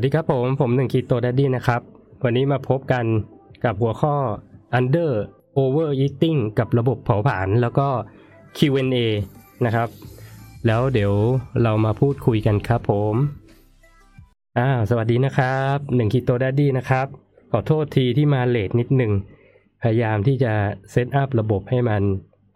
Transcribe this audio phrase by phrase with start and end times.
[0.00, 1.80] สวัสดีครับผม ผมหนึ่ง Keto Daddy นะครับ
[2.24, 3.04] วันนี้มาพบกัน
[3.64, 4.16] กับหัวข้อ
[4.78, 5.12] under
[5.58, 7.88] overeating กับระบบเผาผลาญแล้วก็
[8.56, 8.96] Q&A
[9.64, 9.88] นะครับ
[10.66, 11.12] แล้วเดี๋ยว
[11.62, 13.14] เรามาพูดคุยกันครับผม
[14.58, 17.06] อ้าสวัสดีนะครับหนึ่ง Keto Daddy นะครับ
[17.52, 19.12] ขอโทษทีที่มา late นิดหนึ่ง
[19.82, 20.52] พยายามที่จะ
[20.90, 22.02] set up ระบบให้มัน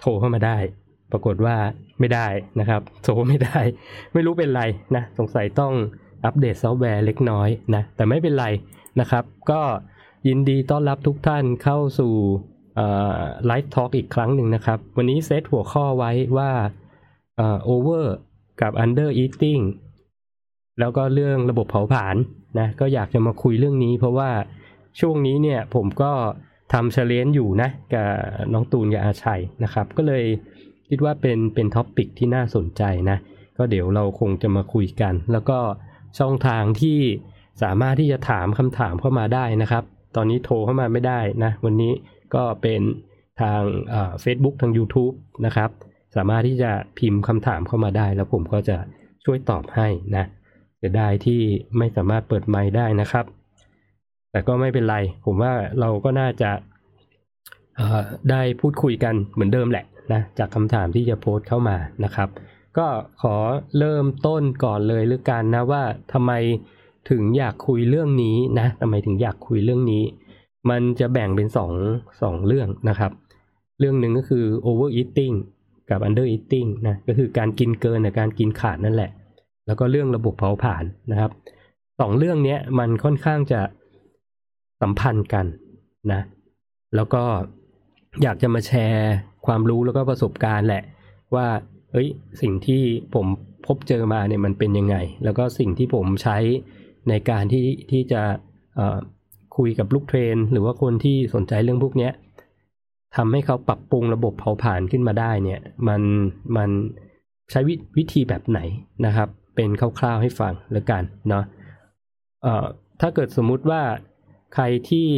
[0.01, 0.59] โทรเข้ามาได้
[1.13, 1.57] ปรากฏว่า
[2.01, 2.27] ไม่ได้
[2.61, 3.59] นะครับ โทรไม่ได้
[4.13, 4.63] ไม่รู้เป็นไร
[4.97, 5.75] นะ สงสัยต้อง
[6.25, 8.47] อัปเดตซอฟต์แวร์เล็กน้อยนะ แต่ไม่เป็นไร
[9.01, 9.61] นะครับ ก็
[10.29, 12.15] ยินดีต้อนรับทุกท่านเข้าสู่
[13.47, 16.51] live talk อีกครั้งหนึ่งนะครับ วันนี้เซตหัวข้อไว้ว่า
[17.65, 18.15] over
[18.61, 19.63] กับ under eating
[20.81, 22.17] แล้วก็เรื่องระบบเผาผลาญ
[22.59, 24.31] นะ ก็อยากจะมาคุยเรื่องนี้ เพราะว่า
[25.01, 26.13] ช่วงนี้เนี่ยผมก็
[26.73, 28.09] ทำ challenge อยู่นะ กับ
[28.53, 30.25] น้องตูนกับอาชัยนะครับ ก็เลย
[30.89, 33.19] คิดว่าเป็นเป็นท็อปปิกที่น่าสนใจนะ
[33.57, 35.59] ก็เดี๋ยวเราคงจะมาคุยกัน แล้วก็
[36.19, 36.99] ช่องทางที่
[37.63, 39.85] สามารถที่จะถามคำถามเข้ามาได้นะครับ
[40.17, 41.93] ตอนนี้โทรเข้ามาไม่ได้นะ วันนี้
[42.35, 42.83] ก็เป็น
[43.41, 43.61] ทาง
[44.21, 45.15] เฟซบุ๊กทาง YouTube
[45.47, 45.71] นะครับ
[46.17, 48.77] สามารถที่จะพิมพ์คำถามเข้ามาได้ แล้วผมก็จะ
[49.25, 50.25] ช่วยตอบให้นะ
[50.83, 51.41] จะได้ที่
[51.79, 53.25] ไม่สามารถเปิดไมค์ได้นะครับ
[54.31, 56.51] แต่ก็ไม่เป็นไร ผมว่าเราก็น่าจะ
[58.31, 62.29] ได้พูดคุยกันเหมือนเดิมแหละนะจากคำถามที่จะโพสต์เข้ามานะครับ
[62.79, 62.89] ก็
[63.23, 63.37] ขอ
[63.79, 66.33] เริ่มต้นก่อนเลยหรือกันนะว่าทำไม
[67.11, 70.03] ถึงอยากคุยเรื่องนี้นะทำไมถึงอยากคุยเรื่องนี้
[70.71, 71.73] มันจะแบ่งเป็นสอง
[72.23, 73.13] สองเรื่องนะครับ
[73.79, 75.35] เรื่องหนึ่งก็คือ overeating
[75.91, 79.11] กับ undereating นะก็คือการกินเกินกับการกินขาดนั่นแหละ
[79.67, 81.31] แล้วก็เรื่องระบบเผาผลาญนะครับ
[82.01, 83.61] สองเรื่องนี้มันค่อนข้างจะ
[84.83, 85.47] สัมพันธ์กัน
[86.13, 86.21] นะ
[86.97, 87.23] แล้วก็
[88.23, 89.13] อยากจะมาแชร์
[89.47, 90.83] ความรู้แล้วก็ประสบการณ์แหละ
[91.35, 91.47] ว่า
[91.95, 92.09] เอ้ย
[92.41, 92.83] สิ่งที่
[93.15, 93.27] ผม
[93.67, 96.39] พบเจอมาเนี่ยมันเป็นยังไง แล้วก็สิ่งที่ผมใช้
[97.09, 98.23] ในการที่ที่จะ
[99.57, 102.11] คุยกับลูกเทรน หรือว่าคนที่สนใจเรื่องพวกนี้
[103.17, 106.03] ทำให้เขาปรับปรุงระบบเผาผลาญขึ้นมาได้เนี่ยมัน
[106.57, 106.71] มัน
[107.51, 108.61] ใช้ววิธีแบบไหน
[109.07, 111.45] นะครับ เป็นคร่าวๆให้ฟังแล้วกันเนาะ
[113.01, 113.83] ถ้าเกิดสมมุติว่า
[114.55, 115.09] ใครที่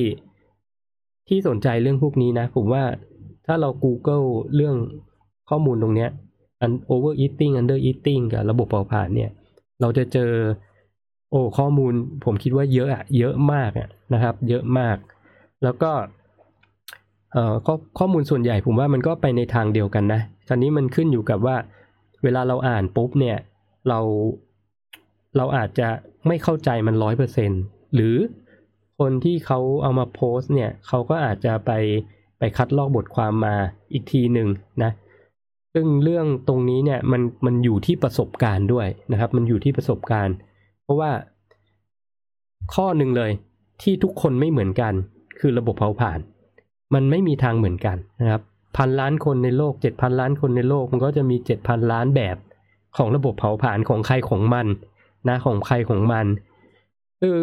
[1.28, 2.84] ที่สนใจเรื่องพวกนี้นะ ผมว่า
[3.46, 4.76] ถ้าเรา Google เรื่อง
[5.50, 6.10] ข้อมูลตรงเนี้ย
[6.60, 9.30] อัน overeating under eating กับระบบเผาผลาญเนี่ย
[9.80, 10.32] เราจะเจอ
[11.30, 11.92] โอ้ข้อมูล
[12.24, 14.96] ผมคิดว่าเยอะอะเยอะมากอะนะครับ เยอะมาก
[15.62, 15.92] แล้วก็
[17.32, 21.56] เอ่อข้อข้อมูลส่วนใหญ่ผมว่ามันก็ไปในทางเดียวกันนะตอนนี้มันขึ้นอยู่กับว่า
[22.22, 23.36] เวลาเราอ่านปุ๊บเนี่ย
[23.88, 24.00] เรา
[25.36, 25.88] เราอาจจะ
[26.26, 27.50] ไม่เข้าใจมันร้อยเปอร์เซ็น
[27.94, 28.14] หรือ
[28.98, 31.72] คนที่เขาเอามาโพสต์เนี่ยเขาก็อาจจะไป
[32.38, 33.54] ไปคัดลอกบทความมา
[33.92, 34.48] อีกทีหนึ่ง
[34.82, 34.90] นะ
[35.78, 40.34] ซึ่งเรื่องตรงนี้เนี่ยมันมันอยู่ที่ประสบการณ์ด้วยนะครับ มันอยู่ที่ประสบการณ์
[40.82, 41.10] เพราะว่า
[42.74, 43.30] ข้อหนึ่งเลย
[43.82, 44.92] ที่ทุกคนไม่เหมือนกัน
[45.38, 46.18] คือระบบเผาผลาญ
[46.94, 48.42] มันไม่มีทางเหมือนกันนะครับ
[48.76, 52.36] พันล้านคนในโลกเจ็ดพันล้านคนในโลก มันก็จะมีเจ็ดพันล้านแบบ
[52.96, 54.66] ของระบบเผาผลาญของใครของมัน
[55.28, 56.26] นะของใครของมัน
[57.22, 57.38] ซึ่ง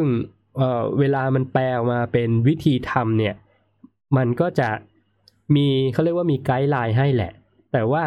[0.58, 3.36] เออเวลามันแปลออกมาเป็นวิธีทำเนี่ย
[4.18, 4.70] มันก็จะ
[5.56, 7.32] มีเขาเรียกว่ามีไกด์ไลน์ให้แหละ
[7.74, 8.06] แต่ว่า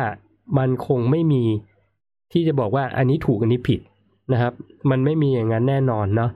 [0.58, 1.42] มันคงไม่มี
[2.32, 3.80] ที่จะบอกว่าอันนี้ถูกอันนี้ผิด
[4.32, 4.52] นะครับ
[4.90, 6.30] มันไม่มีอย่างนั้นแน่นอนเนาะ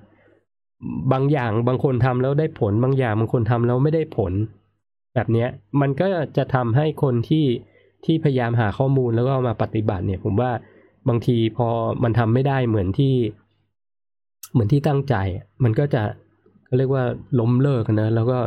[1.13, 4.33] บางอย่างบางคนทำแล้วได้ผล บางอย่างบางคนทำแล้วไม่ได้ผล
[5.15, 5.49] แบบเนี้ย
[5.81, 6.07] มันก็
[6.37, 7.47] จะทำให้คนที่
[8.05, 10.51] ที่พยายามหาข้อมูลแล้วก็มาปฏิบัติเนี่ย ผมว่า
[11.09, 11.69] บางทีพอ
[12.03, 13.15] มันทำไม่ได้เหมือนที่
[14.53, 15.15] เหมือนที่ตั้งใจ
[15.65, 16.03] มันก็จะ
[16.77, 17.05] เรียกว่า
[17.41, 18.39] ล้มเลิกนะแล้วก็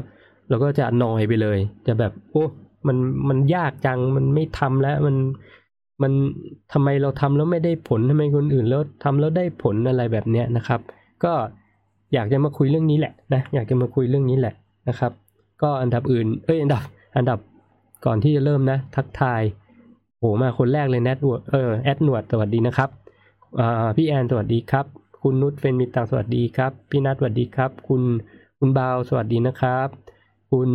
[0.49, 1.57] เราก็จะนอยไปเลย
[1.87, 2.45] จะแบบโอ้
[2.87, 2.97] มัน
[3.29, 5.15] มันยากจังมันไม่ทำแล้วมัน
[6.03, 6.13] มัน
[6.73, 10.79] ทำไมเราทำแล้วไม่ได้ผลทำไมคนอื่นแล้วทำแล้วได้ผลอะไรแบบเนี้ยนะครับ
[11.23, 11.33] ก็
[12.13, 14.53] อยากจะมาคุยเรื่องนี้แหละนะอยากจะมาคุยเรื่องนี้แหละ
[14.89, 15.11] นะครับ
[15.61, 16.83] ก็อันดับอื่นเอ้ยอันดับ
[17.17, 17.39] อันดับ
[18.05, 19.41] ก่อนที่จะเริ่มนะ ทักทาย
[20.19, 22.89] โหมาคนแรกเลยแนทวเออแอดหนวดสวัสดีนะครับ
[23.95, 24.85] พี่แอนสวัสดีครับ
[25.21, 28.01] คุณนุชเฟนมิตังสวัสดีครับ พี่นัทสวัสดีครับ คุณ
[28.59, 29.87] คุณบาวสวัสดีนะครับ
[30.57, 30.71] คุณ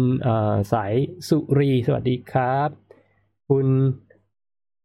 [0.73, 0.95] สาย
[1.29, 2.69] สุรีสวัสดีครับ
[3.49, 3.67] คุณ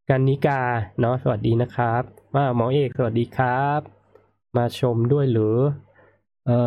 [0.10, 0.62] กันนิกา
[1.00, 2.02] เนาะสวัสดีนะครับ
[2.36, 3.80] มาหมอเอกสวัสดีครับ
[4.58, 5.58] มาชมด้วยหรือ
[6.46, 6.58] เอ่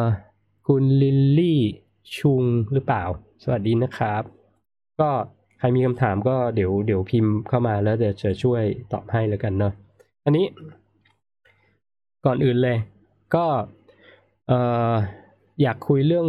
[0.00, 0.02] อ
[0.66, 1.60] คุณลิลลี่
[2.16, 2.42] ชุง
[2.72, 3.04] หรือเปล่า
[3.42, 4.22] สวัสดีนะครับ
[5.00, 5.10] ก็
[5.58, 8.62] ใครมีคำถามก็เดี๋ยวเดี๋ยวพิมพ์เข้ามาแล้วเดี๋ยวจะช่วย
[8.92, 9.72] ตอบให้แล้วกันเนาะ
[10.24, 10.46] อันนี้
[12.26, 12.78] ก่อนอื่นเลย
[13.34, 13.46] ก็
[14.46, 14.58] เอ่
[14.92, 14.94] อ
[15.62, 16.28] อยากคุยเรื่อง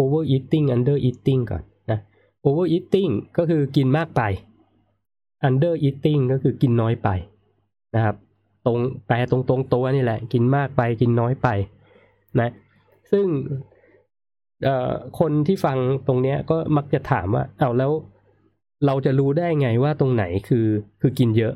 [0.00, 1.98] overeating undereating ก่อนนะ
[2.46, 4.22] overeating ก็คือกินมากไป
[5.48, 7.08] undereating ก็คือกินน้อยไป
[7.94, 8.16] นะครับ
[8.66, 11.48] ตรงแปลตรงตรงตัวนี่แหละ กินมากไปกินน้อยไป
[12.40, 12.50] นะ
[13.12, 13.26] ซึ่ง
[15.18, 17.92] คนที่ฟังตรงเนี้ยก็มักจะถามว่าเอาแล้ว
[18.86, 20.66] เราจะรู้ได้ไงว่าตรงไหนคือ
[21.00, 21.54] คือกินเยอะ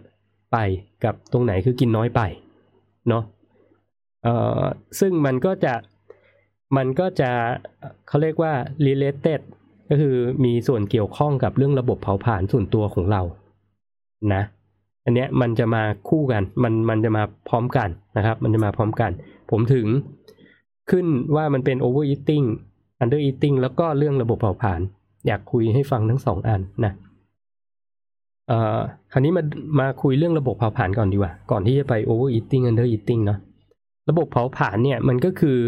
[0.53, 0.57] ไป
[1.05, 2.21] กับตรงไหนคือกินน้อยไป
[3.09, 3.25] เนาะ
[5.01, 5.75] ซึ่งมันก็จะ
[6.77, 7.31] มันก็จะ
[8.09, 8.53] เขาเรียกว่า
[8.87, 9.41] related
[9.89, 13.23] ก็คือมีส่วนเกี่ยวข้องกับเรื่องระบบเผาผลาญส่วนตัวของเรา
[14.35, 14.43] นะ
[15.05, 19.11] อันเนี้ยมันจะมาคู่กัน มันมันจะมาพร้อมกันนะครับ มันจะมาพร้อมกัน
[19.51, 19.87] ผมถึง
[20.91, 21.07] ขึ้น
[21.37, 22.47] ว่ามันเป็น overeating
[23.03, 24.81] under eating แล้วก็เรื่องระบบเผาผลาญ
[25.27, 26.93] อยากคุยให้ฟังทั้งสองอันนะ
[28.49, 28.79] เอ่อ
[29.13, 29.43] คราวนี้มา
[29.81, 33.39] มาคุยเรื่องระบบเผาผลาญก่อนดีกว่า ก่อนที่จะไป over eating under eating เนาะ
[34.11, 35.59] ระบบเผาผลาญเนี่ยมันก็คือ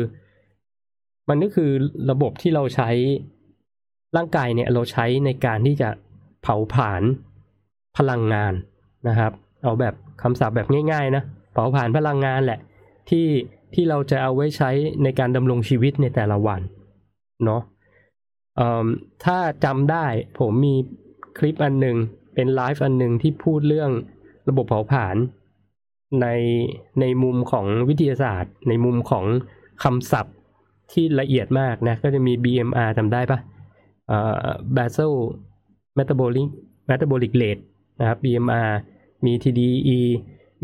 [1.28, 1.70] มันก็คือ
[2.10, 2.90] ระบบที่เราใช้
[4.16, 5.88] ร่างกายเนี่ยเราใช้ในการที่จะ
[6.42, 7.02] เผาผลาญ
[7.98, 8.52] พลังงาน
[9.08, 9.32] นะครับ
[9.62, 11.22] เอาแบบคำศัพท์แบบง่ายๆนะ
[11.52, 12.60] เผาผลาญพลังงานแหละ
[13.10, 13.26] ที่
[13.74, 14.70] ที่เราจะเอาไว้ใช้
[15.02, 16.60] ในการดำรงชีวิตในแต่ละวัน
[17.44, 17.62] เนาะ
[19.24, 20.06] ถ้าจำได้
[20.38, 20.74] ผมมี
[21.38, 21.96] คลิปอันหนึ่ง
[22.34, 23.90] เป็นไลฟ์อันหนึ่งที่พูดเรื่อง
[24.48, 25.16] ระบบเผาผลาญ
[26.22, 26.26] ใน
[27.00, 29.24] ในมุมของวิทยาศาสตร์ ในมุมของ
[29.82, 30.36] คำศัพท์
[30.92, 33.38] ที่ละเอียดมากนะ ก็จะมี BMR จำได้ปะ
[34.08, 34.46] เอ่อ
[34.76, 35.14] basal
[35.98, 36.48] metabolic
[36.90, 37.62] metabolic rate
[38.00, 38.70] นะครับ BMR
[39.24, 40.00] มี TDE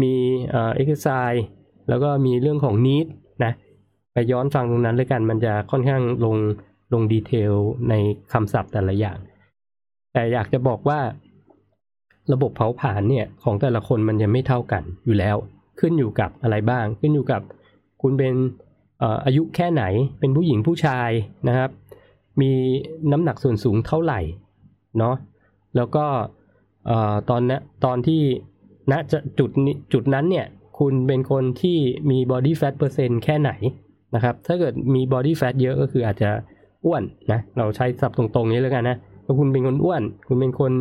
[0.02, 0.12] มี
[0.50, 1.40] เอ่อ exercise
[1.88, 3.06] แล้วก็มีเรื่องของ need
[3.44, 3.52] นะ
[4.12, 6.36] ไปย้อนฟังตรงนั้นเลยกัน มันจะค่อนข้างลง
[6.92, 7.52] ลงดีเทล
[7.88, 7.94] ใน
[8.32, 9.18] คำศัพท์แต่ละอย่าง
[10.12, 11.00] แต่อยากจะบอกว่า
[12.32, 15.36] ระบบเผาผลาญเนี่ยของแต่ละคนมันจะไม่เท่ากันอยู่แล้ว
[15.80, 17.42] ขึ้นอยู่กับอะไรบ้าง ขึ้นอยู่กับ
[18.02, 18.34] คุณเป็น
[19.24, 19.84] อายุแค่ไหน
[20.20, 21.10] เป็นผู้หญิงผู้ชาย
[21.48, 21.70] นะครับ
[22.40, 22.50] มี
[23.12, 24.20] น้ำหนักส่วนสูงเท่าไหร่
[24.98, 25.16] เนาะ
[25.76, 26.04] แล้วก็
[27.30, 28.20] ตอนนะตอนที่
[28.92, 28.94] ณ
[29.38, 29.50] จุด
[29.92, 30.46] จุดนั้นเนี่ย
[30.78, 31.78] คุณเป็นคนที่
[32.10, 33.50] มี body fat เปอร์เซ็นต์แค่ไหน
[34.14, 36.30] นะครับ ถ้าเกิดมี body fat เยอะก็คืออาจจะ
[36.84, 37.02] อ้วน
[37.32, 40.72] นะเราใช้สับตรงๆนี้แล้วกันนะถ้าคุณเป็นคนอ้วน คุณเป็นคน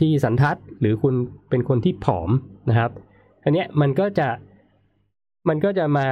[0.00, 1.14] ที่สันทัดหรือคุณ
[1.50, 2.30] เป็นคนที่ผอม
[2.70, 2.90] นะครับ
[3.44, 4.28] อันนี้มันก็จะ
[5.48, 6.08] มันก็จะมา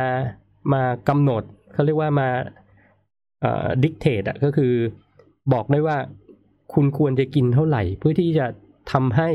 [0.72, 1.42] มากำหนด
[1.72, 2.28] เขาเรียกว่ามา
[3.82, 4.72] dictate อะก็คือ
[5.52, 5.98] บอกได้ว่า
[6.74, 8.46] คุณควรจะกินเท่าไหร่ เพื่อที่จะ
[8.92, 9.30] ทำให้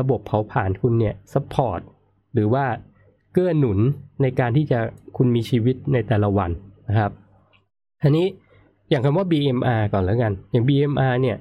[0.00, 1.80] ระบบเผาผลาญคุณเนี่ย support
[2.34, 2.64] หรือว่า
[3.32, 3.78] เกื้อหนุน
[4.22, 4.78] ในการที่จะ
[5.16, 6.50] คุณมีชีวิตในแต่ละวัน
[6.88, 7.12] นะครับ
[8.02, 8.26] ทีนี้
[8.90, 11.36] อย่างคำว่า BMR ก่อนแล้วกัน อย่าง BMR เนี่ย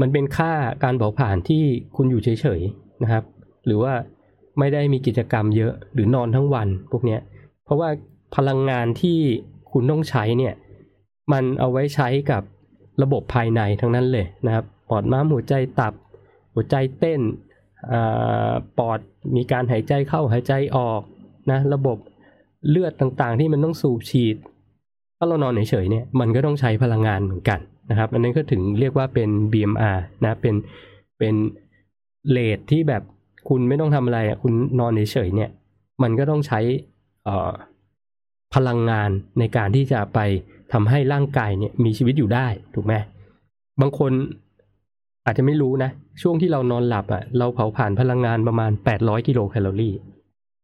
[0.00, 0.52] มันเป็นค่า
[0.84, 1.64] การเผาผลาญที่
[1.96, 3.24] คุณอยู่เฉยๆนะครับ
[3.66, 3.92] หรือว่า
[4.58, 7.20] ไม่ได้มีกิจกรรมเยอะหรือนอนทั้งวันพวกเนี้ย
[7.66, 7.88] เพราะว่า
[8.36, 9.18] พลังงานที่
[9.72, 10.54] คุณต้องใช้เนี่ย
[11.32, 12.42] มันเอาไว้ใช้กับ
[13.02, 15.94] ระบบภายในทั้งนั้นเลยนะครับ ปอดม้ามหัวใจตับ
[16.54, 17.20] หัวใจเต้น
[18.78, 18.98] ปอด
[19.36, 21.02] มีการหายใจเข้าหายใจออก
[21.50, 21.98] นะระบบ
[22.70, 24.36] เลือดต่างๆ ที่มันต้องสูบฉีด
[25.18, 30.54] ถ้าเรานอนเฉยๆเนี่ยมันก็ต้องใช้พลังงานเหมือนกันนะครับ อันนั้นก็ถึงเรียกว่าเป็น BMR นะเป็น
[31.18, 31.34] เป็น
[32.30, 33.02] เลทที่แบบ
[33.48, 35.50] คุณไม่ต้องทำอะไรคุณนอนเฉยๆเนี่ย
[36.02, 36.60] มันก็ต้องใช้
[38.54, 40.18] พลังงานในการที่จะไป
[40.72, 42.94] ทำให้ร่างกายเนี่ยมีชีวิตอยู่ได้ถูกไหม
[43.80, 44.12] บางคน
[45.26, 45.90] อาจจะไม่รู้นะ
[46.22, 49.94] ช่วงที่เรานอนหลับอะ เราเผาผ่านพลังงานประมาณ 800 กิโลแคลอรี่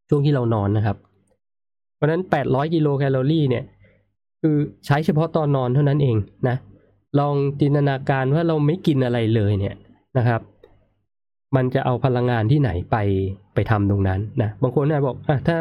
[0.09, 0.97] ช่วงที่เรานอนนะครับ
[1.97, 3.64] เพราะนั้น 800 กิโลแคลอรี่เนี่ย
[4.42, 6.16] คือใช้เฉพาะตอนนอนเท่านั้นเอง
[6.49, 6.57] นะ
[7.19, 9.76] ลองจินตนาการว่าเราไม่กินอะไรเลยเนี่ย
[10.19, 10.40] นะครับ
[11.57, 12.97] มันจะเอาพลังงานที่ไหนไป
[13.54, 15.57] ไปทำตรงนั้นนะ บางคนนะบอกอะถ้า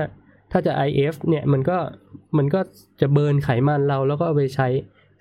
[0.52, 1.78] ถ้าจะ IF เนี่ยมันก็
[2.38, 2.60] มันก็
[3.02, 4.68] จะเบิร์นไขมันเราแล้วก็เอาไปใช้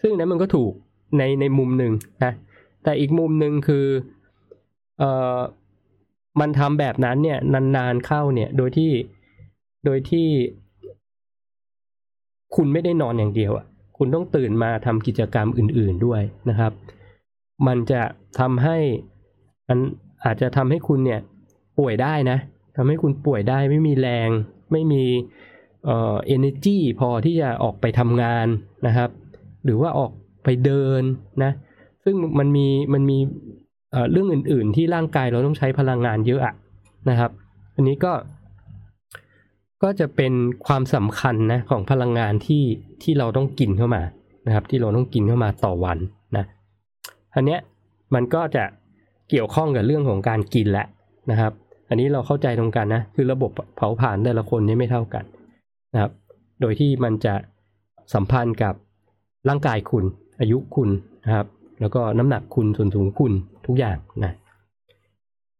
[0.02, 0.72] ซึ่งนั้นมันก็ถูก
[1.18, 1.92] ในในมุมหนึ่ง
[2.24, 2.32] นะ
[2.84, 3.86] แต่อีกมุมหนึ่งคือ
[4.98, 5.38] เอ่อ
[6.40, 7.38] มันทำแบบนั้นเนี่ย
[7.76, 8.92] นานๆเข้าเนี่ยโดยที่
[9.84, 10.28] โดยที่
[12.56, 16.72] คุณไม่ได้นอนอย่างเดียวอะคุณต้องตื่นมาทำกิจกรรมอื่น ๆด้วยนะครับ
[17.66, 18.02] มันจะ
[18.40, 18.78] ทำให้
[19.68, 19.78] มัน
[20.24, 21.20] อาจจะทำให้คุณเนี่ย
[21.78, 22.38] ป่วยได้นะ
[22.76, 24.30] ทำให้คุณป่วยได้ไม่มีแรง
[24.72, 25.04] ไม่มี
[25.84, 28.46] เอ่อ energy พอที่จะออกไปทำงาน
[28.86, 29.10] นะครับ
[29.64, 30.10] หรือว่าออก
[30.44, 31.02] ไปเดิน
[31.42, 31.52] นะ
[32.04, 33.18] ซึ่งมันมีมันมี
[34.12, 36.54] เรื่องอื่น ๆ ที่ร่างกายเราต้องใช้พลังงานเยอะอะ
[37.10, 37.30] นะครับ
[37.74, 38.12] อันนี้ก็
[39.82, 40.32] ก็จะเป็น
[40.66, 42.64] ความสำคัญนะของพลังงานที่
[43.02, 44.02] ที่เราต้องกินเข้ามา
[44.46, 45.98] นะครับ ที่เราต้องกินเข้ามาต่อวัน
[46.36, 46.44] นะ
[47.34, 47.60] อันเนี้ย
[48.14, 48.64] มันก็จะ
[49.30, 50.86] เกี่ยวข้องกับเรื่องของการกินแหละ
[51.30, 51.52] นะครับ
[51.90, 55.24] อันนี้เราเข้าใจตรงกันนะ คือระบบเผาผลาญแต่ละคนนี่ไม่เท่ากัน
[55.92, 56.12] นะครับ
[56.60, 57.34] โดยที่มันจะ
[58.14, 58.74] สัมพันธ์กับ
[59.48, 60.04] ร่างกายคุณ
[60.40, 60.90] อายุคุณ
[61.24, 61.46] นะครับ
[61.80, 63.32] แล้วก็น้ำหนักคุณส่วนสูงคุณ
[63.66, 64.32] ทุกอย่างนะ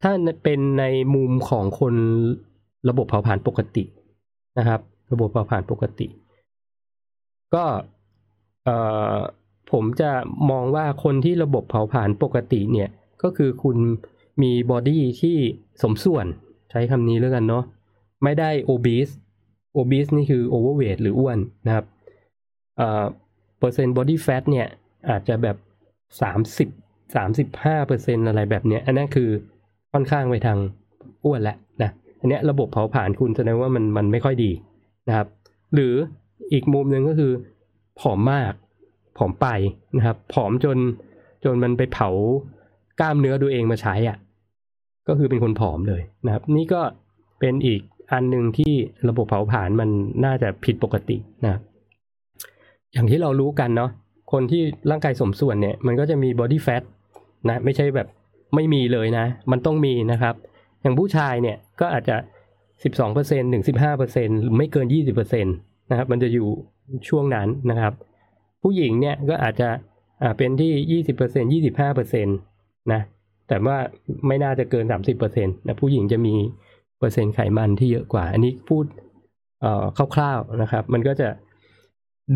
[0.02, 0.12] ถ้า
[0.44, 0.84] เป็นใน
[1.14, 1.94] มุมของคน
[2.88, 3.84] ระบบเผาผลาญปกติ
[4.58, 4.80] นะครับ
[5.12, 6.06] ระบบเผาผลาญปกติ
[7.54, 7.64] ก็
[8.64, 8.76] เอ่
[9.14, 9.16] อ
[9.72, 10.10] ผมจะ
[10.50, 12.90] มองว่าคนที่ระบบเผาผลาญปกติเนี่ย
[13.22, 13.76] ก็คือคุณ
[14.42, 15.36] มีบอดี้ที่
[15.82, 16.26] สมส่วน
[16.70, 17.64] ใช้คำนี้แล้วกันเนาะ
[18.24, 19.12] ไม่ได้ obese
[19.78, 21.84] obese นี่คือ overweight หรืออ้วนนะครับ
[22.76, 23.04] เอ่อ
[23.58, 24.66] เปอร์เซ็นต์ body fat เนี่ย
[25.10, 25.56] อาจจะแบบ
[26.20, 26.68] สามสิบ
[27.14, 29.30] สามสิบห้าเปอร์เซ็นอะไรแบบเนี้ย อันนั้นคือ
[29.92, 30.58] ค่อนข้างไปทาง
[31.24, 34.50] อ้วนแหละนะอันเนี้ยระบบเผาผลาญคุณแสดงว่ามันมันไม่ค่อยดี
[35.08, 35.26] นะครับ
[35.74, 35.94] หรือ
[36.52, 37.32] อีกมุมหนึ่งก็คือ
[38.00, 38.52] ผอมมาก
[39.18, 39.46] ผอมไป
[39.96, 40.78] นะครับผอมจน
[41.44, 42.10] จนมันไปเผา
[43.00, 44.16] กล้ามเนื้อตัวเองมาใช้อะ
[45.10, 46.80] ก็คือเป็นคนผอมเลยนะครับ นี่ก็
[47.40, 47.80] เป็นอีก
[48.12, 48.72] อันหนึ่งที่
[49.08, 49.88] ระบบเผาผลาญมัน
[50.24, 51.60] น่าจะผิดปกตินะ
[52.92, 53.90] อย่างที่เรารู้กันเนาะ
[54.32, 56.82] คนที่ร่างกายสมส่วนเนี่ย มันก็จะมี body fat
[57.48, 58.08] นะไม่ใช่แบบ
[58.54, 60.34] ไม่มีเลยนะ มันต้องมีนะครับ
[60.82, 62.16] อย่างผู้ชายเนี่ยก็อาจจะ
[62.84, 63.64] 12%ถึง
[64.02, 64.86] 15%หรือไม่เกิน
[65.18, 66.48] 20%นะครับ มันจะอยู่
[67.08, 67.92] ช่วงนั้นนะครับ
[68.62, 69.68] ผู้หญิงเนี่ยก็อาจจะ
[70.22, 71.02] อ่าเป็นที่
[71.72, 73.00] 20% 25%นะ
[73.50, 73.78] แต่ว่า
[74.26, 74.84] ไม่น่าจะเกิน
[75.20, 76.34] 30%นะผู้หญิงจะมี
[76.98, 78.84] เปอร์เซ็นต์ไขมันที่เยอะกว่า อันนี้พูด
[79.60, 81.28] เอ่อคร่าวๆนะครับ มันก็จะ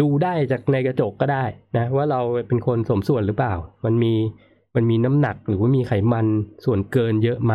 [0.01, 1.45] ดูได้จากในกระจกก็ได้
[1.77, 3.55] นะว่าเราเป็นคนสมส่วนหรือเปล่า
[3.85, 4.13] มันมี
[4.75, 6.27] มันมีน้ำหนักหรือว่ามีไขมัน
[6.65, 7.55] ส่วนเกินเยอะไหม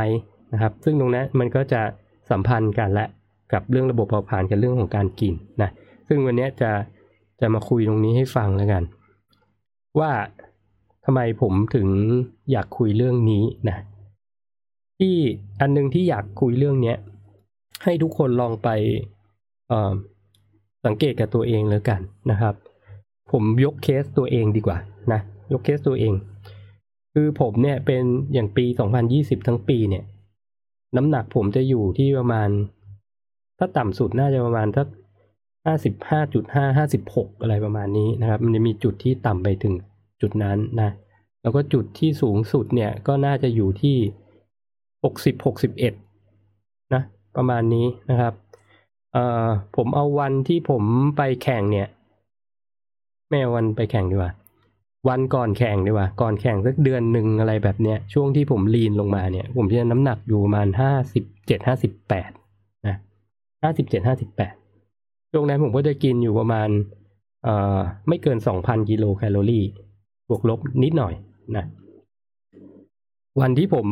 [0.54, 1.82] นะครับ ซึ่งตรงนั้นมันก็จะ
[2.30, 3.06] สัมพันธ์กันและ
[3.54, 5.70] กับเรื่องระบบเผาผลาญกับเรื่องของการกินนะ
[6.08, 6.72] ซึ่งวันนี้จะ
[7.42, 8.84] จะมาคุยตรงนี้ให้ฟังแล้วกัน
[10.00, 11.88] ว่าำไมผมถึง
[12.52, 13.78] อยากคุยเรื่องนี้นะ
[15.00, 15.16] ที่
[15.62, 16.98] อันนึงที่อยากคุยเรื่องเนี้ย
[17.84, 18.70] ให้ทุกคนลองไป
[20.86, 22.00] สังเกตกับตัวเองแล้วกัน
[22.32, 22.56] นะครับ
[23.32, 24.78] ผมยกเคสตัวเองดีกว่า
[25.12, 26.14] นะยกเคสตัวเอง
[27.14, 28.66] คือผมเนี่ยเป็นอย่างปี
[29.06, 30.04] 2020 ทั้งปีเนี่ย
[30.96, 32.50] น้ำหนักผมจะอยู่ที่ประมาณ
[33.58, 34.88] ถ้าต่ำสุดน่าจะประมาณสัก
[35.66, 39.74] ห้าสิบห้าจุดห้าห้าสิบหกอะไรประมาณนี้นะครับ มันจะมีจุดที่ต่ำไปถึง
[40.22, 40.90] จุดนั้นนะ
[41.42, 43.98] แล้วก็จุดที่สูงสุดเนี่ยก็น่าจะอยู่ที่
[45.04, 45.94] หกสิบหกสิบเอ็ด
[46.94, 47.02] นะ
[47.36, 48.34] ประมาณนี้นะครับ
[49.14, 50.84] เอ่อผมเอาวันที่ผม
[51.18, 51.88] ไปแข่งเนี่ย
[53.30, 54.32] ไม่เอาวันไปแข่งดีกว่า
[55.10, 62.32] วันก่อนแข่งดีกว่า ก่อนแข่งสักเดือนหนึ่งอะไรแบบเนี้ยช่วงที่ผมลีนลงมาเนี่ย ผมจะน้ำหนักอยู่ประมาณห้าสิบเจ็ดห้าสิบแปด
[62.88, 62.96] นะ
[63.64, 64.54] ห้าสิบเจ็ดห้าสิบแปด
[65.32, 66.70] ช่วงนั้นผมก็จะกินอยู่ประมาณ
[67.44, 69.66] เอ่อไม่เกินสองพันกิโลแคลอรี่
[70.30, 71.14] บวกลบนิดหน่อย
[71.56, 71.66] นะ
[73.42, 73.88] วันที่ผม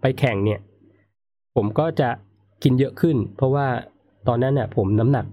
[0.00, 0.60] ไปแข่งเนี่ย
[1.56, 2.08] ผมก็จะ
[2.62, 3.66] กินเยอะขึ้น เพราะว่า
[4.28, 5.26] ตอนนั้นเนี่ยผมน้ำหนัก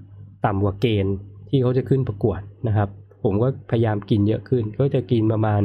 [0.46, 1.16] ต่ำกว่าเกณฑ์
[1.50, 2.90] ที่เขาจะขึ้นประกวดนะครับ
[3.24, 5.62] ผมก็พยายามกินเยอะขึ้น ก็จะกินประมาณ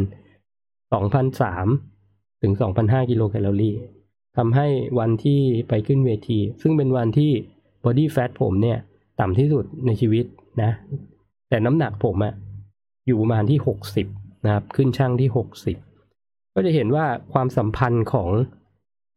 [1.24, 3.76] 2,003 ถึง2,005กิโลแคลอรี่
[4.36, 4.66] ทำให้
[4.98, 7.30] วันที่ไปขึ้นเวที ซึ่งเป็นวันที่
[7.84, 8.78] body fat ผมเนี่ย
[9.20, 10.24] ต่ำที่สุดในชีวิต
[10.62, 10.70] นะ
[11.48, 12.34] แต่น้ำหนักผมอะ
[13.06, 15.28] อยู่ประมาณที่ 60 นะครับขึ้นช่างที่
[15.90, 18.28] 60 ก็จะเห็นว่าความสัมพันธ์ของ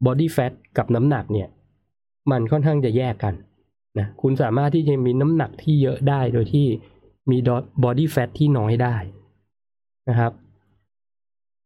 [0.05, 1.49] body fat กับน้ำหนักเนี่ย
[2.31, 3.33] มันค่อนข้างจะแยกกัน
[3.99, 6.65] นะคุณสามารถที่จะมีน้ำหนักที่เยอะได้โดยที่
[7.31, 7.37] มี
[7.83, 8.95] body fat ที่น้อยได้
[10.09, 10.31] นะครับ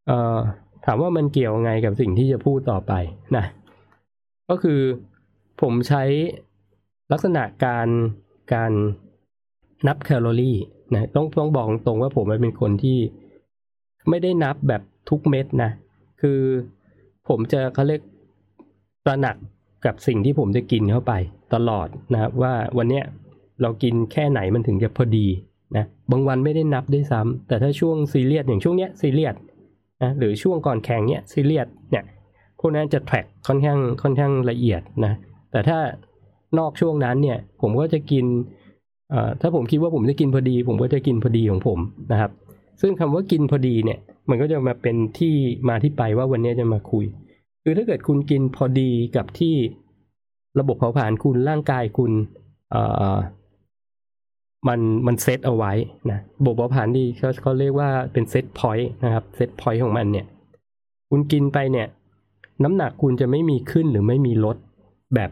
[0.07, 0.37] เอ่อ
[0.85, 2.93] ถามว่ามันเกี่ยวไงกับสิ่งที่จะพูดต่อไป
[3.37, 3.45] นะ
[4.49, 4.79] ก็คือ
[5.61, 6.03] ผมใช้
[7.11, 7.87] ลักษณะการ
[8.53, 8.71] การ
[9.87, 10.57] นับแคลอรี่
[10.93, 12.97] นะต้องต้องบอกตรงว่าผมเป็นคนที่
[14.09, 15.71] ไม่ได้นับแบบทุกเม็ดนะ
[16.21, 16.39] คือ
[17.27, 18.01] ผมจะเขาเรียก
[19.05, 19.35] ตระหนัก
[19.85, 21.13] กับสิ่งที่ผมจะกินเข้าไป
[21.53, 23.03] ตลอดนะครับว่าวันเนี้ย
[23.61, 25.27] เรากินแค่ไหนมันถึงจะพอดี
[25.77, 29.35] นะบางวันไม่ได้นับด้วยซ้ำแต่ถ้าช่วงซีเรียสอย่างช่วงเนี้ยซีเรียส
[30.03, 32.03] นะหรือช่วงก่อนแข่งเนี้ยซีเรียสเนี่ย
[32.59, 35.13] พวกนั้นจะแทร็กค่อนข้างค่อนข้างละเอียดนะ
[35.51, 35.77] แต่ถ้า
[36.59, 38.25] นอกช่วงนั้นเนี่ยผมก็จะกิน
[39.41, 41.79] ถ้าผมคิดว่าผมจะกินพอดี ผมก็จะกินพอดีของผม
[42.11, 42.31] นะครับ
[42.81, 45.33] ซึ่งคำว่ากินพอดีเนี่ย มันก็จะมาเป็นที่
[45.69, 47.05] มาที่ไปว่าวันนี้จะมาคุย
[47.63, 49.55] คือถ้าเกิดคุณกินพอดีกับที่
[50.59, 52.11] ระบบเผาผลาญคุณร่างกายคุณ
[52.71, 52.81] เอ่
[53.13, 53.15] อ
[54.67, 55.73] มันมันเซตเอาไว้
[56.11, 60.25] นะระบบเผาผลาญที่เขาเขาเรียกว่าเป็น set point นะครับ set point ของมันเนี่ย
[61.09, 61.87] คุณกินไปเนี่ย
[62.63, 64.57] น้ำหนักคุณจะไม่มีขึ้นหรือไม่มีลด
[65.15, 65.31] แบบ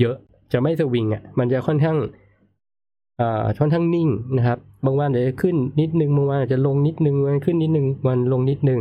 [0.00, 0.16] เยอะ
[0.52, 1.98] จะไม่สวิงอะ มันจะค่อนข้าง
[3.58, 8.80] ค่อนข้างนิ่งนะครับ บางวันอาจจะขึ้นนิดนึง บางวันอาจจะลงนิดนึง วันขึ้นนิดนึง วันลงนิดนึง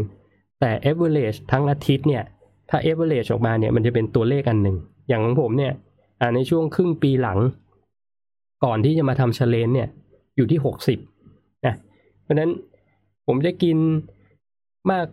[0.60, 2.24] แต่ average ทั้งอาทิตย์เนี่ย
[2.70, 5.74] ถ้า average ออกมาเนี่ยมันจะเป็นตัวเลขอันหนึ่ง อย่างของผมเนี่ย
[6.36, 7.40] ในช่วงครึ่งปีหลัง
[8.66, 9.88] ก่อนที่จะมาทำ challenge เนี่ย
[10.36, 11.00] อยู่ที่หกสิบ
[11.66, 11.76] นะ
[12.24, 12.50] เพราะฉะนั้น
[13.28, 13.78] ผมจะกิน
[14.92, 15.06] มาก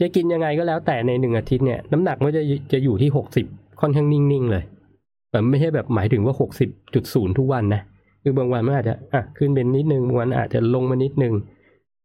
[0.00, 3.46] จะกินยังไงก็แล้วแต่ในหนึ่งอาทิตย์เนี่ยน้ำหนักมันจะจะอยู่ที่หกสิบ
[3.80, 4.64] ค่อนข้างนิ่งๆเลย
[5.30, 7.82] แต่ไม่ใช่แบบหมายถึงว่าหกสิบจุดศูนย์ทุกวันนะ
[8.26, 11.34] คือบางวันมันอาจจะอะขึ้นเป็นนิดนึงบางวันอาจจะลงมานิดนึง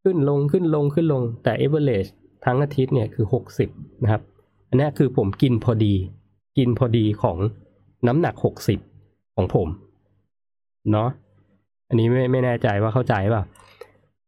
[0.04, 2.10] ขึ้นลงขึ้นลงขึ้นลงแต่ average
[2.46, 3.26] ทั้งอาทิตย์เนี่ยคือ
[3.66, 4.22] 60 นะครับ
[4.70, 5.94] อันนี้คือผมกินพอดี
[6.58, 7.38] กินพอดีของ
[8.08, 8.36] น้ำหนัก
[8.86, 9.68] 60 ของผม
[10.92, 11.10] เนาะ
[11.90, 13.44] อันนี้ไม่ไม่แน่ใจว่าเข้าใจเปล่า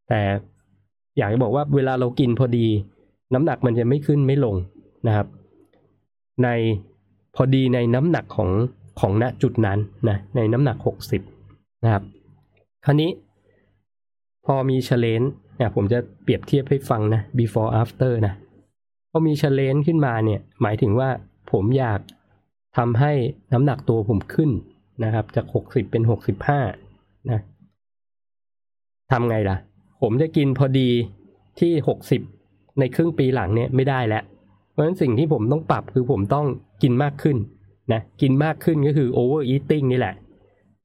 [0.10, 0.22] แต่
[1.18, 2.68] อยากจะบอกว่าเวลาเรากินพอดี
[3.34, 4.56] น้ำหนักมันจะไม่ขึ้นไม่ลง
[5.08, 5.28] นะครับ
[6.44, 6.50] ใน
[7.36, 8.50] พอดีในน้ำหนักของ
[9.00, 9.80] ของณจุดนั้น
[10.10, 11.41] นะในน้ำหนัก 60
[11.84, 12.04] นะครับ
[12.86, 13.10] คราวนี้
[14.46, 15.22] พอมีเชลเลน
[15.58, 18.34] เนี่ยผมจะเปรียบเทียบให้ฟังนะ before after นะ
[19.12, 21.10] พอมีเชลเลนขึ้นมาเนี่ย หมายถึงว่า
[21.52, 22.00] ผมอยาก
[22.78, 23.12] ทำให้
[23.54, 24.52] น้ำหนักตัวผมขึ้น
[25.04, 26.04] นะครับ จาก 60 เป็น
[26.66, 27.40] 65 นะ
[29.12, 29.58] ทำไงล่ะ
[30.02, 30.90] ผมจะกินพอดี
[31.60, 31.72] ที่
[32.28, 34.24] 60 ในครึ่งปีหลังเนี่ยไม่ได้แล้ว
[34.72, 36.46] เพราะฉะนั้นสิ่งที่ผมต้องปรับคือผมต้อง
[36.84, 37.38] กินมากขึ้น
[37.94, 40.16] นะ กินมากขึ้นก็คือ over eating นี่แหละ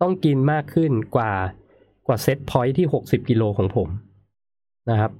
[0.00, 1.33] ต้องกินมากขึ้นกว่า
[2.07, 3.88] กว่าเซตพอยที่60กิโลของผม
[4.91, 5.12] นะครับ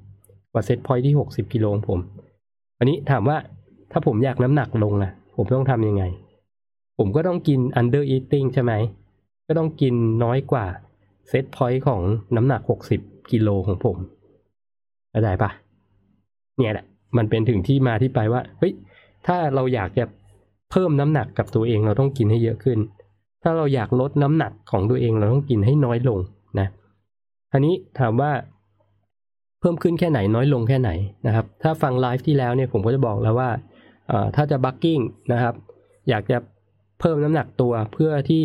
[0.53, 2.01] กว่าเซตพอยที่60กิโลของผม
[2.79, 3.37] อันนี้ถามว่า
[3.93, 6.05] ถ้าผมอยากน้ำหนักลงนะผมต้องทำยังไง
[6.99, 8.73] ผมก็ต้องกิน under eating ใช่ไหม
[9.47, 10.67] ก็ต้องกินน้อยกว่า
[11.29, 12.01] เซตพอยต์ของ
[12.37, 12.61] น้ำหนัก
[12.97, 13.97] 60กิโลของผม
[15.11, 15.51] เข้าใจปะ
[16.57, 16.87] เนี่ยแหละ
[17.17, 18.73] มันเป็นถึงที่มาที่ไปว่า เฮ้ย
[19.27, 20.05] ถ้าเราอยากจะ
[20.71, 22.79] เพิ่มน้ำหนักกับตัวเองเราต้องกินให้เยอะขึ้น
[23.49, 26.19] ถ้าเราอยากลดน้ำหนักของตัวเองเราต้องกินให้น้อยลง
[26.59, 26.69] นะ
[27.51, 28.31] ทีนี้ถามว่า
[29.61, 30.91] เพิ่มขึ้นแค่ไหนน้อยลงแค่ไหน
[31.27, 33.51] นะครับ ถ้าฟังไลฟ์ที่แล้วเนี่ยผมก็จะบอกแล้วว่า
[34.37, 35.01] ถ้าจะบักกิ้ง
[35.33, 35.55] นะครับ
[36.09, 36.39] อยากจะ
[37.01, 38.45] เพิ่มน้ำหนักตัวเพื่อที่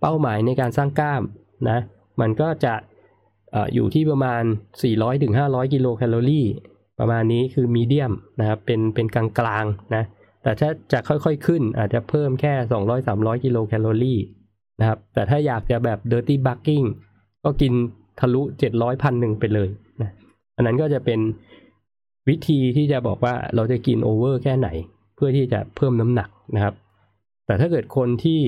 [0.00, 1.22] เป้าหมายในการสร้างกล้าม
[1.68, 1.78] นะ
[2.20, 2.74] มันก็จะ
[3.74, 4.42] อยู่ที่ประมาณ
[5.08, 6.46] 400-500 กิโลแคลอรี่
[7.00, 10.04] ประมาณนี้คือมีเดียมนะครับเป็นเป็นกลางกลางนะ
[10.44, 12.52] แต่ถ้าจะค่อยๆขึ้นอาจจะเพิ่มแค่
[12.98, 14.20] 200-300 กิโลแคลอรี่
[14.80, 16.86] นะครับ แต่ถ้าอยากจะแบบ dirty bucking
[17.44, 17.72] ก็กิน
[18.20, 19.68] ทะลุ 700พันหนึ่งไปเลย
[20.02, 20.10] นะ
[20.56, 21.20] อันนั้นก็จะเป็น
[22.28, 24.68] วิธีที่จะบอกว่าเราจะกินโอเวอร์แค่ไหน
[25.16, 26.74] เพื่อที่จะเพิ่มน้ำหนักนะครับ
[27.46, 28.40] แต่ถ้าเกิดคนที่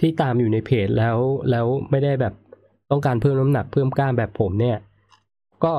[0.00, 1.16] ที่ตามอยู่ในเพจแล้ว
[1.50, 2.34] แล้วไม่ได้แบบ
[2.90, 4.78] ต้องการเพิ่มน้ำหนักเพิ่มกล้ามแบบผมเนี่ย
[5.64, 5.72] ก็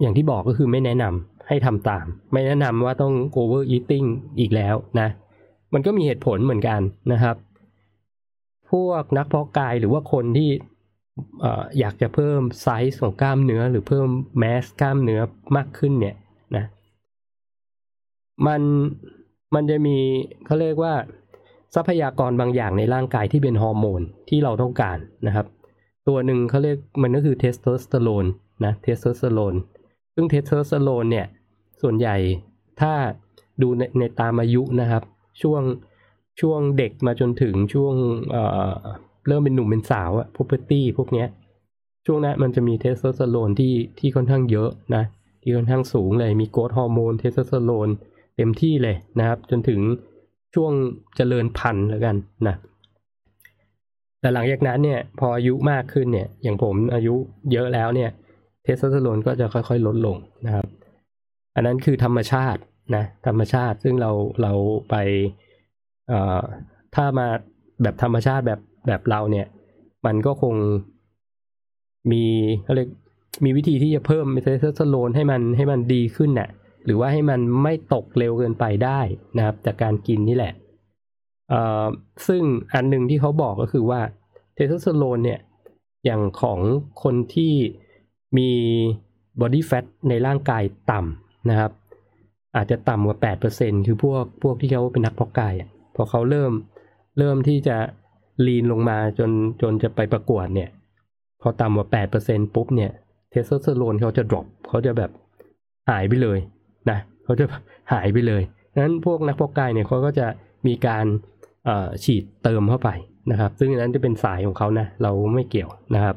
[0.00, 5.08] อย่างที่บอกก็คือไม่แนะนำ ให้ทำตาม ไม่แนะนำว่าต้อง over eating อีกแล้วนะ
[5.72, 6.80] มันก็มีเหตุผลเหมือนกัน
[7.12, 7.36] นะครับ
[8.70, 10.50] พวกนักเพาะกายหรือว่าคนที่
[11.78, 15.20] อยากจะเพิ่มไซส์ของกล้ามเนื้อหรือเพิ่ม mass กล้ามเนื้อ
[15.56, 16.16] มากขึ้นเนี่ย
[16.56, 16.64] นะ
[18.46, 18.62] มัน
[19.54, 19.96] มันจะมี
[20.46, 20.94] เขาเรียกว่า
[21.74, 25.46] ทรัพยากรบางอย่างในร่างกายที่เป็นฮอร์โมนที่เราต้องการนะครับ
[26.08, 28.26] ตัวหนึ่งเขาเรียกมันก็คือเทสโทสเตอโรน
[28.64, 29.54] นะเทสโทสเตอโรน
[30.14, 31.26] ซึ่งเทสโทสเตอโรนเนี่ย
[31.82, 32.16] ส่วนใหญ่
[32.80, 32.92] ถ้า
[33.62, 35.02] ดูในในตามอายุนะครับ
[35.42, 35.62] ช่วง
[36.40, 37.94] ช่วงเด็กมาจนถึงช่วง
[38.30, 38.70] เอ่อ
[39.28, 41.28] เริ่มเป็นหนุ่มเป็นสาวอะพ u เ e r t y พวกเนี้ย
[42.06, 45.04] ช่วงนั้นมันจะมีเทสโทสเตอโรนที่ที่ค่อนข้างเยอะนะ
[45.42, 47.88] ที่ค่อนข้างสูงเลย มี growth hormone เทสโทสเตอโรน
[48.36, 49.80] เต็มที่เลยนะครับ จนถึง
[50.54, 50.72] ช่วง
[51.16, 52.16] เจริญพันธุ์แล้วกัน
[52.48, 52.56] นะ
[54.20, 57.14] แต่หลังจากนั้นเนี่ยพออายุมากขึ้นเนี่ย อย่างผมอายุ
[57.52, 58.10] เยอะแล้วเนี่ย
[58.62, 60.66] เทสโทสเตอโรนก็จะค่อยๆ ลดลงนะครับ
[61.56, 62.60] อันนั้นคือธรรมชาติ
[62.96, 64.10] นะธรรมชาติซึ่งเรา
[64.42, 64.52] เรา
[64.90, 64.94] ไป
[66.08, 66.40] เอ่อ
[66.94, 67.26] ถ้ามา
[67.82, 69.46] แบบธรรมชาติแบบแบบเราเนี่ย
[70.06, 70.54] มันก็คง
[72.12, 72.24] มี
[72.66, 72.80] อะไร
[73.44, 76.48] มีวิธีที่จะเพิ่มเทสโทสเตอโรนให้มันให้มันดีขึ้นน่ะ
[76.84, 79.00] หรือว่าให้มันไม่ตกเร็วเกินไปได้
[79.36, 80.52] นะครับ จากการกินนี่แหละ
[82.28, 82.42] ซึ่ง
[82.74, 84.00] อันหนึ่งที่เขาบอกก็คือว่า
[84.54, 85.40] เทสโทสเตอโรนเนี่ย
[86.04, 86.60] อย่างของ
[87.02, 87.52] คนที่
[88.38, 88.50] มี
[89.40, 91.70] body fat ในร่างกายต่ำ นะครับ
[92.56, 93.18] อาจจะต่ำกว่า
[93.52, 96.52] 8%คือพวกพวกที่เขาเป็นนักเพาะกายอะพอเขาเริ่ม
[97.18, 97.76] เริ่มที่จะ
[98.46, 99.30] lean ลงมาจน
[99.62, 100.70] จนจะไปประกวดเนี่ย
[101.42, 101.88] พอต่ำกว่า
[102.22, 102.90] 8%ปุ๊บเนี่ย
[103.30, 105.10] เทสโทสเตอโรนเขาจะ drop เขาจะแบบ
[105.90, 106.38] หายไปเลย
[106.90, 107.44] นะเขาจะ
[107.92, 108.42] หายไปเลย
[108.82, 110.26] นั้นพวกนักเพาะกายเนี่ยเขาก็จะ
[110.66, 111.06] มีการ
[112.04, 112.90] ฉีดเติมเข้าไป
[113.30, 116.16] นะครับ ซึ่งนั้นจะเป็นสายของเขานะ เราไม่เกี่ยวนะครับ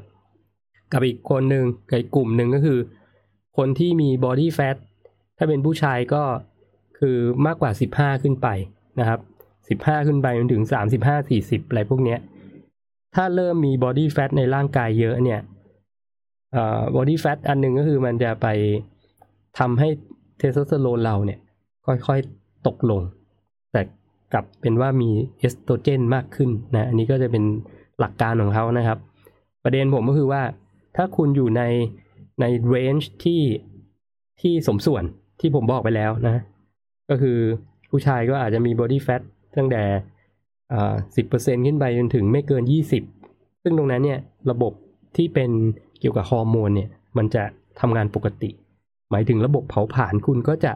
[0.91, 2.79] กับอีกคนหนึ่งกับกลุ่มหนึ่งก็คือ
[3.57, 4.77] คนที่มี body fat
[5.41, 6.23] ถ้าเป็นผู้ชายก็
[6.99, 8.47] คือมากกว่า 15 ขึ้นไป
[8.99, 9.19] นะครับ
[9.91, 10.63] 15 ขึ้นไปจนถึง
[10.95, 12.19] 35 40 อะไรพวกเนี้ย
[13.15, 15.41] ถ้าเริ่มมี body fat ในร่างกายเยอะเนี่ย
[16.95, 18.47] body fat อันหนึ่งก็คือมันจะไป
[19.59, 19.89] ทำให้
[20.37, 21.39] เทสโทสเตอโรนเราเนี่ย
[21.85, 23.01] ค่อยๆตกลง
[23.71, 23.81] แต่
[24.33, 27.43] กลับเป็นว่ามีเอสโตรเจนมากขึ้นนะ อันนี้ก็จะเป็น
[27.99, 28.97] หลักการของเขานะครับ
[29.63, 30.41] ประเด็นผมก็คือว่า
[30.95, 31.61] ถ้าคุณอยู่ใน
[32.41, 33.41] ใน range ที่
[34.41, 35.03] ที่สมส่วน
[35.39, 36.35] ที่ผมบอกไปแล้วนะ
[37.09, 37.37] ก็คือ
[37.89, 39.21] ผู้ชายก็อาจจะมี body fat
[39.57, 39.83] ตั้งแต่
[41.15, 43.03] สิบเปอร์เซ็นต์ขึ้นไปจนถึงไม่เกินยี่สิบ
[43.63, 44.19] ซึ่งตรงนั้นเนี่ย
[44.51, 44.73] ระบบ
[45.17, 45.51] ที่เป็น
[45.99, 47.43] เกี่ยวกับฮอร์โมนเนี่ยมันจะ
[47.79, 48.49] ทำงานปกติ
[49.11, 50.73] หมายถึงระบบเผาผลาญคุณก็จะ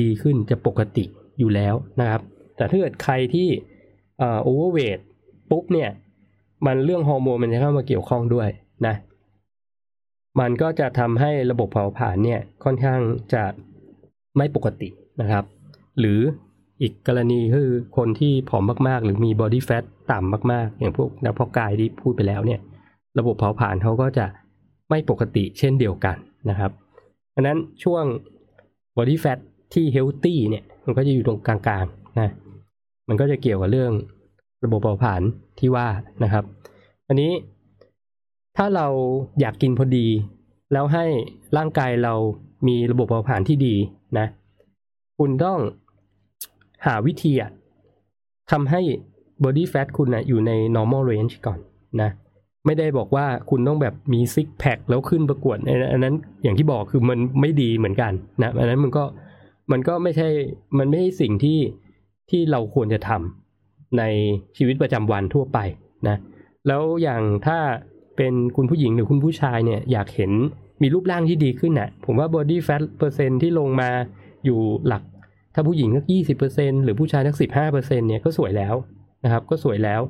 [0.00, 1.04] ดีขึ้นจะปกติ
[1.38, 2.22] อยู่แล้วนะครับ
[2.56, 3.48] แต่ถ้าเกิดใครที่
[4.42, 4.98] overweight
[5.50, 5.90] ปุ๊บเนี่ย
[6.66, 8.48] มันเรื่องฮอร์โมนมันจะเข้ามาเกี่ยวข้องด้วย
[8.86, 8.94] นะ
[10.40, 13.00] มันก็จะทำให้ระบบเผาผลาญเนี่ยค่อนข้าง
[13.34, 13.44] จะ
[14.36, 14.88] ไม่ปกติ
[15.20, 15.44] นะครับ
[16.00, 16.20] หรือ
[16.82, 22.60] อีกกรณีคือคนที่ผอมมากๆ หรือมี body fatต่ำมากๆ อย่างพวกนักเพาะกายที่พูดไปแล้วเนี่ย
[23.18, 24.26] ระบบเผาผลาญเขาก็จะ
[24.90, 26.16] ไม่ปกติเช่นเดียวกัน
[26.50, 26.70] นะครับ
[27.34, 28.04] ดังนั้นช่วง
[28.96, 29.38] body fat
[29.74, 32.30] ที่ healthy เนี่ยมันก็จะอยู่ตรงกลางๆนะ
[33.08, 33.92] มันก็จะเกี่ยวกับเรื่อง
[34.64, 35.22] ระบบเผาผลาญ
[35.58, 35.86] ที่ว่า
[36.24, 36.44] นะครับ
[37.08, 37.32] อันนี้
[38.56, 38.86] ถ้าเรา
[39.40, 40.06] อยากกินพอดี
[40.72, 41.04] แล้วให้
[41.56, 42.14] ร่างกายเรา
[42.66, 43.74] มีระบบเผาผลาญที่ดี
[44.18, 44.26] นะ
[45.18, 45.58] คุณต้อง
[46.86, 47.50] หาวิธีอะ
[48.50, 48.80] ทำให้
[49.44, 51.58] body fat คุณนะอยู่ใน normal range ก่อน
[52.02, 52.10] นะ
[52.66, 55.56] ไม่ได้บอกว่าคุณต้องแบบมีซิกแพคแล้วขึ้นประกวด
[55.92, 59.04] อันนั้นอย่างที่บอกคือมันไม่ดีเหมือนกันนะอันนั้นมันก็
[59.72, 60.28] มันก็ไม่ใช่
[60.78, 61.58] มันไม่ใช่สิ่งที่
[62.30, 64.02] ที่เราควรจะทำใน
[64.56, 65.58] ชีวิตประจำวันทั่วไป
[66.08, 66.16] นะ
[66.66, 67.58] แล้วอย่างถ้า
[68.16, 70.32] เป็นคุณผู้หญิงหรือคุณผู้ชายเนี่ยอยากเห็น
[70.82, 73.90] มีรูปร่างที่ดีขึ้นน่ะ ผมว่า body fat เปอร์เซ็นต์ที่ลงมา
[74.44, 75.02] อยู่หลัก
[75.54, 78.74] ถ้าผู้หญิงสักยี่สิบเปอร์เซ็นต์หรือผู้ชายสักสิบห้าเปอร์เซ็นต์เนี่ยก็สวยแล้ว
[79.24, 80.00] นะครับ ก็สวยแล้ว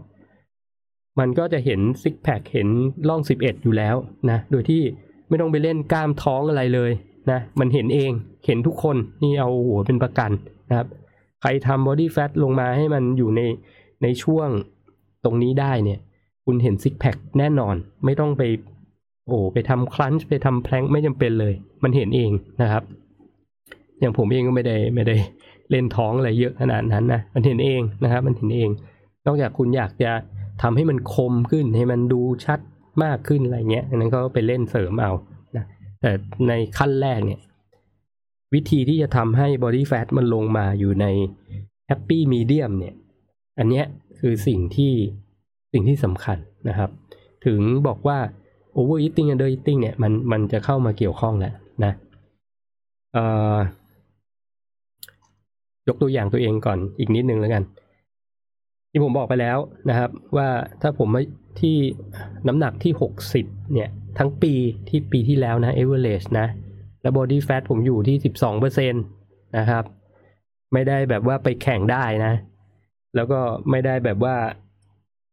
[1.19, 2.69] มันก็จะเห็น six pack เห็น
[3.09, 3.97] ร่องสิบเอ็ดอยู่แล้ว
[4.31, 4.83] นะ โดยที่
[5.29, 6.91] ไม่ต้องไปเล่นกล้ามท้องอะไรเลย
[7.31, 8.11] นะ มันเห็นเอง
[8.47, 10.31] เห็นทุกคน นี่เอาหัวเป็นประกัน
[10.69, 10.89] นะครับ
[11.41, 13.41] ใครทำ body fat ลงมาให้มันอยู่ใน
[14.03, 14.49] ในช่วง
[15.25, 15.99] ตรงนี้ได้เนี่ย
[16.45, 17.75] คุณเห็นซิกแพคแน่นอน
[18.05, 18.43] ไม่ต้องไป
[19.27, 22.31] โอ้ไปทำคลันช์ไปทำแพลงไม่จำเป็นเลย มันเห็นเอง
[22.63, 22.83] นะครับ
[24.01, 25.17] อย่างผมเองก็ไม่ได้ไม่ได้
[25.71, 28.71] เล่นท้องอะไรเยอะขนาดนั้นนะมันเห็นเองนะครับ มันเห็นเอง
[29.27, 30.13] นอกจากคุณอยากจะ
[30.63, 32.61] ทำให้มันคมขึ้นให้มันดูชัด
[33.05, 35.13] มากขึ้นอะไรเงี้ยอันนั้นก็ไปเล่นเสริมเอา
[35.57, 35.65] นะ
[36.01, 36.11] แต่
[36.49, 37.41] ในขั้นแรกเนี่ย
[38.55, 41.07] วิธีที่จะทำให้บอดี้แฟทมันลงมาอยู่ใน
[41.87, 42.95] happy medium เนี่ย
[43.59, 43.85] อันเนี้ย
[44.21, 44.93] คือสิ่งที่
[45.73, 46.91] สิ่งที่สำคัญนะครับ
[47.47, 48.19] ถึงบอกว่า
[48.79, 51.53] over eating under eating เนี่ยมันมันจะเข้ามาเกี่ยวข้องแหละ
[51.85, 51.93] นะ
[55.89, 57.63] ยกตัวอย่างตัวเองก่อนอีกนิดนึงแล้วกัน
[58.91, 59.59] ที่ผมบอกไปแล้ว
[59.89, 60.49] นะครับ ว่า
[60.83, 61.09] ถ้าผม
[61.61, 61.77] ที่
[62.49, 62.93] น้ำหนักที่
[63.33, 64.53] 60 เนี่ย ทั้งปี
[64.89, 66.47] ที่ปีที่แล้วนะ average นะ
[67.03, 68.17] แล้ว body fat ผมอยู่ที่
[68.63, 69.85] 12%นะครับ
[70.73, 72.33] ไม่ได้แบบว่าไปแข่งได้นะ
[73.17, 74.37] แล้วก็ไม่ได้แบบว่า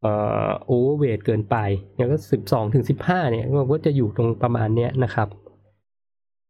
[0.02, 0.14] เอ่
[0.48, 1.56] อ overweight เกินไป
[1.96, 5.28] เนี่ยก็12ถึง15เนี่ยก็จะอยู่ตรงประมาณเนี้ยนะครับ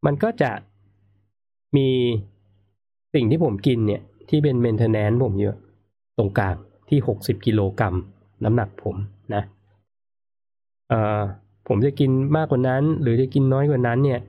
[0.06, 0.52] มันก็จะ
[1.78, 1.90] มี
[3.14, 5.56] สิ่งที่ผมกินเนี่ย ที่เป็น maintenance ผมเยอะ
[6.18, 6.56] ตรงกลาง
[6.90, 7.96] ที่60กิโลกรัม
[8.44, 8.96] น้ำหนักผม
[9.34, 9.44] นะ
[10.90, 11.22] เอ่อ
[11.68, 14.20] ผมจะกินมากกว่านั้น หรือจะกินน้อยกว่านั้นเนี่ย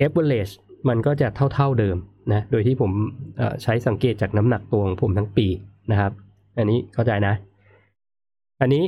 [0.00, 0.52] average
[0.88, 1.96] มันก็จะเท่า ๆเดิม
[2.32, 2.90] นะ โดยที่ผม
[3.62, 5.46] ใช้สังเกตจากน้ำหนักตัวของผมทั้งปี
[5.90, 6.12] นะครับ
[6.56, 7.34] อันนี้เข้าใจนะ
[8.60, 8.84] อันนี้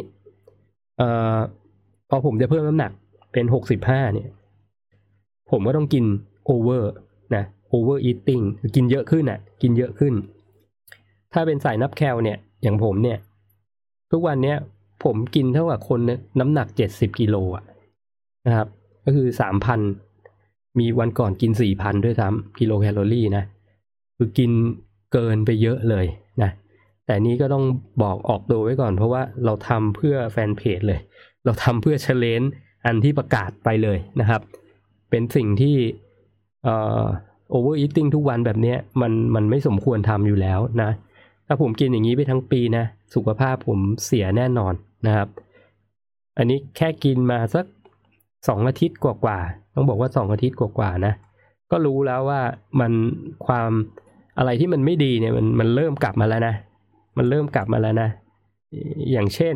[0.98, 1.38] เอ่อ
[2.08, 2.92] พอผมจะเพิ่มน้ำหนัก
[3.32, 3.44] เป็น
[3.78, 4.28] 65เนี่ย
[5.50, 6.04] ผมก็ต้องกิน
[6.48, 6.84] over
[7.36, 10.14] นะ over eating คือกินเยอะขึ้นอะ กินเยอะขึ้น
[11.32, 13.18] ถ้าเป็นสายนับแคลเนี่ย อย่างผมเนี่ย
[14.12, 14.56] ทุกวันเนี้ย
[15.04, 16.00] ผมกินเท่ากับคน
[16.40, 17.64] น้ำหนักเจ็ดสิบกิโลอะ
[18.46, 18.68] นะครับ
[19.04, 19.80] ก็คือสามพัน
[20.78, 23.44] มีวันก่อนกินสี่พันด้วยซ้ำกิโลแคลอรี่นะ
[24.16, 24.50] คือกิน
[25.12, 26.06] เกินไปเยอะเลย
[27.06, 27.64] แต่นี้ก็ต้อง
[28.02, 31.00] บอกออกตัวไว้ก่อน เพราะว่าเราทำเพื่อแฟนเพจเลย
[31.44, 32.42] เราทำเพื่อ challenge
[32.86, 34.40] อันที่ประกาศไปเลยนะครับ
[35.10, 35.76] เป็นสิ่งที่
[36.64, 37.02] เอ่อ
[37.50, 40.90] over eating ทุกวันแบบนี้มันมันไม่สมควรทำอยู่แล้วนะ
[41.46, 44.74] ถ้าผมกินอย่างนี้ไปทั้งปีนะ สุขภาพผมเสียแน่นอน
[45.06, 45.28] นะครับ
[46.38, 47.64] อันนี้แค่กินมาสัก
[48.48, 51.12] สองอาทิตย์กว่าๆต้องบอกว่าสองอาทิตย์กว่าๆนะ
[51.70, 52.40] ก็รู้แล้วว่า
[52.80, 52.92] มัน
[53.46, 53.70] ความ
[54.38, 56.54] อะไรที่มันไม่ดีเนี่ยมันมันเริ่มกลับมาแล้วนะ
[57.16, 58.10] มันเริ่มกลับมาแล้วนะ
[59.12, 59.54] อย่างเช่น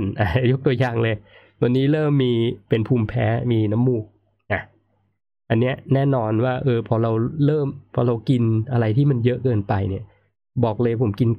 [0.50, 1.16] ยกตัวอย่างเลย
[1.62, 2.32] วันนี้เริ่มมี
[2.68, 4.04] เป็นภูมิแพ้มีน้ำมูก
[4.52, 4.62] นะ
[5.50, 7.10] อันเนี้ยแน่นอนว่า เออ พอเรา
[7.46, 8.42] เริ่มพอเรากิน
[8.72, 10.04] อะไรที่มันเยอะเกินไปเนี่ย
[10.64, 11.30] บอกเลยผมกิน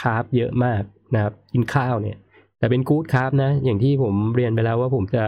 [0.00, 0.82] คาร์บเยอะมาก
[1.14, 2.16] นะครับ กินข้าวเนี่ย
[2.58, 5.24] แต่เป็นกู๊ดคาร์บนะ อย่างที่ผมเรียนไปแล้วว่าผมจะ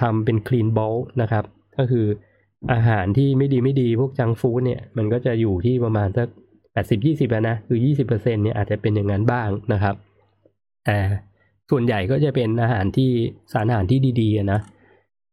[0.00, 1.44] ทำเป็นคลีนบอลนะครับ
[1.78, 2.06] ก็คือ
[2.72, 6.28] อาหารที่ไม่ดีไม่ดีพวกจังฟู้ดเนี่ย มันก็จะอยู่ที่ประมาณสัก
[6.72, 9.94] แปดสิบยี่สิบนะคือยี่สิบเปอร์เซ็นเนี่ยอาจจะเป็นอย่างนั้นบ้างนะครับ
[10.84, 10.96] แต่
[11.70, 13.10] ส่วนใหญ่ก็จะเป็นอาหารที่
[13.52, 14.60] สารอาหารที่ดีๆนะ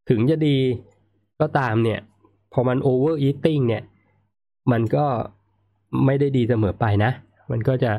[0.09, 0.55] ถึงจะดี
[1.41, 1.99] ก็ตามเนี่ย
[2.53, 3.83] พอมัน over eating เนี่ย
[4.71, 5.05] มันก็
[6.05, 7.11] ไม่ได้ดีเสมอไปนะ
[7.51, 7.91] มันก็จะ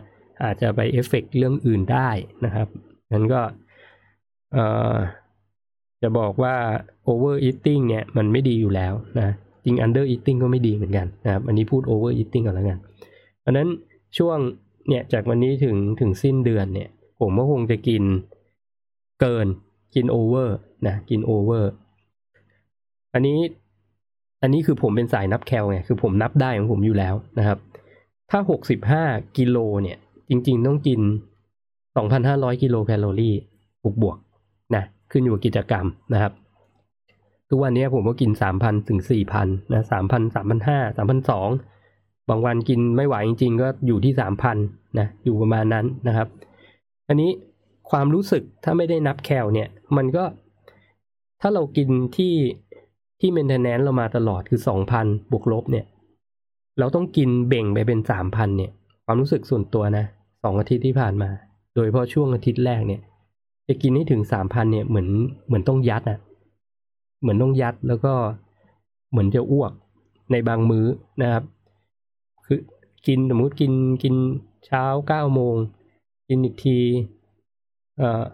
[0.44, 2.08] อาจจะไปเอฟเฟกเรื่องอื่นได้
[2.44, 2.68] นะครับ
[3.12, 3.40] นั้นก็
[6.02, 6.54] จะบอกว่า
[7.08, 9.28] over eating เนี่ย มันไม่ดีอยู่แล้วนะ
[9.64, 12.78] จริง under eating ก็ไม่ดีเหมือนกันนะครับ อันนี้พูด over eating ก่อนแล้วกัน
[13.40, 13.68] เพราะนั้น
[14.18, 14.38] ช่วง
[14.88, 16.88] เนี่ยจากวันนี้ถึงถึงสิ้นเดือนเนี่ย
[17.20, 18.02] ผมก็คงจะกิน
[19.20, 19.46] เกิน
[19.94, 20.50] กิน over
[20.86, 21.64] นะกิน over
[23.14, 23.38] อันนี้
[24.42, 27.58] อันนี้คือผมเป็นสายนับแคลไงคือผมนับได้ของผมอยู่แล้วนะครับ
[28.30, 28.40] ถ้า
[28.88, 29.98] 65กิโลเนี่ย
[30.28, 31.00] จริง ๆ ต้องกิน
[31.86, 33.34] 2,500กิโลแคลอรี่
[33.82, 34.18] บวกบวก
[34.74, 36.32] นะขึ้นอยู่กับกิจกรรมนะครับ
[37.48, 41.79] ทุกวันนี้ผมก็กิน3,000ถึง4,000นนะ3,000 3,500 3,200
[42.30, 44.56] บางวันกินไม่ไหวจริง ๆ ก็อยู่ที่3,000น
[44.98, 46.28] นะอยู่ประมาณนั้นนะครับ
[47.08, 47.30] อันนี้
[47.90, 50.24] ความรู้สึกถ้าไม่ได้นับแคลเนี่ย มันก็
[51.40, 52.34] ถ้าเรากินที่
[53.20, 54.60] ที่เมนเทนแนนเรามาตลอดคือ
[54.92, 55.86] 2,000บวกลบเนี่ย
[56.78, 58.72] เราต้องกินเบ่งไปเป็นสามพันเนี่ย
[59.04, 60.04] ความรู้สึกส่วนตัวนะ
[60.42, 61.30] สองอาทิตย์ที่ผ่านมา
[61.74, 63.00] โดยเฉพาะช่วงอาทิตย์แรกเนี่ย
[63.68, 65.08] จะกินให้ถึงสามพันเนี่ยเหมือน
[65.46, 66.18] เหมือนต้องยัดอะ
[67.20, 68.12] เหมือนต้องยัดแล้วก็
[69.10, 69.72] เหมือนจะอ้วก
[70.32, 70.86] ในบางมื้อ
[71.22, 71.44] นะครับ
[73.06, 74.14] กินสมมติกินกิน
[74.66, 75.56] เช้าเก้าโมง
[76.28, 76.78] กินอีกที
[77.98, 78.24] เอ่อ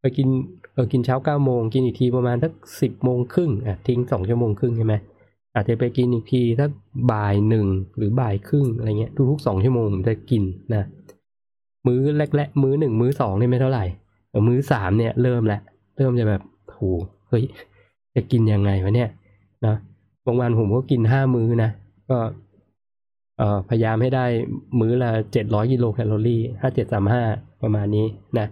[0.00, 0.28] ไปกิน
[0.72, 4.94] เออกินเช้าเก้าโมงกินอีกทีประมาณสักสิบโมงครึ่งอะทิ้งสองชั่วโมงครึ่งใช่ไหม
[5.54, 6.68] อาจจะไปกินอีกทีถ้า
[7.12, 7.66] บ่ายหนึ่ง
[7.96, 10.42] หรือบ่ายครึ่งอะไรเงี้ยทุกๆสองชั่วโมงจะกิน
[10.74, 10.84] นะ
[11.86, 12.00] มื้อ
[12.36, 13.84] แรกๆมื้อหนึ่งมื้อสองเนี่ยไม่เท่าไหร่
[14.30, 15.60] แต่มื้อสามเนี่ยเริ่มแล้ว
[15.96, 16.80] เริ่มจะแบบโห
[17.28, 17.44] เฮ้ย
[18.14, 19.10] จะกินยังไงวะเนี่ย
[19.66, 19.74] นะ
[20.24, 21.70] บางวันผมก็กินห้ามื้อนะ
[22.08, 22.18] ก็
[23.68, 24.26] พยายามให้ได้
[24.80, 27.22] มื้อละเจ็ดร้อยกิโลแคลอรี่ห้าเจ็ดสามห้า
[27.62, 28.06] ประมาณนี้
[28.38, 28.46] นะ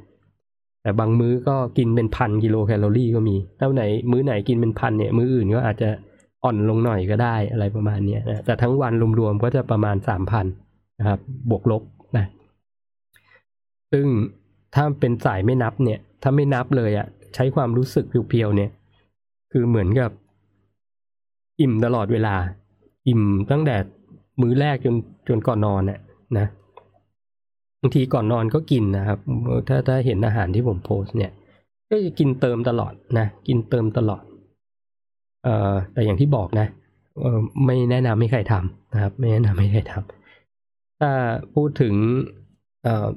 [0.83, 5.89] แต่บางมื้อก็กินเป็นพันกิโลแคลอรี่ก็มีถ้าไหนมื้อไหนกินเป็นพันเนี่ย มื้ออื่นก็อาจจะ
[6.45, 10.47] อ่อนลงหน่อยก็ได้อะไรประมาณเนี้ยนะแต่ทั้งวันรวมๆก็จะประมาณสามพัน
[10.99, 11.83] นะครับ บวกลบ
[12.17, 12.27] นะ
[13.93, 14.07] ซึ่ง
[14.75, 18.71] ถ้าเป็นสายไม่นับเนี่ย ถ้าไม่นับเลยอะ่ะ ใช้ความรู้สึกเพียวๆเนี่ย
[19.53, 20.11] คือเหมือนกับ
[21.61, 22.35] อิ่มตลอดเวลา
[23.09, 23.77] อิ่มตั้งแต่
[24.41, 24.95] มื้อแรกจน
[25.29, 26.01] จนก่อนนอนน่ะ
[26.39, 26.47] นะ
[27.81, 29.19] บางทีก่อนนอนก็กินนะครับ
[29.69, 31.33] ถ้าถ้าเห็นอาหารที่ผมโพสเนี่ย
[31.91, 34.23] ก็จะกินเติมตลอดนะกินเติมตลอด
[35.45, 36.67] เอ่อแต่อย่างที่บอกนะ
[37.21, 39.95] เออไม่แนะนำให้ใครทำนะครับ ไม่แนะนำให้ใครท
[40.47, 41.11] ถ้า
[41.55, 41.95] พูดถึง
[42.85, 43.09] เอ่อ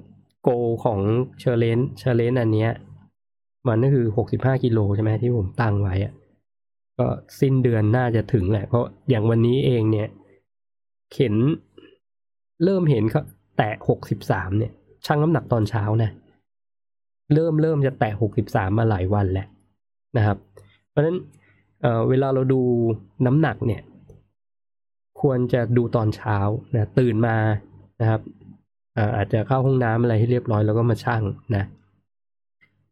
[0.44, 0.50] goal
[0.86, 1.00] ของ
[1.40, 2.72] challenge challenge อันเนี้ย
[3.68, 6.14] มันก็คือหกสิบห้ากิโลใช่ไหมที่ผมตั้งไว้อะ
[6.98, 7.08] ก็
[7.40, 10.08] สิ้นเดือนน่าจะถึงแหละ เพราะอย่างวันนี้เองเนี่ย
[11.16, 11.36] เข็ม
[12.64, 13.24] เริ่มเห็นเขา
[13.58, 14.72] แตะหกสิบสามเนี่ย
[15.06, 16.10] ชั่งน้ำหนักตอนเช้านะ
[17.34, 19.48] เริ่มเริ่มจะแตะหกสิบสามมาหลายวันแล้ว
[20.18, 20.38] นะครับ
[20.90, 21.18] เพราะฉะนั้น
[21.82, 22.62] เวลาเราดู
[23.26, 23.82] น้ำหนักเนี่ย
[25.22, 26.38] ควรจะดูตอนเช้า
[26.76, 27.38] นะตื่นมา
[28.02, 28.22] นะครับ
[29.16, 31.24] อาจจะเข้าห้องน้ำอะไรให้เรียบร้อยแล้วก็มาชั่ง
[31.56, 31.64] นะ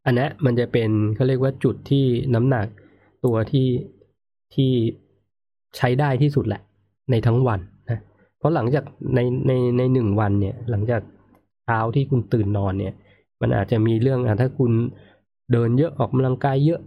[0.05, 2.05] อันนี้มันจะเป็นเขาเรียกว่าจุดที่
[2.35, 2.67] น้ำหนัก
[3.25, 3.67] ตัวที่
[4.55, 4.71] ที่
[5.77, 6.61] ใช้ได้ที่สุดแหละ
[7.11, 7.59] ในทั้งวัน
[8.43, 11.01] เพราะหลังจากในในในหนึ่งวันเนี่ย หลังจาก
[11.65, 12.93] เช้าที่คุณตื่นนอนเนี่ย
[13.41, 14.71] มันอาจจะมีเรื่องอะถ้าคุณ
[15.51, 16.81] เดินเยอะออกกำลังกายเยอะ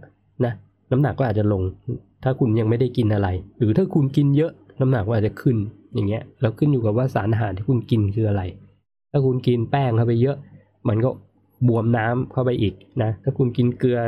[0.45, 0.53] นะ
[0.91, 1.63] น้ำหนักก็อาจจะลง
[2.23, 5.57] ถ้าคุณยังไม่ได้กินอะไร หรือถ้าคุณกินเยอะ น้ำหนักก็อาจจะขึ้น
[5.93, 8.41] อย่างเงี้ยแล้วขึ้นอยู่กับว่าสารอาหารที่คุณกินคืออะไร
[9.11, 10.37] ถ้าคุณกินแป้งเข้าไปเยอะ
[10.87, 11.09] มันก็
[11.67, 13.99] บวมน้ำเข้าไปอีกนะถ้าคุณกินเกลือ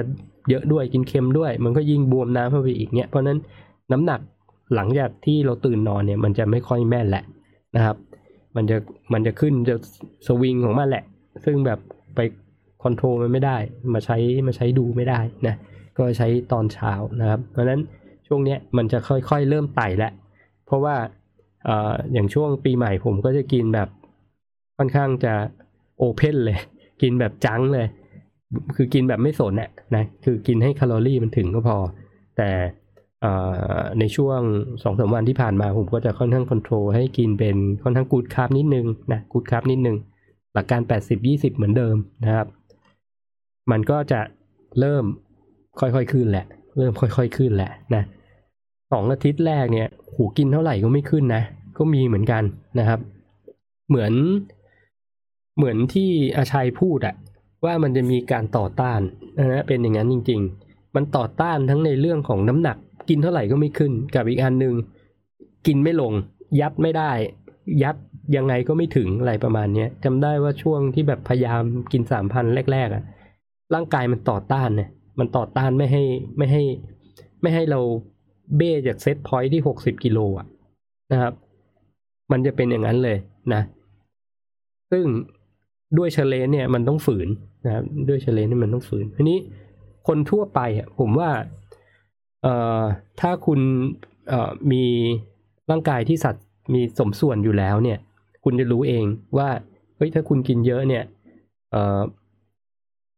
[0.49, 3.37] เยอะด้วยกินเค็มด้วย มันก็ยิ่งบวมน้ำเข้าไปอีกเนี่ยเพราะฉะนั้น
[3.91, 4.19] น้ำหนัก
[4.75, 7.23] หลังจากที่เราตื่นนอนเนี่ยมันจะไม่ค่อยแม่นแหละ
[7.75, 7.97] นะครับ
[8.55, 8.77] มันจะ
[9.13, 9.75] มันจะขึ้นจะ
[10.27, 11.03] สวิงของมันแหละ
[11.45, 11.79] ซึ่งแบบ
[12.15, 12.19] ไป
[12.83, 13.57] control มันไม่ได้
[13.93, 15.55] มาใช้มาใช้ดูไม่ได้นะ
[15.97, 17.81] ก็ใช้ตอนเช้านะครับ เพราะนั้น
[18.27, 20.11] ช่วงเนี้ยมันจะค่อยๆเริ่มไต่แล้ว
[20.65, 20.95] เพราะว่า
[21.65, 23.89] เอ่ออย่างช่วงปีใหม่ผมก็จะกินแบบ
[24.77, 25.33] ค่อนข้างจะ
[25.97, 26.59] open เลย
[27.01, 27.87] กินแบบ junk เลย
[28.75, 31.77] คือกินแบบไม่สนน่ะนะ คือกินให้แคลอรี่มันถึงก็พอ
[32.37, 32.49] แต่
[33.99, 34.41] ในช่วง
[34.83, 39.97] สองสามวันที่ผ่านมาผมก็จะค่อนข้าง control ให้กินเป็นค่อนข้างกูดคาร์บนิดนึงนะกูดคาร์บนิดนึง
[40.53, 40.81] หลักการ
[41.19, 42.47] 80-20 เหมือนเดิมนะครับ
[43.71, 44.21] มันก็จะ
[44.79, 45.03] เริ่ม
[45.79, 46.45] ค่อยๆขึ้นแหละ
[46.77, 48.03] เริ่มค่อยๆขึ้นแหละนะ
[48.91, 51.43] สองอาทิตย์แรกเนี่ยหูกินเท่าไหร่ก็ไม่ขึ้นนะ
[51.77, 52.43] ก็มีเหมือนกัน
[52.79, 52.99] นะครับ
[53.89, 54.13] เหมือน
[55.57, 57.15] เหมือนที่อาชัยพูดอะ
[57.65, 58.99] ว่ามันจะมีการต่อต้าน
[59.37, 62.77] นะเป็นอย่างนั้นจริง ๆ มันต่อต้านทั้งในเรื่องของน้ำหนัก
[63.09, 64.73] กินเท่าไหร่ก็ไม่ขึ้น กับอีกอันหนึ่ง
[65.67, 66.13] กินไม่ลง
[66.59, 67.11] ยัดไม่ได้
[67.83, 67.95] ยัด
[68.35, 73.03] ยังไงก็ไม่ถึงอะไรประมาณเนี้ยจำได้ว่าช่วงที่แบบพยายามกินสามพันแรกๆอะ
[73.73, 76.03] ร่างกายมันต่อต้านเนี่ยมันต่อต้านไม่ให้
[76.37, 76.63] ไม่ให้
[77.41, 77.79] ไม่ให้เรา
[78.57, 80.47] เบ้จากเซตพอยท์ที่หกสิบกิโลอะ
[81.11, 81.33] นะครับ
[82.31, 83.17] มันจะเป็นอย่างนั้นเลย
[83.53, 83.61] นะ
[84.91, 85.05] ซึ่ง
[85.97, 87.27] ด้วยเชลเลนเนี่ยมันต้องฝืน
[87.65, 89.39] นะครับ ด้วยเชลเลนเนี่ยมันต้องฝืนทีนี้
[90.07, 91.29] คนทั่วไปอะผมว่า
[92.43, 92.81] เอ่อ
[93.21, 93.59] ถ้าคุณ
[94.29, 94.83] เอ่อมี
[95.71, 96.35] ร่างกายที่สัด
[96.73, 97.97] มีสมส่วนอยู่แล้วเนี่ย
[98.43, 99.05] คุณจะรู้เอง
[99.37, 99.49] ว่า
[99.97, 101.03] เฮ้ยถ้าคุณกินเยอะเนี่ย
[101.71, 101.99] เอ่อ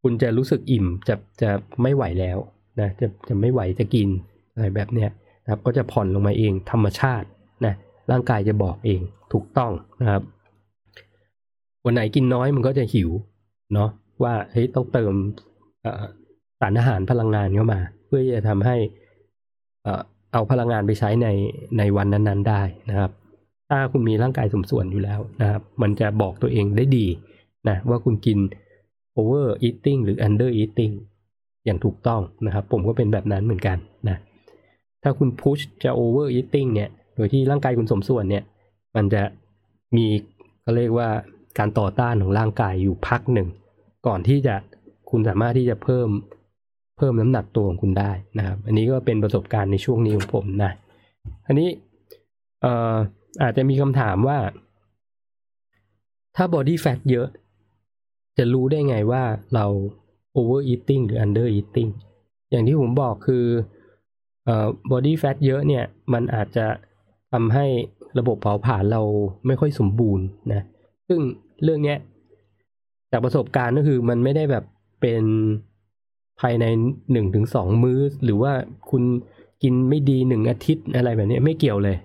[0.01, 2.37] คุณจะรู้สึกอิ่มจะจะไม่ไหวแล้ว
[2.79, 4.09] นะจะจะไม่ไหวจะกิน
[4.53, 5.09] อะไรแบบเนี้ย
[5.43, 7.27] นะครับ ก็จะผ่อนลงมาเองธรรมชาติ
[7.65, 7.73] นะ
[8.11, 9.01] ร่างกายจะบอกเอง
[9.33, 10.21] ถูกต้องนะครับ
[11.85, 13.09] วันไหนกินน้อยมันก็จะหิว
[13.73, 13.89] เนาะ
[14.23, 15.13] ว่าเฮ้ยต้องเติม
[16.59, 18.75] สารอาหารพลังงานเข้ามา เพื่อจะทำให้
[20.33, 21.27] เอาพลังงานไปใช้ใน
[21.77, 23.11] ในวันนั้นๆ ได้นะครับ
[23.69, 27.07] ถ้าคุณมีร่างกายสมส่วนอยู่แล้วนะครับ มันจะบอกตัวเองได้ดี
[27.69, 28.37] นะว่าคุณกิน
[29.17, 30.93] over eating หรือ under eating
[31.65, 33.77] อย่างถูกต้องนะครับ ผมก็เป็นแบบนั้นเหมือนกัน
[34.09, 34.17] นะ
[35.03, 38.43] ถ้าคุณ push จะ over eating เนี่ย โดยที่ร่างกายคุณสมส่วนเนี่ย
[38.95, 39.23] มันจะ
[39.95, 40.05] มี
[40.61, 41.09] เขาเรียกว่า
[41.59, 43.47] การต่อต้านของร่างกายอยู่พักหนึ่ง
[44.07, 44.55] ก่อนที่จะ
[45.09, 46.09] คุณสามารถที่จะเพิ่ม
[47.01, 50.71] พิ่มน้ำหนักตัวของคุณได้นะครับ อันนี้ก็เป็นประสบการณ์ในช่วงนี้ของผมนะ
[51.47, 51.69] อันนี้
[52.61, 52.95] เอ่อ
[53.43, 54.37] อาจจะมีคำถามว่า
[56.35, 57.27] ถ้า body fat เยอะ
[58.37, 59.23] จะรู้ได้ไงว่า
[59.55, 59.65] เรา
[60.35, 61.91] over eating หรือ under eating
[62.51, 63.45] อย่างที่ผมบอกคือ
[64.45, 65.83] เอ่อ body fat เยอะเนี่ย
[66.13, 66.65] มันอาจจะ
[67.31, 67.65] ทำให้
[68.19, 69.01] ระบบเผาผลาญเรา
[69.47, 70.65] ไม่ค่อยสมบูรณ์นะ
[71.07, 71.19] ซึ่ง
[71.63, 71.97] เรื่องเนี้ย
[73.11, 74.65] จากประสบการณ์ก็คือมันไม่ได้แบบ
[75.01, 75.23] เป็น
[76.41, 76.65] ภายใน
[77.11, 78.53] หนึ่งถึงสองมื้อ หรือว่า
[78.89, 79.03] คุณ
[79.63, 81.97] กินไม่ดีหนึ่งอาทิตย์อะไรแบบนี้ไม่เกี่ยวเลย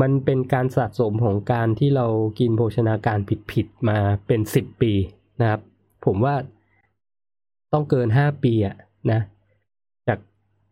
[0.00, 2.06] มันเป็นการสะสมของการที่เรา
[2.38, 3.18] กินโภชนาการ
[3.52, 4.92] ผิดๆมาเป็นสิบปี
[5.40, 5.60] นะครับ
[6.04, 6.34] ผมว่า
[7.72, 8.76] ต้องเกินห้าปีอะ
[9.10, 9.20] นะ
[10.08, 10.18] จาก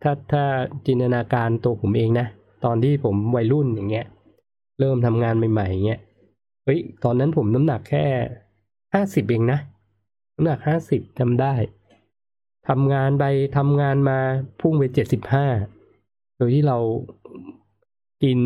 [0.03, 0.45] ถ้าถ้า
[0.87, 2.27] จินตนาการตัวผมเองนะ
[2.65, 4.07] ตอนที่ผมวัยรุ่นอย่างเงี้ย
[4.81, 6.01] เริ่มทำงานใหม่ๆอย่างเงี้ย
[6.65, 8.05] เฮ้ย ตอนนั้นผมน้ำหนักแค่
[8.95, 9.59] ห้าสิบเองนะ
[10.37, 11.55] น้ำหนักห้าสิบจำได้
[12.69, 13.25] ทำงานไป
[13.57, 14.19] ทำงานมา
[14.61, 15.47] พุ่งไปเจ็ดสิบห้า
[16.37, 16.79] โดยที่เรา
[18.23, 18.39] กิน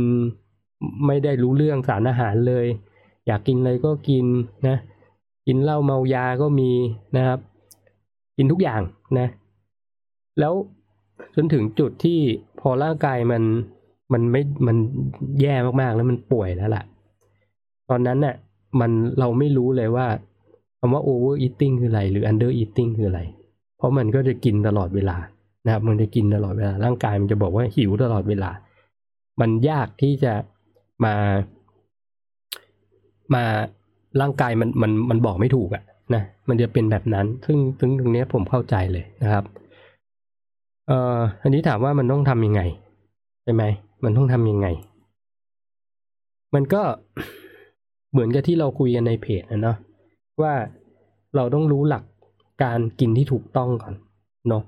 [1.06, 2.66] ไม่ได้รู้เรื่องสารอาหารเลย
[3.26, 4.26] อยากกินอะไรก็กิน
[4.68, 4.76] นะ
[5.46, 6.70] กินเหล้าเมายาก็มี
[7.16, 7.40] นะครับ
[8.36, 8.82] กินทุกอย่าง
[9.18, 9.28] นะ
[10.40, 10.54] แล้ว
[11.34, 12.18] จนถึงจุดที่
[12.60, 13.42] พอร่างกายมัน
[14.12, 14.76] มันไม่มัน
[15.40, 16.84] แย่มากๆแล้วมันป่วยแล้วล่ะ
[17.90, 18.34] ตอนนั้นเน่ะ
[18.80, 20.06] มันเราไม่รู้เลยว่า
[20.78, 23.20] คำว่า over eating คืออะไร หรือ under eating คืออะไร
[23.76, 25.16] เพราะมันก็จะกินตลอดเวลา
[25.64, 28.50] นะครับมันจะกินตลอดเวลาร่างกายมันจะบอกว่าหิวตลอดเวลา
[29.40, 30.32] มันยากที่จะ
[31.04, 31.14] มา
[33.34, 33.44] มา
[34.20, 35.84] ร่างกายมันมันมันบอกไม่ถูกอะ
[36.14, 39.44] นะมันจะเป็นแบบนั้น ซึ่งซึ่งตรงนี้ผมเข้าใจเลยนะครับ
[40.86, 42.62] เอ่ออันนี้ถามว่ามันต้องทำยังไง
[43.44, 43.64] ใช่ไหม
[44.04, 44.66] มันต้องทำยังไง
[46.54, 46.82] มันก็
[48.12, 49.76] เหมือนกับที่เราคุยกันในเพจนะเนาะ
[50.42, 50.54] ว่า
[51.36, 52.04] เราต้องรู้หลัก
[52.62, 53.94] การกินที่ถูกต้องก่อน
[54.48, 54.62] เนาะ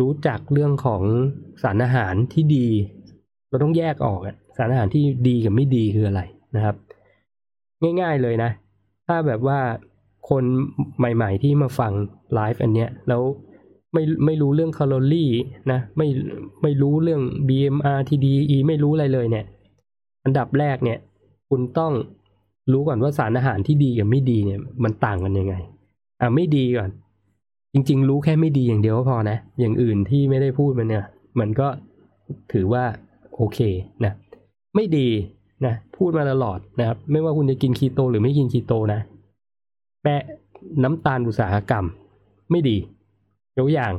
[0.00, 1.02] รู้จักเรื่องของ
[1.62, 2.66] สารอาหารที่ดี
[3.48, 6.22] เราต้องแยกออกอะสารอาหารที่ดีกับไม่ดีคืออะไร
[6.56, 6.76] นะครับ
[8.00, 8.50] ง่ายๆเลยนะ
[9.06, 9.60] ถ้าแบบว่า
[10.30, 10.44] คน
[10.98, 11.92] ใหม่ๆที่มาฟัง
[12.34, 13.22] ไลฟ์อันเนี้ยแล้ว
[13.92, 15.30] ไม่ไม่รู้เรื่องแคลอรี่
[15.72, 16.08] นะไม่
[16.62, 19.46] ไม่รู้เรื่อง BMR TDE ไม่รู้อะไรเลยเนี่ย
[20.24, 20.98] อันดับแรกเนี่ย
[21.48, 21.92] คุณต้อง
[22.72, 25.54] รู้ก่อนว่าสารอาหารที่ดีกับไม่ดีเนี่ย มันต่างกันยังไง
[26.20, 26.90] อะไม่ดีก่อน
[27.72, 31.04] จริง ๆ รู้แค่ไม่ดีอย่างเดียวก็พอนะ อย่างอื่นที่ไม่ได้พูดมันเนี่ย
[31.40, 31.68] มันก็
[32.52, 32.84] ถือว่า
[33.36, 33.58] โอเค
[34.04, 34.12] นะ
[34.74, 35.08] ไม่ดี
[35.66, 39.00] นะพูดมาตลอดนะครับ ไม่ว่าคุณจะกินคีโตหรือไม่กินคีโตนะ
[40.02, 40.22] แปะ
[40.82, 41.84] น้ำตาลอุตสาหกรรม
[42.50, 42.76] ไม่ดี
[43.58, 43.92] ยกอย่าง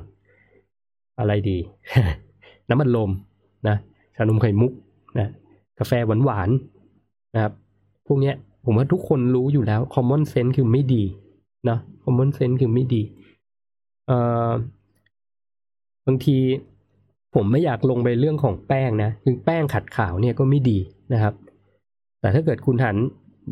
[1.19, 1.57] อะไรดี
[2.69, 3.09] น้ำมันลม
[3.67, 3.75] นะ
[4.15, 4.73] ชานมไข่มุก
[5.19, 5.27] นะ
[5.79, 7.53] กาแฟหวานหวานๆนะครับ
[8.07, 11.03] พวกเนี้ย ผมว่าทุกคนรู้อยู่แล้ว common sense คือไม่ดี
[11.69, 13.01] นะ common sense คือไม่ดี
[14.07, 14.49] เอ่อ
[16.07, 16.37] บางที
[17.35, 20.79] ผมไม่อยากลงไปเรื่องของแป้งนะคือแป้งขัดขาวเนี่ยก็ไม่ดี
[21.13, 21.33] นะครับ
[22.19, 22.95] แต่ถ้าเกิดคุณหัน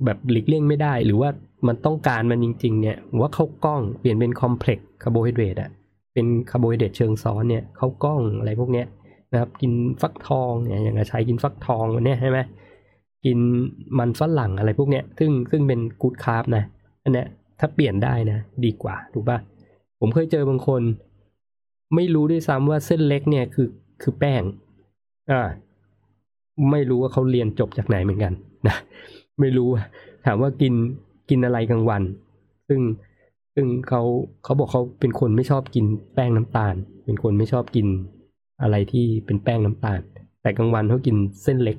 [0.06, 1.30] แบบหลีกเลี่ยงไม่ได้ หรือว่า
[1.68, 5.70] มันต้องการมันจริง ๆ เนี่ยผมว่าข้าวกล้องเปลี่ยนเป็น complex carbohydrate อะ
[6.14, 8.88] เป็นคาร์โบไฮเดรตเชิงซ้อนเนี่ยข้าวกล้องอะไรพวกเนี้ย
[9.32, 12.40] นะครับ กินฟักทองเนี่ยอย่างใช้กินฟักทองวันเนี้ยใช่ไหม
[13.26, 13.40] กิน
[14.00, 16.64] มันฝรั่งอะไรพวกเนี้ย ซึ่งซึ่งเป็นกูดคาร์บนะ
[17.04, 17.28] อันเนี้ย
[17.60, 19.38] ถ้าเปลี่ยนได้นะ ดีกว่า ถูกป่ะ
[20.00, 20.82] ผมเคยเจอบางคน
[21.96, 23.70] ไม่รู้ด้วยซ้ำว่าเส้นเล็กเนี่ยคือ
[24.02, 24.44] คือแป้ง
[25.32, 25.42] อ่า
[26.72, 28.34] ไม่รู้ว่าเขาเรียนจบจากไหนเหมือนกัน
[28.68, 28.76] นะ
[29.40, 29.70] ไม่รู้
[30.26, 30.74] ถามว่ากิน
[31.30, 32.04] กินอะไรกลางวัน
[32.68, 32.82] ซึ่ง
[33.56, 34.02] ซึ่งเขา
[34.44, 37.88] เขาบอกเขาเป็นคนไม่ชอบกินแป้งน้ำตาล เป็นคนไม่ชอบกิน
[38.62, 40.00] อะไรที่เป็นแป้งน้ำตาล
[40.42, 41.78] แต่กลางวันเขากินเส้นเล็ก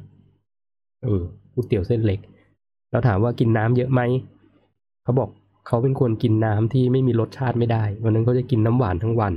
[1.05, 1.23] เออ
[1.53, 2.21] ก๋วยเตี๋ยวเส้นเล็ก
[2.91, 4.01] แล้วถามว่ากินน้ำเยอะไหม
[5.03, 5.29] เขาบอก
[5.67, 9.33] เขาเป็นคนกินน้ำที่ไม่มีรสชาติไม่ได้วันนั้นเขาจะกินน้ำหวานทั้งวัน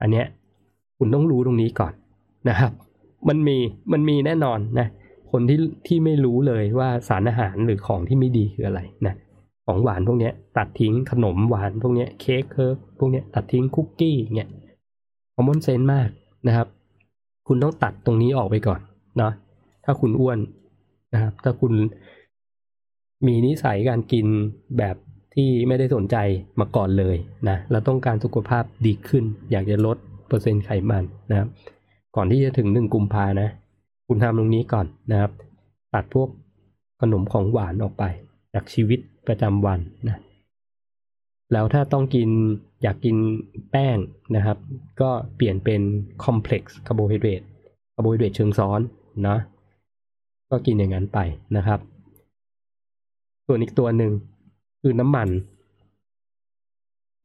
[0.00, 0.26] อันเนี้ย
[0.98, 1.92] คุณต้องรู้ตรงนี้ก่อน
[2.48, 2.72] นะครับ
[3.28, 3.56] มันมี
[3.92, 4.88] มันมีแน่นอนนะ
[5.30, 9.14] คนที่ที่ไม่รู้เลยว่าสารอาหารหรือของที่ไม่ดีคืออะไรนะ
[9.66, 14.50] ของหวานพวกเนี้ย ตัดทิ้งขนมหวานพวกเนี้ยเค้กเคิร์ฟพวกเนี้ยตัดทิ้งคุกกี้เงี้ย
[15.34, 16.08] คอมมอนเซนส์มาก
[16.46, 16.68] นะครับ
[17.46, 18.80] คุณต้องตัดตรงนี้ออกไปก่อน
[19.18, 19.32] เนาะ
[19.90, 20.38] ถ้าคุณอ้วน
[21.14, 21.72] นะครับ ถ้าคุณ
[23.26, 24.26] มีนิสัยการกิน
[24.78, 24.96] แบบ
[25.34, 26.16] ที่ไม่ได้สนใจ
[26.60, 27.16] มาก่อนเลย
[27.48, 29.96] นะแล้วต้องการสุขภาพดีขึ้น อยากจะลด
[30.28, 31.48] เปอร์เซ็นต์ไขมันนะครับ
[32.16, 33.48] ก่อนที่จะถึงหนึ่งกุมภานะ
[34.08, 35.32] คุณทำตรงนี้ก่อนนะครับ
[35.94, 36.28] ตัดพวก
[37.00, 38.04] ขนมของหวานออกไป
[38.54, 40.18] จากชีวิตประจำวันนะ
[41.52, 42.28] แล้วถ้าต้องกิน
[42.82, 43.16] อยากกิน
[43.70, 43.96] แป้ง
[44.36, 44.58] นะครับ
[45.00, 45.80] ก็เปลี่ยนเป็น
[46.24, 47.42] complex carbohydrate
[47.94, 48.80] คาร์โบไฮเดรตเชิงซ้อน
[49.28, 49.36] นะ
[50.50, 51.18] ก็กินอย่างนั้นไป
[51.56, 51.80] นะครับ
[53.46, 54.12] ส่วนอีกตัวหนึ่ง
[54.82, 55.28] คือน้ำมัน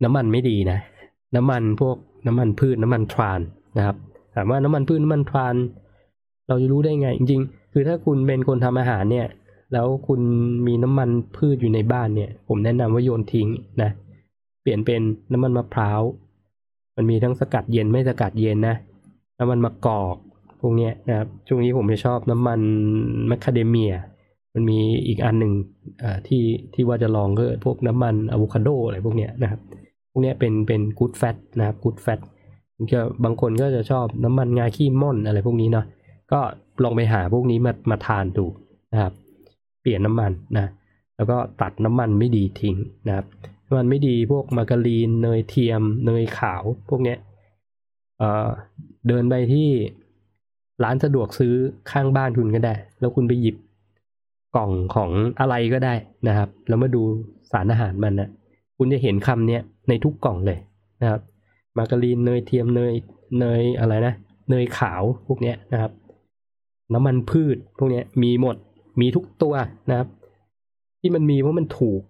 [0.03, 0.79] น้ำมันไม่ดีนะ
[1.35, 1.95] น้ำมันพวก
[2.27, 3.41] น้ำมันพืชน้ำมันทราน
[3.77, 3.97] นะครับ
[4.35, 5.55] ถามว่าน้ำมันพืชน้ำมันทราน
[6.47, 9.27] เราจะรู้ได้ไง จริง ๆ คือถ้าคุณเป็นคนทำอาหารเนี่ย
[9.73, 10.21] แล้วคุณ
[10.67, 13.47] มีน้ำมันพืชอยู่ในบ้านเนี่ย ผมแนะนำว่าโยนทิ้ง
[13.81, 13.89] นะ
[14.61, 15.01] เปลี่ยนเป็น
[15.31, 16.01] น้ำมันมะพร้าว
[16.95, 18.75] มันมีทั้งสกัดเย็นไม่สกัดเย็นนะ
[19.39, 20.15] น้ำมันมะกอก
[20.67, 22.59] วกเนี้ยนะครับช่วงนี้ผมจะชอบน้ำมัน
[23.27, 23.93] แมคคาเดเมีย
[24.53, 25.53] มันมีอีกอันหนึ่ง
[26.27, 26.43] ที่
[26.73, 29.59] ที่ว่าจะลองก็พวกน้ำมันอะโวคาโดอะไรพวกเนี้ยนะครับ
[30.11, 32.19] พวกเนี้ยเป็นเป็นกู๊ดแฟตนะครับกู๊ดแฟต
[32.93, 35.85] ก็บางคนก็จะชอบน้ำมันงาขี้ม่อนอะไรพวกนี้เนาะ
[36.31, 36.39] ก็
[36.83, 38.45] ลองไปหาพวกนี้มามาทานดู
[38.91, 39.13] นะครับ
[39.81, 40.67] เปลี่ยนน้ำมันนะ
[41.15, 42.75] แล้วก็ตัดน้ำมันไม่ดีทิ้ง
[43.07, 43.25] นะครับ
[43.67, 47.17] น้ำมันไม่ดีพวกมาการีนเนยเทียม เนยขาวพวกเนี้ย
[48.19, 49.69] เเดินไปที่
[50.83, 51.53] ร้านสะดวกซื้อ
[51.91, 53.55] ข้างบ้านคุณก็ได้ แล้วคุณไปหยิบ
[54.55, 55.93] กล่องของอะไรก็ได้
[56.27, 57.01] นะครับ แล้วมาดู
[57.51, 58.29] สารอาหารมันนะ
[58.77, 60.59] คุณจะเห็นคำเนี้ยในทุกกล่องเลย
[61.01, 61.21] นะครับ
[61.77, 62.93] มาการีนเนยเทียมเนย
[63.39, 64.13] เนยอะไรนะ
[64.49, 65.91] เนยขาวพวกเนี้ยนะครับ
[66.93, 68.55] น้ำมันพืชพวกเนี้ยมีหมด
[69.01, 69.53] มีทุกตัว
[69.89, 70.07] นะครับ
[70.99, 72.01] ที่มันมีเพราะมันถูก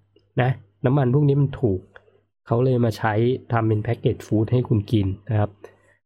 [0.42, 0.50] นะ
[0.86, 1.80] น้ำมันพวกนี้มันถูก
[2.48, 3.14] เขาเลยมาใช้
[3.52, 5.50] ทำเป็นแพ็กเกจฟู้ดให้คุณกินนะครับ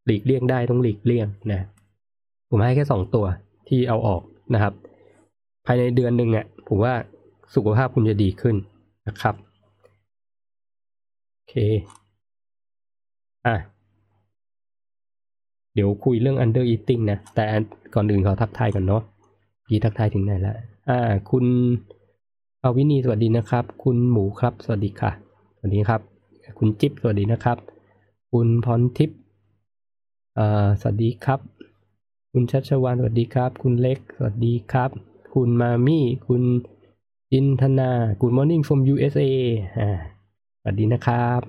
[0.06, 1.66] หลีกเลี่ยงได้ต้องหลีกเลี่ยงนะ
[2.50, 3.26] ผมให้แค่สองตัว
[3.68, 4.22] ที่เอาออก
[4.54, 4.74] นะครับ
[5.66, 6.94] ภายในเดือนหนึ่งอะผมว่า
[7.56, 8.56] สุขภาพคุณจะดีขึ้น
[9.08, 9.36] นะครับ
[11.34, 11.56] โอเค
[13.48, 13.56] อะ
[15.74, 17.46] เดี๋ยวคุยเรื่อง under eating นะ แต่
[17.94, 19.04] ก่อนอื่นขอทักทายก่อนเนาะ
[19.68, 20.56] พี่ทักทายถึงไหนล้ว
[20.90, 21.00] อ่า
[21.32, 21.46] คุณ
[22.64, 25.12] อาวินีสวัสดีนะครับ คุณหมูครับ สวัสดีค่ะ
[25.58, 26.02] สวัสดีครับ
[26.60, 27.58] คุณจิ๊บสวัสดีนะครับ
[28.32, 29.20] คุณพรทิพย์
[30.82, 31.40] สวัสดีครับ
[32.34, 34.90] คุณชัชวานสวัสดีครับ คุณเล็กสวัสดีครับ
[35.34, 36.44] คุณมามี่ คุณ
[37.34, 39.22] อินทนา Good morning from USA
[39.80, 39.90] อ่า
[40.60, 41.42] สวัสดีนะครับ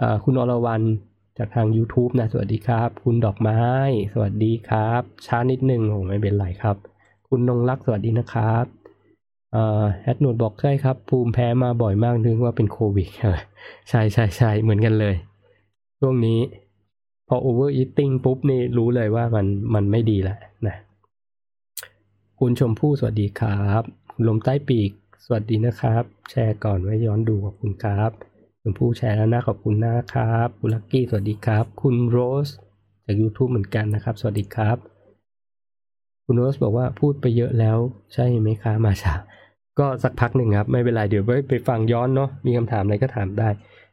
[0.00, 0.84] อ่าคุณอรวรรณ
[1.38, 3.60] จากทาง YouTube นะ สวัสดีครับ คุณดอกไม้
[4.12, 6.76] สวัสดีครับ ช้านิดนึงโอ้ไม่เป็นไรครับ
[7.28, 8.64] คุณนงรักสวัสดีนะครับ
[9.52, 13.08] เอ่อแอดนวดบอกใช่ครับ ภูมิแพ้มาบ่อยมากนึกว่าเป็นโควิด
[13.90, 15.14] ใช่ใช่ใช่เหมือนกันเลย
[16.00, 16.38] ช่วงนี้
[17.28, 20.76] พอ over eating ปุ๊บนี่รู้เลยว่ามันมันไม่ดีแหละนะ
[22.40, 24.90] คุณชมพู่สวัสดีครับคุณลมใต้ปีก
[25.24, 28.10] สวัสดีนะครับ แชร์ก่อนไว้ย้อนดูขอบคุณครับ
[28.62, 32.48] ชมพู่แชร์แล้วนะขอบคุณนะครับคุณลักกี้สวัสดีครับ คุณโรส
[33.04, 34.76] จาก YouTube เหมือนกันนะครับ สวัสดีครับ
[36.24, 37.78] คุณโรสบอกว่าพูดไปเยอะแล้ว
[38.14, 39.14] ใช่ไหมคะมาชา
[39.78, 43.48] ก็สักพักหนึ่งครับ ไม่เป็นไรเดี๋ยวไปไปฟังย้อนเนาะมีคำถามอะไรก็ถามได้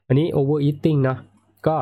[0.07, 1.17] อันนี้ overeating เนาะ
[1.67, 1.75] ก็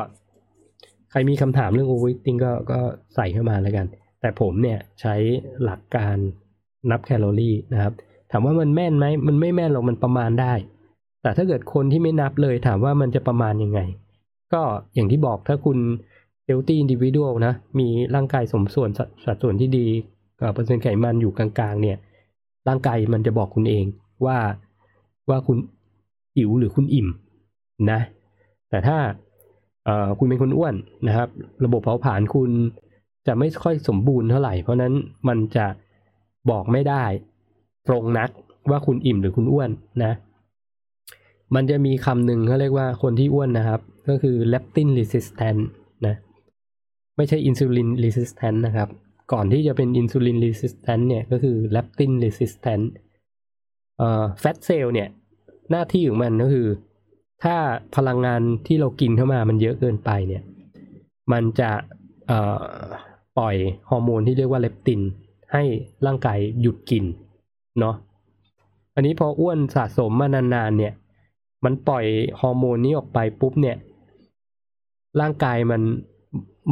[1.10, 2.80] ใครมีคำถามเรื่อง overeating ก็ก็
[3.14, 3.86] ใส่เข้ามาแล้วกัน
[4.20, 5.14] แต่ผมเนี่ยใช้
[5.64, 6.16] หลักการ
[6.90, 7.92] นับแคลอรี่นะครับ
[8.30, 10.52] ถามว่ามันแม่นไหม มันไม่แม่นหรอก มันประมาณได้
[11.22, 13.80] แต่ถ้าเกิดคนที่ไม่นับเลยถามว่ามันจะประมาณยังไง
[14.52, 14.62] ก็
[14.94, 15.78] อย่างที่บอกถ้าคุณ
[16.48, 18.90] healthy individual นะ มีร่างกายสมส่วน
[19.24, 19.86] สัดส่วนที่ดี
[20.54, 21.98] เปอร์เซ็นต์ไขมันอยู่กลางๆ เนี่ย
[22.68, 23.84] ร่างกายมันจะบอกคุณเอง
[24.26, 24.38] ว่า
[25.30, 25.58] ว่าคุณ
[26.36, 27.08] หิวหรือคุณอิ่ม
[27.90, 28.00] นะ
[28.70, 28.98] แต่ถ้า
[30.18, 30.74] คุณเป็นคนอ้วน
[31.08, 31.28] นะครับ
[31.64, 32.50] ระบบเผาผลาญคุณ
[33.26, 34.92] จะไม่ค่อยสมบูรณ์เท่าไหร่ เพราะนั้น
[35.28, 35.66] มันจะ
[36.50, 37.04] บอกไม่ได้
[37.88, 38.30] ตรงนัก
[38.70, 39.70] ว่าคุณอิ่มหรือคุณอ้วน
[40.04, 40.12] นะ
[41.54, 45.60] มันจะมีคำหนึ่งเขาเรียกว่าคนที่อ้วนนะครับ ก็คือ leptin resistant
[46.06, 46.14] นะ
[47.16, 48.88] ไม่ใช่ insulin resistant นะครับ
[49.32, 52.84] ก่อนที่จะเป็น insulin resistant เนี่ยก็คือ leptin resistant
[53.98, 55.08] เอ่อ fat cell เนี่ย
[55.70, 56.66] หน้าที่ของมันก็คือ
[57.44, 57.56] ถ้า
[57.96, 60.42] พลังงานที่เรากินเข้ามามันเยอะเกินไปเนี่ย
[61.32, 61.70] มันจะ
[63.38, 63.56] ปล่อย
[63.90, 65.00] ฮอร์โมนที่เรียกว่าเลปติน
[65.52, 65.62] ให้
[66.06, 67.04] ร่างกายหยุดกิน
[67.80, 67.94] เนาะ
[68.94, 70.92] อันนี้พออ้วนสะสมมานานๆเนี่ย
[71.64, 72.04] มันปล่อย
[72.40, 73.76] ฮอร์โมนนี้ออกไปปุ๊บเนี่ย
[75.20, 75.82] ร่างกายมัน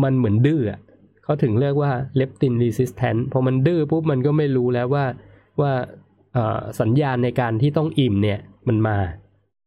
[0.03, 0.63] มันเหมือนดื้อ
[1.25, 5.05] เขาถึงเรียกว่าเลปตินรีสิสแทนพอมันดื้อปุ๊บมันก็ไม่รู้แล้วว่า
[5.61, 5.73] ว่า
[6.81, 8.39] สัญญาณในการที่ต้องอิ่มเนี่ย
[8.69, 8.97] มันมา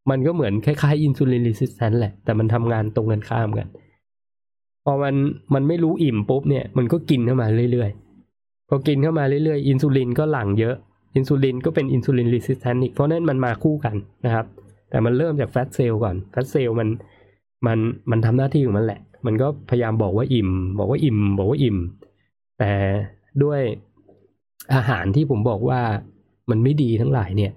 [0.10, 3.68] มันก็เหมือนคล้ายๆอินซูลินรีสิสแทนแหละ แต่มันทำงานตรงกันข้ามกัน
[4.86, 5.16] พอมัน
[5.54, 10.76] มันไม่รู้อิ่มปุ๊บเนี่ย มันก็กินเข้ามาเรื่อยๆ พอกินเข้ามาเรื่อยๆ อินซูลินก็หลั่งเยอะ
[11.16, 13.96] อินซูลินก็เป็น insulin resistance อีก เพราะนั้นมันมาคู่กัน
[14.26, 14.46] นะครับ
[14.90, 16.88] แต่มันเริ่มจาก fat cell ก่อน fat cell มัน
[17.66, 17.78] มัน
[18.12, 20.50] มันทำหน้าที่ของมันแหละ มันก็พยายามบอกว่าอิ่ม
[20.80, 21.78] บอกว่าอิ่ม บอกว่าอิ่ม
[22.60, 22.72] แต่
[23.44, 23.62] ด้วย
[24.74, 25.80] อาหารที่ผมบอกว่า
[26.50, 27.52] มันไม่ดีทั้งหลายเนี่ย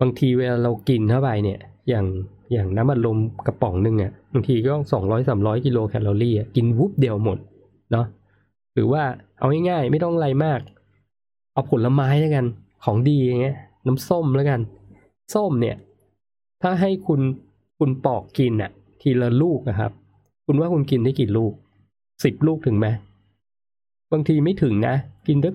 [0.00, 2.06] บางทีเวลาเรากินเข้าไปเนี่ย อย่าง
[2.52, 7.38] อย่างน้ำอัดลมกระป๋องหนึ่งอะบางทีก็สองร้อยสามร้อยกิโลแคลอรี่กินวุบเดียวหมด
[7.92, 8.06] เนาะ
[8.74, 9.02] หรือว่า
[9.38, 10.60] เอาง่ายๆไม่ต้องอะไรมาก
[11.52, 12.46] เอาผลไม้แล้วกัน
[12.84, 14.60] ของดีอย่างเงี้ย น้ำส้มแล้วกัน
[15.34, 15.76] ส้มเนี่ย
[16.62, 17.20] ถ้าให้คุณ
[17.78, 18.70] คุณปอกกินอะ
[19.00, 19.92] ทีละลูกนะครับ
[20.46, 21.52] คุณว่าคุณกินได้กี่ลูก
[22.24, 22.86] สิบลูกถึงไหม
[24.12, 24.94] บางทีไม่ถึงนะ
[25.26, 25.50] กินได้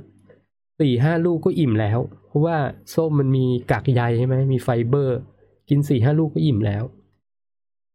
[0.80, 2.58] สี่ห้าลูกก็อิ่มแล้ว เพราะว่า
[2.96, 5.20] ส้มมันมีกากใยใช่ไหมมีไฟเบอร์
[5.70, 6.84] กินสี่ห้าลูกก็อิ่มแล้ว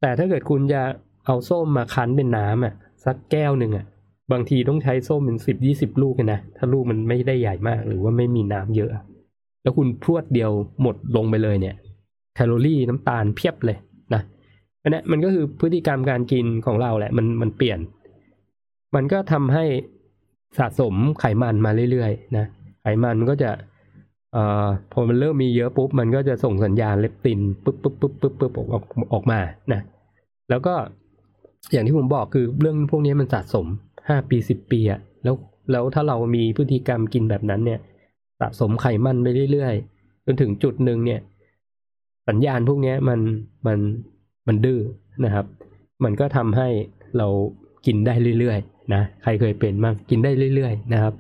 [0.01, 0.83] แต่ถ้าเกิดคุณจะ
[1.27, 2.75] เอาส้มมาคั้นเป็นน้ำอะ
[3.05, 3.87] สักแก้วหนึ่งอะ
[4.33, 8.91] บางทีต้องใช้ส้มเป็นสิบยี่สิบลูกนะถ้าลูกมันไม่ได้ใหญ่มากหรือว่าไม่มีน้ำเยอะ
[9.63, 10.51] แล้วคุณพรวดเดียว
[10.83, 11.77] หมดลงไปเลยเนี่ย
[12.35, 13.79] แคลอรี่น้ำตาลเพียบเลย
[14.15, 14.23] นะ
[14.83, 17.79] อันนี้มันก็คือพฤติกรรมการกินของเราแหละ มันมันเปลี่ยน
[18.95, 19.65] มันก็ทำให้
[20.59, 22.47] สะสมไขมันมาเรื่อยๆนะ
[22.83, 23.51] ไขมันก็จะ
[24.37, 24.39] อ
[24.93, 29.41] พอมันเริ่มมีเยอะปุ๊บ มันก็จะส่งสัญญาณเลปตินปุ๊บปุ๊บปุ๊บปุ๊บปุ๊บออกออกมา
[29.73, 29.81] นะ
[30.51, 30.75] แล้วก็
[31.73, 33.67] อย่างที่ผมบอกคือเรื่องพวกนี้มันสะสม
[34.09, 35.35] ห้าปีสิบปีอะแล้ว
[35.73, 37.81] แล้วถ้าเรามีพฤติกรรมกินแบบนั้นเนี่ย
[38.41, 41.21] สะสมไขมันไปเรื่อยๆจนถึงจุดหนึ่งเนี่ย
[42.29, 43.21] สัญญาณพวกนี้มัน
[43.67, 43.79] มัน
[44.47, 44.81] มันดื้อ
[45.25, 45.47] นะครับ
[46.05, 46.69] มันก็ทำให้
[47.19, 47.27] เรา
[47.87, 51.15] กินได้เรื่อยๆนะใครเคยเป็นมากกินได้เรื่อยๆนะครับ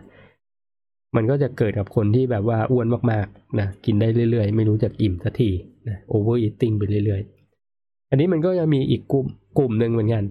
[1.16, 5.50] มันก็จะเกิดกับคนที่แบบว่าอ้วนมากๆนะกินได้เรื่อยๆ ไม่รู้จักอิ่มสักที
[5.88, 9.26] นะ overeating ไปเรื่อยๆ อันนี้มันก็จะมีอีกกลุ่ม
[9.58, 10.24] กลุ่มหนึ่งเหมือนกัน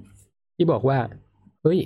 [0.55, 0.99] ที่บอกว่า
[1.63, 1.79] เฮ้ย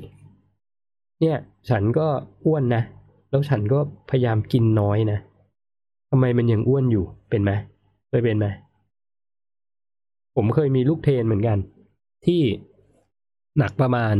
[1.21, 1.37] เนี่ย
[1.69, 2.07] ฉันก็
[2.45, 2.83] อ้วนนะ
[3.29, 3.79] แล้วฉันก็
[4.09, 5.19] พยายามกินน้อยนะ
[6.09, 7.51] ทำไมมันยังอ้วนอยู่เป็นไหม
[8.09, 8.47] เคยเป็นไหม
[10.35, 11.57] ผมเคยมีลูก train เหมือนกัน
[12.25, 12.41] ที่
[13.57, 14.15] หนักประมาณ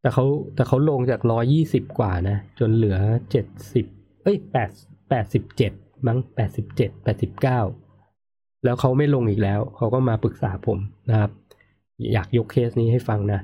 [0.00, 0.24] แต่เขา
[0.54, 2.98] แต่เขาลงจากร้อยยี่สิบกว่านะ จนเหลือ
[3.30, 3.86] เจ็ดสิบ
[4.22, 4.70] เอ้ยแปด
[5.08, 5.72] แปดสิบเจ็ด
[6.06, 7.60] มั้งแปดสิบเจ็ดแปดสิบเก้า
[8.64, 10.78] แล้วเขาไม่ลงอีกแล้ว เขาก็มาปรึกษาผม
[11.10, 11.30] นะครับ
[12.12, 13.40] อยากยกเคสนี้ให้ฟังนะ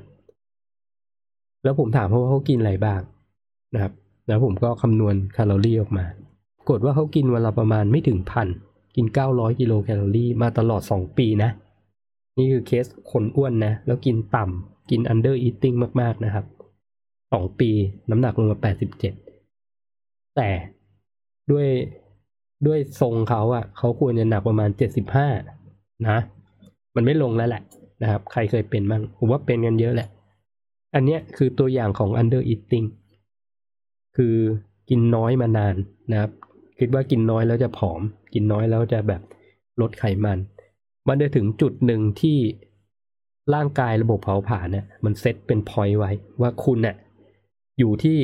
[1.63, 3.01] แล้วผมถามเขาว่าเขากินอะไรบ้าง
[3.73, 3.93] นะครับ
[4.27, 6.05] แล้วผมก็คำนวณแคลอรี่ออกมา
[6.69, 8.47] กดว่าเขากินวันละประมาณไม่ถึงพัน
[8.95, 11.49] กินเก้าร้อยกิโลแคลอรี่มาตลอดสองปีนะ
[12.37, 16.45] นี่คือเคสคนอ้วนนะ แล้วกินต่ำ กิน under eating มาก ๆ นะครับ
[17.31, 17.69] สองปี
[18.09, 19.13] น้ำหนักลงมาแปดสิบเจ็ด
[20.35, 20.49] แต่
[21.51, 21.67] ด้วย
[22.67, 25.27] ด้วยทรงเขาอะ่ะ เขาควรจะหนักประมาณเจ็ดสิบห้า
[26.07, 26.17] นะ
[26.95, 27.61] มันไม่ลงแล้วแหละ
[28.01, 30.09] นะครับ ใครเคยเป็นบ้างผมว่าเป็นกันเยอะแหละ
[30.95, 32.87] อันเนี้ยคือตัวอย่างของ under eating
[34.17, 34.35] คือ
[34.89, 35.75] กินน้อยมานาน
[36.11, 36.31] นะครับ
[36.79, 38.01] คิดว่ากินน้อยแล้วจะผอม
[38.33, 39.21] กินน้อยแล้วจะแบบ
[39.81, 40.37] ลดไขมัน
[41.07, 42.37] มันจะถึงจุดหนึ่งที่
[43.53, 46.95] ร่างกายระบบเผาผลาญเนี่ยมันเซตเป็นพอยต์ไว้ว่าคุณเนี่ย
[47.79, 48.17] อยู่ที่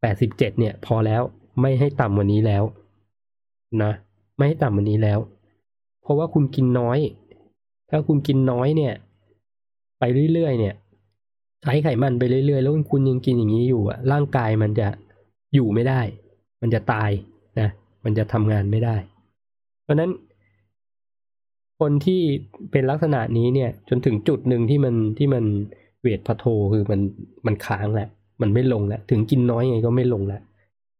[0.00, 1.22] แปดสิบเจ็ดเนี่ย พอแล้ว
[1.60, 2.64] ไม่ให้ต่ำกว่านี้แล้ว
[3.82, 3.92] นะ
[4.36, 5.18] ไม่ให้ต่ำกว่านี้แล้ว
[6.02, 6.98] เพราะว่าคุณกินน้อย
[7.90, 8.94] ถ้าคุณกินน้อยเนี่ย
[9.98, 10.74] ไปเรื่อยๆเนี่ย
[11.62, 14.88] ใช้ไขมันไปเรื่อยๆ แล้วคุณยังกินอย่างนี้อยู่อะร่างกายมันจะ
[15.54, 16.00] อยู่ไม่ได้
[16.62, 17.10] มันจะตาย
[17.60, 17.68] นะ
[18.04, 18.96] มันจะทำงานไม่ได้
[19.82, 20.10] เพราะนั้น
[21.80, 22.20] คนที่
[22.72, 25.44] เป็นลักษณะนี้เนี่ย จนถึงจุดหนึ่งที่มันที่มัน
[26.00, 27.00] เวทพะโทคือมัน
[27.46, 28.08] มันค้างแหละ
[28.42, 30.42] มันไม่ลงแล้ว ถึงกินน้อยไงก็ไม่ลงแล้ว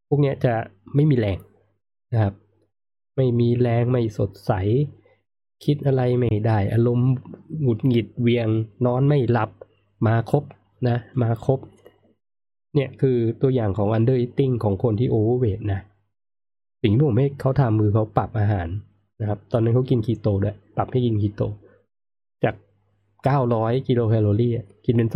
[0.08, 0.52] พวกนี้จะ
[0.94, 1.38] ไม่มีแรง
[2.12, 2.34] นะครับ
[3.16, 4.52] ไม่มีแรงไม่สดใส
[5.64, 7.10] คิดอะไรไม่ได้ อารมณ์
[7.62, 8.48] หงุดหงิดเวียง
[8.86, 9.50] นอนไม่หลับ
[10.06, 10.44] มาครบ
[10.88, 11.60] นะ มาครบ
[12.74, 15.80] เนี่ยคือตัวอย่างของ under eating ของคนที่ overweight นะ
[16.82, 18.68] สิ่งที่ผมให้เขาทำมือเขาปรับอาหาร
[19.20, 21.42] นะครับ ตอนนั้นเขากินคีโตด้วย ปรับให้กินคีโต
[22.44, 22.54] จาก
[23.20, 24.52] 900กิโลแคลอรี่
[24.84, 25.08] กินเป็น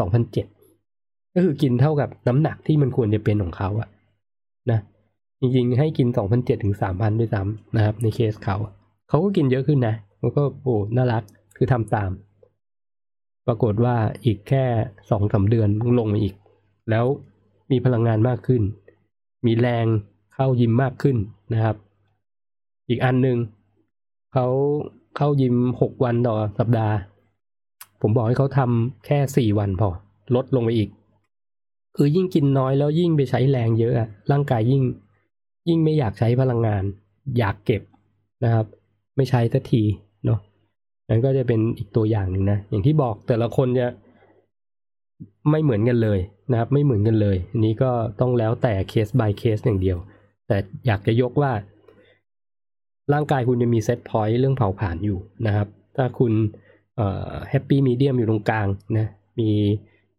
[0.63, 3.89] 2,007ก็คือกินเท่ากับน้ำหนักที่มันควรจะเป็นของเขาอะ
[4.71, 4.81] นะ
[5.41, 8.57] จริงๆ ให้กินสองพันเจ็ดถึงสามพันด้วยซ้ำนะครับ ในเคสเขา
[9.09, 11.23] เขาก็กินเยอะขึ้นนะมันก็โอ้น่ารัก
[11.57, 12.11] คือทำตาม
[13.47, 14.65] ปรากฏว่าอีกแค่
[15.11, 15.69] สองสาเดือน
[15.99, 16.35] ลงมาอีก
[16.91, 17.05] แล้ว
[17.71, 18.63] มีพลังงานมากขึ้น
[19.47, 19.87] มีแรง
[20.35, 21.17] เข้ายิมมากขึ้น
[21.55, 21.77] นะครับ
[22.89, 23.37] อีกอันหนึ่ง
[24.33, 24.47] เขา
[25.17, 26.95] เข้ายิมหกวันต่อสัปดาห์
[28.03, 29.89] ผมบอกให้เขาทำแค่สี่วันพอ
[30.35, 30.89] ลดลงไปอีก
[31.97, 34.83] คือยิ่งกินน้อยแล้วยิ่งไปใช้แรงเยอะอะร่างกายยิ่ง
[35.69, 36.83] ยิ่งไม่อยากใช้พลังงาน
[37.39, 37.83] อยากเก็บ
[38.45, 38.67] นะครับ
[39.17, 39.83] ไม่ใช้สักที
[40.25, 40.39] เนาะ
[41.09, 43.87] นั่นก็จะเป็นอีกตัวอย่างหนึ่งนะ อย่างที่บอกแต่ละคนจะ
[45.51, 46.19] ไม่เหมือนกันเลย
[46.51, 49.99] นะครับ ไม่เหมือนกันเลย อันนี้ก็ต้องแล้วแต่เคส by เคสอย่างเดียว
[50.47, 50.57] แต่
[50.87, 51.53] อยากจะยกว่า
[53.13, 56.33] ร่างกายคุณจะมี set point เรื่องเผาผลาญอยู่นะครับ ถ้าคุณ
[57.51, 58.67] happy medium อยู่ตรงกลาง
[58.99, 59.07] นะ
[59.39, 59.51] มี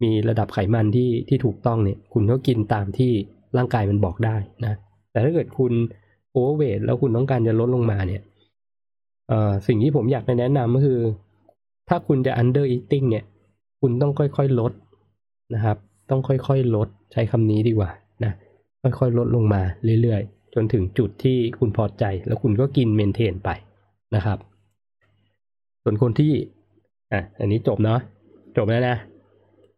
[0.03, 3.11] มีระดับไขมันที่ที่ถูกต้องเนี่ย คุณก็กินตามที่
[3.57, 4.35] ร่างกายมันบอกได้
[4.65, 4.73] นะ
[5.11, 5.73] แต่ถ้าเกิดคุณ
[6.31, 8.21] โอเวอร์เวทแล้วคุณต้องการจะลดลงมาเนี่ย
[9.67, 10.99] สิ่งที่ผมอยากแนะนำก็คือ
[11.89, 13.25] ถ้าคุณจะ under eating เนี่ย
[13.81, 14.71] คุณต้องค่อยๆลด
[15.55, 15.77] นะครับ
[16.09, 17.89] ต้องค่อยๆลดใช้คำนี้ดีกว่า
[18.23, 18.33] นะ
[18.99, 19.61] ค่อยๆลดลงมา
[20.01, 23.49] เรื่อยๆ จนถึงจุดที่คุณพอใจ แล้วคุณก็กินเมนเทนไป
[24.15, 24.37] นะครับ
[25.83, 26.31] ส่วนคนที่
[27.11, 27.99] อะอันนี้จบเนาะ
[28.57, 28.97] จบแล้วนะ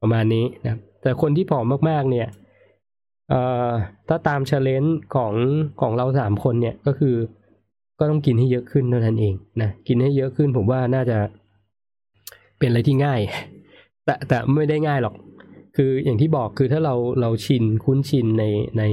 [0.01, 2.27] ประมาณนี้นะแต่คนที่ผอมมากๆ เนี่ย
[3.29, 3.69] เอ่อ
[4.07, 4.83] ถ้าตาม challenge
[5.15, 5.33] ของ
[5.81, 7.15] ของเราสามคนเนี่ยก็คือ
[7.99, 11.17] ก็ต้องกินให้เยอะขึ้นเท่านั้นเองนะกินให้เยอะขึ้นผมว่าน่าจะ
[12.57, 13.21] เป็นอะไรที่ง่าย
[14.05, 15.15] แต่แต่ไม่ได้ง่ายหรอก
[15.75, 18.45] คืออย่างที่บอกคือถ้าเราเราชินคุ้นชินใน
[18.77, 18.83] ใน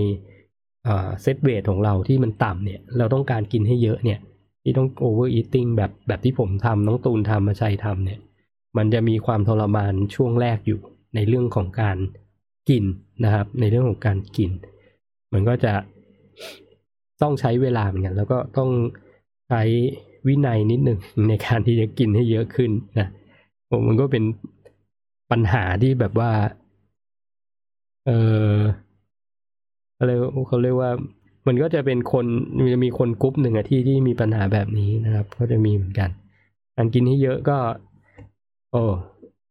[0.85, 4.19] set weight ของเราที่มันต่ำเนี่ย เราต้องการกินให้เยอะเนี่ย
[4.63, 8.21] ที่ต้อง overeating แบบแบบที่ผมทำน้องตูนทำมาชัยทำเนี่ย
[8.77, 10.81] มันจะมีความทรมานช่วงแรกอยู่
[11.15, 11.99] ในเรื่องของการ
[12.69, 12.85] กิน
[13.25, 14.51] นะครับ ในเรื่องของการกิน
[15.33, 15.73] มันก็จะ
[17.23, 18.71] ต้องใช้เวลาเหมือนกัน แล้วก็ต้อง
[19.49, 19.63] ใช้
[20.27, 20.99] วินัยนิดหนึ่ง
[21.29, 23.09] ในการที่จะกินให้เยอะขึ้นนะ
[23.87, 24.25] มันก็เป็น
[25.31, 26.31] ปัญหาที่แบบว่า
[28.07, 28.11] เอ
[28.53, 28.55] อ
[29.99, 30.11] อะไร
[30.49, 30.91] เขาเรียกว่า
[31.47, 32.27] มันก็จะเป็นคน
[32.57, 36.11] มันจะมีคนกรุ๊ปหนึ่งอะที่ที่มีปัญหาแบบนี้นะครับ ก็จะมีเหมือนกัน
[36.77, 37.57] การกินให้เยอะก็
[38.73, 38.83] โอ้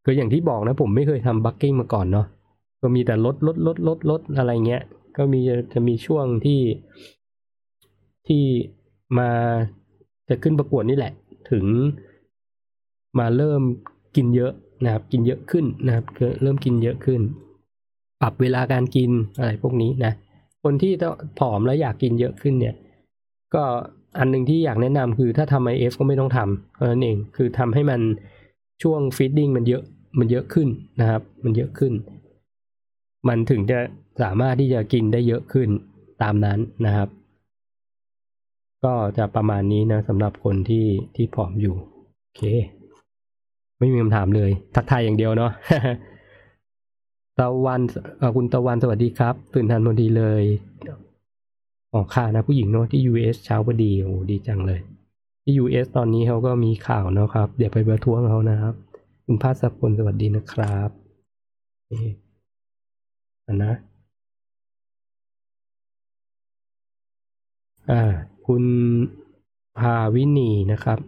[0.03, 2.27] คืออย่างที่บอกนะ ผมไม่เคยทำบัคกิ้งมาก่อนเนาะ
[2.81, 4.83] ก็มีแต่ลดลดลดลดลดอะไรเงี้ย
[5.17, 5.39] ก็มี
[5.73, 6.61] จะมีช่วงที่
[8.27, 8.43] ที่
[9.17, 9.29] มา
[10.29, 11.13] จะขึ้นประกวดนี่แหละ
[11.51, 11.65] ถึง
[13.19, 13.61] มาเริ่ม
[14.15, 16.05] กินเยอะนะครับ กินเยอะขึ้นนะครับ
[16.41, 17.21] เริ่มกินเยอะขึ้น
[18.21, 20.13] ปรับเวลาการกินอะไรพวกนี้นะ
[20.69, 22.75] คนที่ต้องผอมแล้วอยากกินเยอะขึ้นเนี่ย
[23.55, 23.63] ก็
[24.17, 28.01] อันหนึ่งที่อยากแนะนำคือถ้าทำ IF ก็ไม่ต้องทำเพราะนั้นเองคือทำให้มัน
[28.83, 29.83] ช่วง feeding มันเยอะ
[30.19, 30.67] มันเยอะขึ้น
[30.99, 31.93] นะครับ มันเยอะขึ้น
[33.27, 33.79] มันถึงจะ
[34.21, 35.69] สามารถที่จะกินได้เยอะขึ้น
[36.21, 37.09] ตามนั้นนะครับ
[38.85, 41.75] ก็จะประมาณนี้นะสำหรับคนที่ที่ผอมอยู่
[42.21, 42.41] โอเค
[43.79, 45.51] ไม่มีคำถามเลย ทักทายอย่างเดียวเนาะ
[47.39, 47.81] ตะวัน
[48.35, 50.43] คุณตะวันสวัสดีครับ ตื่นทันพอดีเลย
[51.93, 54.79] ออกข่าวนะผู้หญิงเนาะที่ US เช้าพอดีโอ้ดีจังเลย
[55.43, 58.73] ที่ US ตอนนี้เขาก็มีข่าวเนาะครับ เดี๋ยวไปประท้วงเขานะครับ
[59.25, 60.89] คุณภาสพลสวัสดีนะครับ
[63.47, 63.73] อันนะ
[67.89, 68.01] อ่า
[68.47, 68.63] คุณ
[69.79, 70.99] ภาวินีนะครับ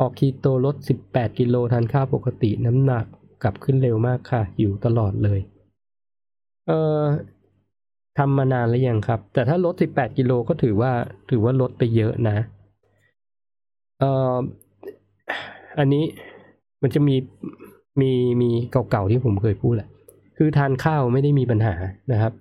[0.00, 0.76] ออกคีโตลด
[1.08, 3.06] 18 กิโลทานข้าวปกติน้ำหนัก
[3.42, 5.40] กลับขึ้นเร็วมากค่ะ อยู่ตลอดเลย
[6.66, 7.02] เอ่อ
[8.18, 10.92] ทำมานานแล้วยังครับ แต่ถ้าลด 18 กิโลก็ถือว่า
[11.30, 12.36] ถือว่าลดไปเยอะนะ
[14.00, 14.36] เอ่อ
[15.78, 16.04] อันนี้
[16.82, 17.16] มันจะมี
[18.00, 18.10] มี
[18.42, 19.88] มีเก่าๆที่ผมเคยพูดแหละ
[20.36, 21.74] คือทานข้าวไม่ได้มีปัญหา
[22.12, 22.32] นะครับ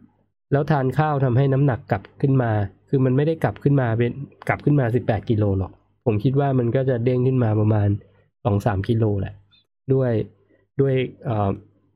[0.52, 2.52] แล้วทานข้าวทำให้น้ำหนักกลับขึ้นมา
[2.89, 4.12] คือมันไม่ได้กลับขึ้นมาเป็น
[4.47, 5.72] กลับขึ้นมา 18 กิโลหรอก
[6.06, 7.89] ผมคิดว่ามันก็จะเด้งขึ้นมาประมาณ
[8.39, 9.34] 2-3 กิโลแหละ
[9.93, 10.12] ด้วย
[10.82, 10.95] ด้วย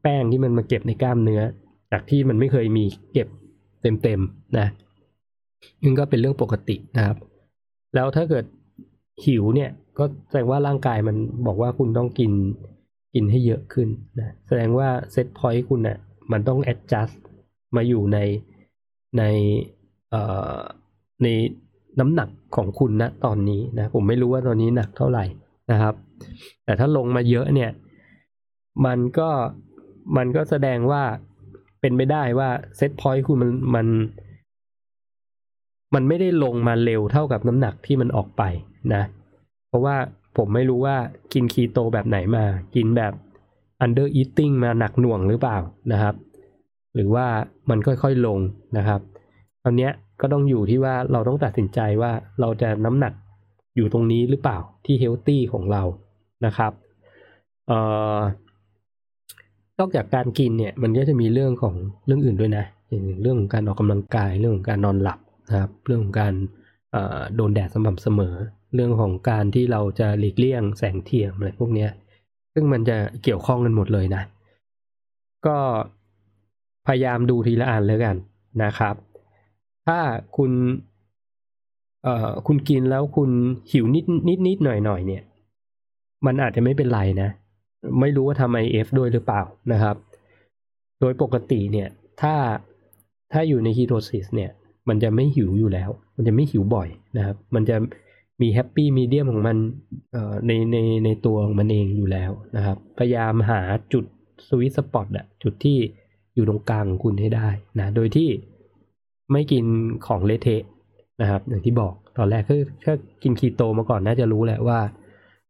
[0.02, 1.42] แป้งที่มันมาเก็บในกล้ามเนื้อ
[1.92, 3.28] จากที่มันไม่เคยมีเก็บ
[4.04, 4.68] เต็มๆนะ
[5.84, 7.18] นี่ก็เป็นเรื่องปกตินะครับ
[7.96, 8.46] แล้วถ้าเกิด
[9.26, 11.16] หิวเนี่ยก็แสดงว่าร่างกายมัน
[11.48, 12.32] บอกว่าคุณต้องกิน
[13.14, 13.88] กินให้เยอะขึ้น
[14.20, 15.98] นะแสดงว่าเซตพอยต์คุณเนะ่ย
[16.32, 17.16] มันต้อง adjust
[17.76, 18.20] มาอยู่ใน
[19.18, 19.24] ใน
[20.10, 20.22] เอ่
[20.56, 20.58] อ
[21.24, 21.28] ใน
[22.00, 25.26] น้ำหนักของคุณนะตอนนี้นะผมไม่รู้ว่าตอนนี้หนักเท่าไหร่
[25.72, 25.94] นะครับ
[26.66, 27.70] แต่ถ้าลงมาเยอะเนี่ย
[28.86, 29.30] มันก็
[30.18, 31.04] มันก็แสดงว่า
[31.82, 33.88] เป็นไม่ได้ว่าเซตพอยต์คุณมันมัน
[35.96, 38.44] มันไม่ได้ลงมาเร็วเท่ากับน้ำหนักที่มันออกไป
[38.94, 39.04] นะ
[39.68, 39.96] เพราะว่า
[40.38, 40.98] ผมไม่รู้ว่า
[41.34, 42.46] กินคีโตแบบไหนมา
[42.76, 43.14] กินแบบ
[43.86, 45.58] under eating มาหนักหน่วงหรือเปล่า
[45.92, 46.16] นะครับ
[46.96, 47.26] หรือว่า
[47.70, 48.40] มันค่อยๆลง
[48.78, 49.02] นะครับ
[49.64, 49.90] ตอนนี้
[50.22, 53.14] ก็ต้องอยู่ที่ว่าเราต้องตัดสินใจว่าเราจะน้ำหนัก
[53.76, 55.84] อยู่ตรงนี้หรือเปล่าที่เฮลตี้ของเรา
[56.46, 56.72] นะครับ
[57.68, 57.80] เอ่
[58.16, 58.18] อ
[59.80, 66.34] นอกจากการกินเนี่ยมันก็จะมีเรื่องของเรื่องอื่นด้วยนะอย่างเรื่องของการออกกำลังกายเรื่องของการนอนหลับนะครับ เรื่องของการ
[67.36, 68.36] โดนแดดสม่ำเสมอ
[68.76, 71.90] เรื่องของการที่เราจะหลีกเลี่ยงแสงเทียมอะไรพวกเนี้ย
[72.54, 74.24] ซึ่งมันจะเกี่ยวข้องกันหมดเลยนะ
[75.48, 75.58] ก็
[76.88, 78.16] พยายามดูทีละอันแล้วกัน
[78.64, 78.96] นะครับ
[79.88, 80.00] ถ้า
[80.38, 80.52] คุณ
[82.04, 83.30] เอ่อคุณกินแล้วคุณ
[83.72, 85.24] หิวนิดนิดนิดหน่อยหน่อยเนี่ย
[86.26, 87.30] มันอาจจะไม่เป็นไรนะ
[88.00, 89.96] ไม่รู้ว่าทำ IF ด้วยหรือเปล่านะครับ
[91.00, 91.90] โดยปกติเนี่ย
[92.22, 92.36] ถ้า
[93.32, 94.52] ถ้าอยู่ในฮีโรซิสเนี่ย
[94.90, 97.76] มันจะไม่หิวอยู่แล้ว มันจะไม่หิวบ่อยนะครับ มันจะ
[98.42, 99.58] มี happy medium ของมัน
[100.48, 103.62] ในในในตัวของมันเองอยู่แล้วนะครับ พยายามหา
[103.94, 104.06] จุด
[104.48, 105.78] sweet spot อะจุดที่
[106.36, 108.30] อยู่ตรงกลางของคุณให้ได้นะ โดยที่
[109.32, 109.66] ไม่กิน
[110.08, 110.64] ของเละเทะ
[111.22, 114.80] นะครับ อย่างที่บอกตอนแรกคือถ้ากินคีโตมาก่อนน่าจะรู้แหละว่า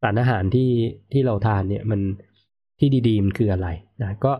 [0.07, 0.69] ารอาหารที่
[1.11, 2.01] ที่เราทานเนี่ยมัน
[2.79, 3.67] ที่ดีๆมันคืออะไร
[4.03, 4.33] นะก็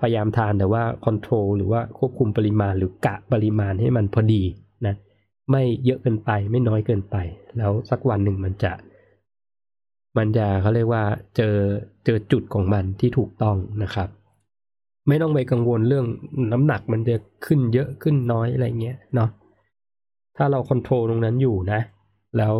[0.00, 4.42] พยายามทานแต่ว่า control หรือว่าควบคุมปริมาณหรือกะปริมาณให้มันพอดี
[4.86, 4.94] นะ
[5.50, 7.16] ไม่เยอะเกินไปไม่น้อยเกินไป
[7.56, 8.72] แล้วสักวันหนึ่งมันจะ
[10.18, 11.04] มันจะเขาเรียกว่า
[11.36, 11.56] เจอ
[12.04, 14.08] เจอจุดของมันที่ถูกต้องนะครับ
[15.08, 16.06] ไม่ต้องไปกังวลเรื่อง
[16.52, 17.16] น้ำหนักมันจะ
[17.46, 19.30] ขึ้นเยอะขึ้นน้อยอะไรเงี้ยเนาะ
[20.36, 21.80] ถ้าเราคอนโทรลตรงนั้นอยู่นะ
[22.36, 22.54] แล้ว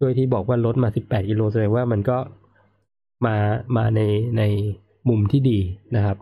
[0.00, 2.18] ด้วยที่บอกว่าลดมา 18 กิโลแสดงว่ามันก็
[3.26, 3.36] มา
[3.76, 4.00] มาใน
[4.38, 4.42] ใน
[5.08, 5.58] มุมที่ดี
[5.96, 6.16] นะครับ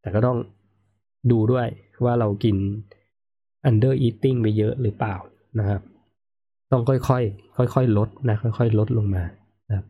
[0.00, 0.38] แต่ก็ต้อง
[1.30, 1.66] ดูด้วย
[2.04, 2.56] ว่าเรากิน
[3.68, 5.16] under eating ไปเยอะหรือเปล่า
[5.58, 5.80] นะครับ
[6.70, 9.24] ต้องค่อยๆ ค่อยๆ ลดนะ ค่อยๆ ลดลงมา
[9.68, 9.86] นะครับ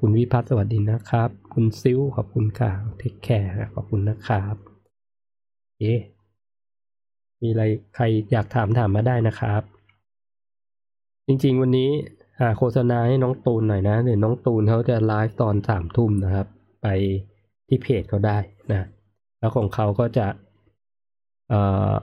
[0.00, 4.54] คุณวิพัฒน์สวัสดีนะครับ คุณซิวขอบคุณค่ะเทคแคร์ขอบคุณนะครับ
[5.78, 5.94] เอ๊
[7.40, 7.62] มีอะไร
[7.94, 9.62] ใครอยากถามถามมาได้นะครับ
[11.28, 11.90] จริงๆ วันนี้
[12.40, 16.46] หาโฆษณาให้น้องตูนหน่อยนะเดี๋ยวน้องตูนเขาจะไลฟ์ตอนสามทุ่มนะครับ
[16.82, 16.86] ไป
[17.68, 18.38] ที่เพจเขาได้
[18.70, 18.86] นะ
[19.38, 20.26] แล้วของเขาก็จะ
[21.48, 21.60] เอ่
[21.94, 22.02] อ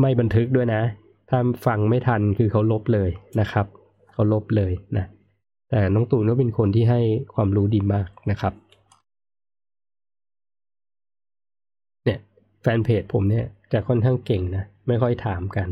[0.00, 0.82] ไม่บันทึกด้วยนะ
[1.30, 3.10] ถ้าฟังไม่ทันคือเขาลบเลย
[3.40, 3.66] นะครับ
[4.12, 5.04] เขาลบเลยนะ
[5.70, 7.00] แต่น้องตูนก็เป็นคนที่ให้
[7.34, 8.52] ความรู้ดีมากนะครับ
[12.04, 12.18] เนี่ย
[12.62, 15.68] แฟนเพจผมเนี่ยจะค่อนข้างเก่งนะ ไม่ค่อยถามกัน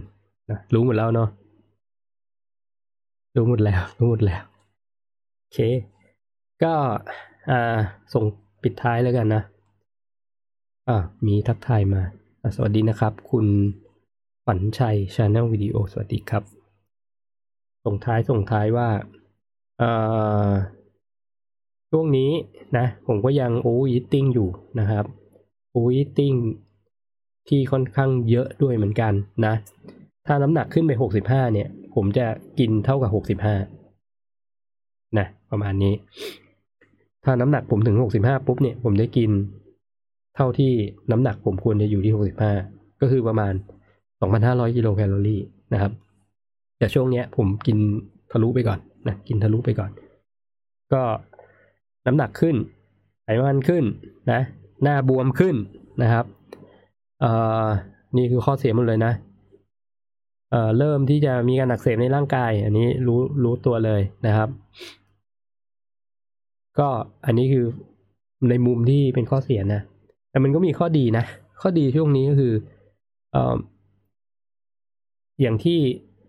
[0.51, 1.29] นะรู้หมดแล้วเนาะ
[3.37, 4.43] รู้หมดแล้ว รู้หมดแล้ว
[5.39, 5.59] โอเค
[6.62, 6.74] ก็
[7.51, 7.78] อ่า
[8.12, 8.24] ส่ง
[8.62, 9.43] ปิดท้ายแล้วกันนะ
[10.89, 12.03] อ่า มีทักทายมา
[12.55, 13.47] สวัสดีนะครับ คุณ
[14.47, 16.43] ฝันชัยชาแนลวิดีโอสวัสดีครับ
[17.84, 18.89] ส่งท้ายส่งท้ายว่า
[19.82, 20.51] อ่า
[21.91, 22.30] ช่วงนี้
[22.76, 25.05] นะ ผมก็ยัง overeating อยู่นะครับ
[25.71, 26.33] overeating
[27.49, 29.12] ที่ค่อนข้างเยอะด้วยเหมือนกัน
[29.47, 29.55] นะ
[30.26, 32.27] ถ้าน้ำหนักขึ้นไปหกสิบห้าเนี่ย ผมจะ
[32.59, 33.57] กินเท่ากับหกสิบห้า
[35.19, 35.95] นะประมาณนี้
[37.25, 39.31] ถ้าน้ำหนักผมถึงหกสิบห้าปุ๊บเนี่ยผมได้กิน
[40.37, 40.73] เท่าที่
[41.11, 42.53] น้ำหนักผมควรจะอยู่ที่หกสิบห้า
[43.01, 43.53] ก็คือประมาณ
[44.21, 45.41] สองพันห้าร้อยกิโลแคลอรี่
[45.73, 45.93] นะครับ
[46.79, 47.79] แต่ช่วงเนี้ยผมกิน
[48.31, 48.79] ทะลุไปก่อน
[49.09, 49.91] นะกินทะลุไปก่อน
[50.93, 51.03] ก็
[52.07, 52.57] น้ำหนักขึ้น
[53.25, 53.85] ไขมันขึ้น
[54.33, 54.41] นะ
[54.83, 55.55] หน้าบวมขึ้น
[56.03, 56.25] นะครับ
[57.21, 57.33] เอ่
[57.65, 57.67] อ
[58.17, 59.13] นี่คือข้อเสียหมดเลยนะ
[60.51, 64.49] เอ่อเริ่มที่จะมีการอักเสบในร่างกาย อันนี้รู้รู้ตัวเลยนะครับ
[66.79, 66.89] ก็
[67.27, 67.67] อันนี้คือ
[68.49, 69.81] ในมุมที่เป็นข้อเสียนะ
[70.31, 71.25] แต่มันก็มีข้อดีนะ
[71.61, 72.53] ข้อดีช่วงนี้ก็คือ
[73.33, 73.57] เอ่อ
[75.41, 75.79] อย่างที่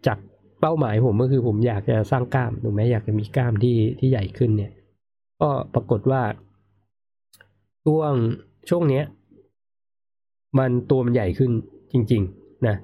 [0.07, 0.17] จาก
[0.61, 4.71] เป้าหมายผมก็คือผมอยากจะสร้างกล้ามถูกไหมอยากจะมีกล้ามที่ที่ใหญ่ขึ้นเนี่ย
[5.41, 6.21] ก็ปรากฏว่า
[7.85, 8.13] ช่วง
[8.69, 9.03] ช่วงเนี้ย
[10.57, 11.51] มันตัวมันใหญ่ขึ้น
[11.91, 12.75] จริง ๆ นะ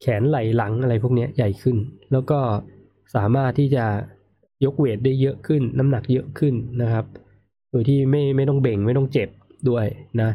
[0.00, 1.76] แขนไหล่หลังอะไรพวกนี้ใหญ่ขึ้น
[2.12, 2.40] แล้วก็
[3.14, 3.84] สามารถที่จะ
[4.64, 7.04] ยกเวทได้เยอะขึ้น น้ำหนักเยอะขึ้นนะครับ
[7.70, 9.28] โดยที่ไม่ไม่ต้องเบ่งไม่ต้องเจ็บ
[9.68, 9.86] ด้วย
[10.20, 10.30] นะ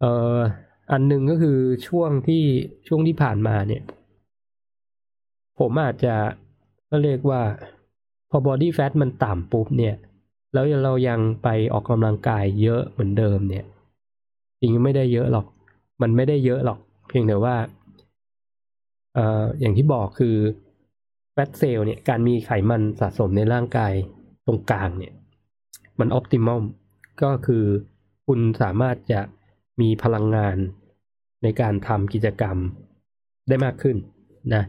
[0.00, 0.38] เอ่อ
[0.92, 1.58] อันหนึ่งก็คือ
[1.88, 2.44] ช่วงที่
[2.88, 3.82] ช่วงที่ผ่านมาเนี่ย
[5.58, 6.14] ผมอาจจะ
[6.90, 7.42] ก็เรียกว่า
[8.30, 9.94] พอบอดี้แฟทมันต่ำปุ๊บเนี่ย
[10.52, 13.64] แล้วเรายังไปออกกำลังกายเยอะเหมือนเดิมเนี่ย
[14.60, 15.46] จริงไม่ได้เยอะหรอก
[16.02, 16.78] มันไม่ได้เยอะหรอก
[17.08, 17.54] เพียงแต่ว่า
[19.60, 20.36] อย่างที่บอกคือ
[21.32, 23.92] แฟตเซลล์เนี่ยการมีไขมันสะสมในร่างกาย
[24.46, 25.12] ตรงกลางเนี่ย
[26.00, 26.62] มันออ t ติมอม
[27.22, 27.64] ก็คือ
[28.26, 29.20] คุณสามารถจะ
[29.80, 30.56] มีพลังงาน
[31.42, 32.56] ในการทำกิจกรรม
[33.48, 33.96] ได้มากขึ้น
[34.54, 34.62] นะ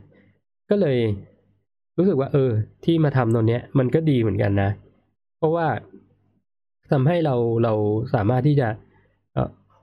[0.70, 0.98] ก็เลย
[1.98, 2.52] รู้สึกว่า เออ
[2.86, 4.70] ที่มาทำตรงเนี้ยมันก็ดีเหมือนกันนะ
[5.38, 5.68] เพราะว่า
[6.92, 7.74] ทำให้เราเรา
[8.14, 8.68] สามารถที่จะ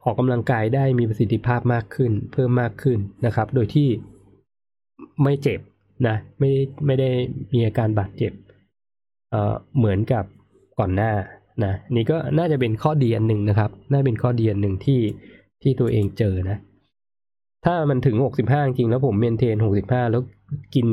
[0.04, 3.88] ออกกำลังกายได้มีประสิทธิภาพมากขึ้น เพิ่มมากขึ้นนะครับ โดยที่
[5.22, 5.60] ไม่เจ็บ
[6.06, 6.50] นะไม่
[6.86, 7.10] ไม่ได้
[7.52, 8.32] มีอาการบาดเจ็บ
[9.30, 10.24] เอ่อเหมือนกับ
[10.78, 11.12] ก่อนหน้า
[11.64, 15.00] นะนี่ก็น่าจะเป็นข้อดีอันหนึ่งนะครับ น่าเป็นข้อดีอันหนึ่งที่
[15.62, 16.58] ที่ตัวเองเจอนะ
[17.64, 20.22] ถ้ามันถึงหกสิบห้าจริงแล้วผมเมนเทนหกสิบห้าแล้ว
[20.74, 20.86] กิน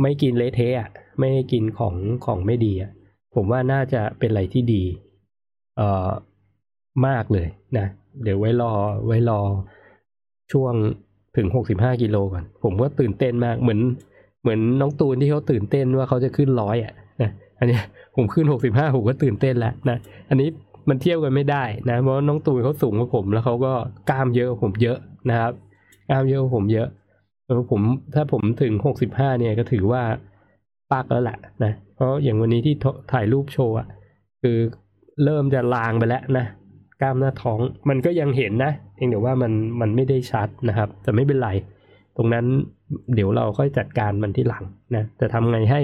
[0.00, 1.94] ไม่กินเลเทะไม่กินของ
[2.24, 2.90] ของไม่ดีอะ
[3.34, 4.82] ผมว่าน่าจะเป็นอะไรที่ดี
[5.76, 6.08] เอ่อ
[7.06, 7.48] มากเลย
[7.78, 7.86] นะ
[8.22, 8.72] เดี๋ยวไว้รอ
[9.06, 9.40] ไว้รอ
[10.52, 10.74] ช่วง
[11.38, 13.80] ถึงหกสิบห้ากิโลก่อน ผมก็ตื่นเต้นมากเหมือน
[14.42, 17.78] เหมือนน้องตูนที่เขาตื่นเต้นว่าเขาจะขึ้นร้อยอะนะอันนี้
[18.16, 19.98] ผมขึ้นหกสิบห้าผมก็ตื่นเต้นแล้วนะ
[20.30, 20.48] อันนี้
[20.88, 23.72] มันเทียบกันไม่ได้นะเพราะน้องตูนเขาสูงกว่าผมแล้วเขาก็
[24.10, 24.98] กล้ามเยอะกว่าผมเยอะ
[25.30, 25.52] นะครับ
[26.10, 26.88] กล้ามเยอะกว่าผมเยอะ
[27.44, 27.80] แล้วผม
[28.14, 30.02] ถ้าผมถึงหกสิบห้าเนี่ยก็ถือว่า
[30.92, 32.74] ปากแล้วแหละนะเพราะอย่างวันนี้ที่
[33.12, 33.86] ถ่ายรูปโชว์อะ
[34.42, 34.58] คือ
[35.24, 36.46] เริ่มจะลางไปแล้วนะ
[37.00, 37.58] กล้ามหน้าท้อง
[37.88, 41.50] มันก็ยังเห็นนะ พียงแต่ว่ามันมันไม่ได้ชัดนะครับ แต่ไม่เป็นไร
[42.16, 42.46] ตรงนั้น
[43.14, 44.64] เดี๋ยวเราค่อยจัดการมันที่หลัง
[44.96, 45.82] นะจะทำไงให้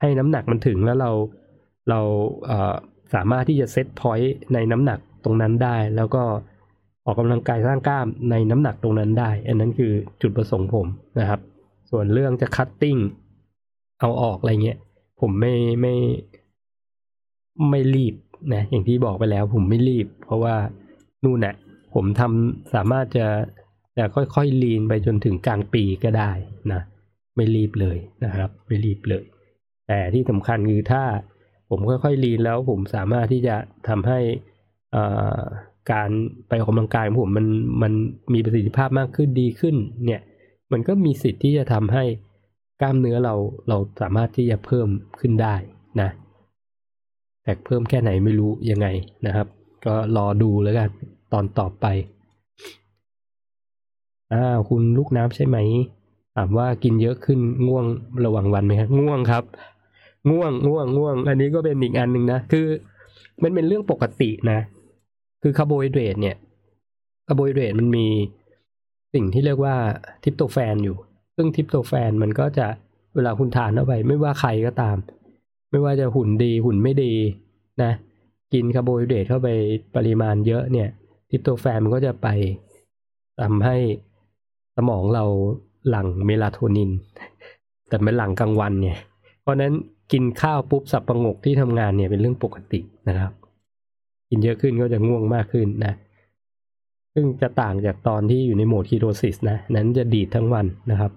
[0.00, 1.10] ให้น้ำหนักมันถึงแล้วเรา
[1.88, 2.00] เรา
[2.46, 2.52] เออ
[3.14, 6.22] สามารถที่จะ set point ในน้ำหนักตรงนั้นได้ แล้วก็
[7.06, 9.92] ออกกำลังกายสร้างกล้ามในน้ำหนักตรงนั้นได้ อันนั้นคือ
[10.22, 10.86] จุดประสงค์ผม
[11.20, 11.40] นะครับ
[11.90, 12.96] ส่วนเรื่องจะ cutting
[14.00, 14.78] เอาออกอะไรเงี้ย
[15.20, 15.94] ผมไม่ไม่
[17.70, 18.14] ไม่รีบ
[18.54, 20.54] นะอย่างที่บอกไปแล้วผมไม่รีบ เพราะว่า
[21.24, 21.54] นู่นน่ะ
[21.94, 23.26] ผมทำสามารถจะ
[23.98, 26.30] จะค่อยๆ lean ไปจนถึงกลางปีก็ได้
[26.72, 26.80] นะ
[27.36, 29.24] ไม่รีบเลยนะครับ ไม่รีบเลย
[29.86, 31.04] แต่ที่สำคัญคือถ้า
[31.70, 33.56] ผมค่อยๆลีนแล้วผมสามารถที่จะ
[33.88, 34.18] ทำให้
[35.92, 36.10] การ
[36.48, 37.46] ไปออกกำลังกายของผมมัน
[37.82, 37.92] มัน
[38.34, 39.76] มีประสิทธิภาพมากขึ้นดีขึ้น
[40.06, 40.22] เนี่ย
[40.72, 42.04] มันก็มีสิทธิ์ที่จะทำให้
[42.80, 43.34] กล้ามเนื้อเรา
[43.68, 44.88] เราสามารถที่จะเพิ่ม
[45.20, 45.54] ขึ้นได้
[46.00, 46.10] นะ
[47.42, 48.86] แต่เพิ่มแค่ไหนไม่รู้ยังไง
[49.26, 49.46] นะครับ
[49.86, 50.90] ก็รอดูแล้วกัน
[51.32, 51.86] ตอนต่อไป
[54.32, 55.58] อ้าวคุณลูกน้ำใช่ไหม
[56.36, 57.84] ถามว่ากินเยอะขึ้นง่วง
[58.24, 59.44] ระหว่างวันไหมครับง่วงครับ
[60.30, 62.66] ง่วงง่วงง่วง อันนี้ก็เป็นอีกอันหนึ่งนะ คือ
[63.42, 64.58] มันเป็นเรื่องปกตินะ
[65.42, 66.36] คือคาร์โบไฮเดรตเนี่ย
[67.26, 68.06] คาร์โบไฮเดรตมันมี
[69.14, 69.74] สิ่งที่เรียกว่า
[70.24, 70.96] tryptophan อยู่
[71.36, 72.66] ซึ่ง tryptophan มันก็จะ
[73.14, 74.96] เวลาคุณทานเข้าไป ไม่ว่าใครก็ตาม
[75.70, 77.12] ไม่ว่าจะหุ่นดีหุ่นไม่ดี
[77.82, 77.92] นะ
[78.52, 79.48] กินคาร์โบไฮเดรตเข้าไป
[79.96, 80.88] ปริมาณเยอะเนี่ย
[81.34, 82.28] ทิปโตแฟนมันก็จะไป
[83.40, 83.76] ทำให้
[84.76, 85.24] สมองเรา
[85.88, 86.90] หลั่งเมลาโทนิน
[87.88, 88.98] แต่ไม่หลั่งกลางวันเนี่ย
[89.40, 89.72] เพราะนั้น
[90.12, 93.32] กินข้าวปุ๊บสับประงกที่ทำงานเนี่ยเป็นเรื่องปกตินะครับ
[94.28, 95.94] กินเยอะขึ้นก็จะง่วงมากขึ้นนะ
[97.14, 101.12] ซึ่งจะต่างจากตอนที่อยู่ในโหมดคีโตซิสนะ นั้นจะดีดทั้งวันนะครับ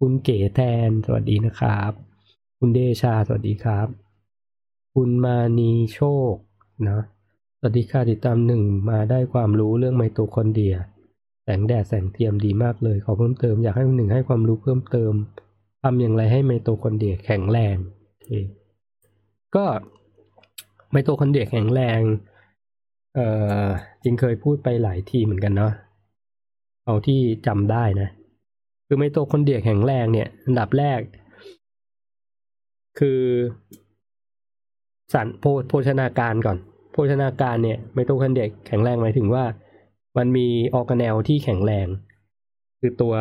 [0.00, 1.92] คุณเก๋แทนสวัสดีนะครับ
[2.58, 3.88] คุณเดชาสวัสดีครับ
[4.94, 6.00] คุณมานีโช
[6.32, 6.34] ค
[6.88, 7.04] นะ
[7.68, 10.74] วัสดีค่ะติดตามหนึ่งมาได้ความรู้เรื่องไมโตคอนเดรีย
[11.44, 15.12] แสงแดดแสงเทียมดีมากเลย ขอเพิ่มเติมอยากให้หนึ่งให้ความรู้เพิ่มเติม
[15.82, 17.76] ทำอย่างไรให้ไมโตคอนเดรียแข็งแรง
[19.56, 19.64] ก็
[20.92, 22.00] ไมโตคอนเดรียแข็งแรง
[23.14, 23.26] เอ่
[23.64, 23.66] อ
[24.02, 25.72] จริงเคยพูดไปหลายทีเหมือนกันเนาะ
[26.84, 28.08] เอาที่จำได้นะ
[28.86, 31.00] คือไมโตคอนเดรียแข็งแรงเนี่ยอันดับแรก
[32.98, 33.20] คือ
[35.12, 35.26] สาร
[35.68, 36.58] โภชนาการก่อน
[36.96, 39.44] โภชนาการเนี่ยไมโตคอนเดรียแข็งแรงหมายถึงว่า
[40.16, 41.86] มันมีออร์แกเนลที่แข็งแรง
[42.80, 43.14] คือตัว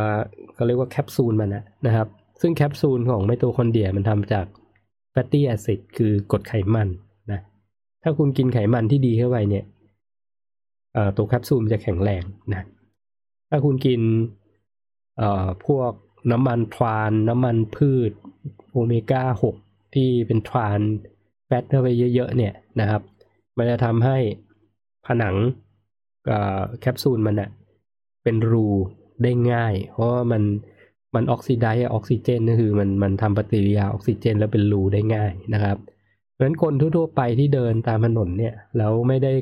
[0.54, 1.50] เขาเรียกว่าแคปซูลมัน
[1.86, 2.08] นะครับ
[2.42, 4.46] ซึ่งแคปซูลของไมโตคอนเดรียมันทำจาก
[5.12, 6.90] fatty acid คือกรดไขมัน
[7.32, 7.40] นะ
[8.04, 9.66] ถ้าคุณกินไขมันที่ดีเข้าไปเนี่ย
[11.18, 12.66] ตัวแคปซูลจะแข็งแรงนะ
[13.50, 14.02] ถ้าคุณกิน
[15.66, 15.92] พวก
[16.32, 18.12] น้ำมันทราน น้ำมันพืช
[18.72, 19.56] โอเมก้าหก
[19.96, 20.80] ที่เป็นทราน
[21.46, 23.02] แฟตเข้าไปเยอะๆเนี่ยนะครับ
[23.58, 24.18] มันจะทำให้
[25.08, 25.36] ผนัง
[26.80, 27.50] แคปซูลมันอะ
[28.24, 28.68] เป็นรู
[29.24, 30.44] ได้ง่าย เพราะามัน
[31.16, 35.78] มันออกซิไดซ์ออกซิเจนก็คือมันมันทำปฏิกิริยาออกซิเจน แล้วเป็นรูได้ง่ายนะครับ
[36.32, 39.34] เพราะฉะนั้นคนทั่วๆไปที่เดินตามถนนเนี่ยแล้วไม่ได้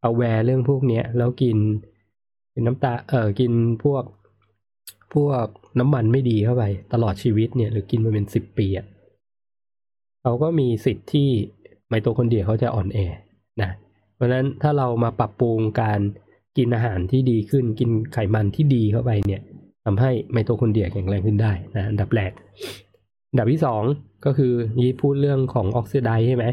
[0.00, 1.56] เอาแวร์เรื่องพวกเนี้ยแล้วกิน
[2.52, 3.52] เป็นน้ำตาลเออกิน
[3.84, 4.04] พวก
[5.14, 5.46] พวก
[5.78, 8.86] น้ำมันไม่ดีเข้าไป ตลอดชีวิตเนี่ยหรือกินมาเป็นสิบปีอะ
[10.22, 11.28] เขาก็มีสิทธิ์ที่
[11.88, 12.98] ไมโตคอนเดรียเขาจะอ่อนแอ
[14.22, 16.00] เพราะฉะนั้นถ้าเรามาปรับปรุงการ
[16.58, 19.42] กินอาหารที่ดีขึ้น กินไขมันที่ดีเข้าไปเนี่ย
[19.84, 22.32] ทำให้ไมโตคอนเดรียแข็งแรงขึ้นได้นะอันดับแรก
[23.30, 23.82] อันดับที่สอง
[24.24, 26.44] ก็คือนี้พูดเรื่องของออกซิไดใช่ไหม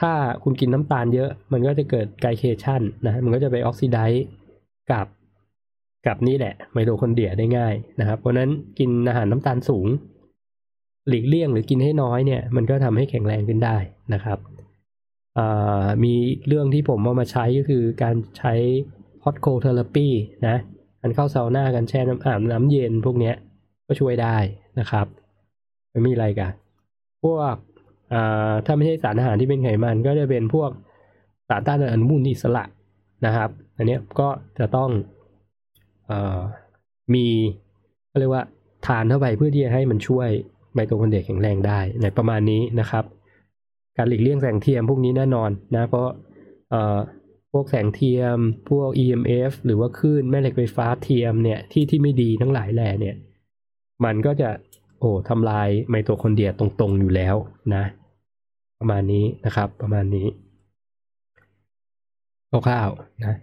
[0.00, 3.98] ถ้าคุณกินน้ำตาลเยอะ มันก็จะเกิด glycation นะมันก็จะไปออกซิได
[4.92, 5.06] กับ
[6.06, 9.86] กับนี่แหละไมโตคอนเดรียได้ง่ายนะครับ เพราะนั้นกินอาหารน้ำตาลสูง
[11.08, 13.76] หลีกเลี่ยงหรือกินให้น้อยเนี่ย มันก็ทำให้แข็งแรงขึ้นได้
[14.14, 14.38] นะครับ
[16.04, 16.14] มี
[16.46, 18.54] เรื่องที่ผมเอามาใช้ก็คือการใช้
[19.24, 20.06] hot cold therapy
[20.48, 20.56] นะ
[21.00, 23.34] การเข้าซาวน่ากันแช่น้ำอาบน้ำเย็นพวกเนี้ย
[23.86, 24.36] ก็ช่วยได้
[24.78, 25.06] นะครับ
[25.90, 26.52] ไม่มีอะไรกัน
[27.24, 27.54] พวก
[28.66, 30.70] ถ้าไม่ใช่สารอาหารที่เป็นไขมันก็จะเป็นพวก
[31.48, 32.64] สารต้านอนุมูลอิสระ
[33.26, 34.28] นะครับ อันนี้ก็
[34.58, 34.90] จะต้อง
[37.14, 37.26] มี
[38.20, 38.44] เรียกว่า
[38.86, 40.28] ทานเข้าไปเพื่อที่จะให้มันช่วย
[40.74, 43.04] ไมโตคอนเดรียแข็งแรงได้ในประมาณนี้นะครับ
[43.98, 46.08] การหลีกเลี่ยงแสงเทียมพวกนี้แน่นอนนะ เพราะ
[46.70, 46.98] เอ่อ
[47.52, 48.38] พวกแสงเทียม
[48.70, 53.16] พวก EMF หรือว่าคลื่นแม่เหล็กไฟฟ้าเทียมเนี่ยที่ที่ไม่ดีทั้งหลายแหล่เนี่ย
[54.04, 54.48] มันก็จะ
[54.98, 57.36] โอ้ทำลายไมโตคอนเดรียตรงๆอยู่แล้ว
[57.74, 57.84] นะ
[58.78, 60.26] ประมาณนี้นะครับประมาณนี้
[62.50, 63.36] คร่าวๆนะ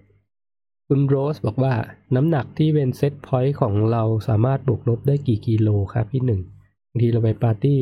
[0.88, 1.74] คุณโรสบอกว่า
[2.16, 6.42] น้ำหนักที่เป็น set point ของเราสามารถบวกลบได้กี่กิโลครับพี่หนึ่ง
[6.90, 7.80] บางทีเราไปปาร์ตี้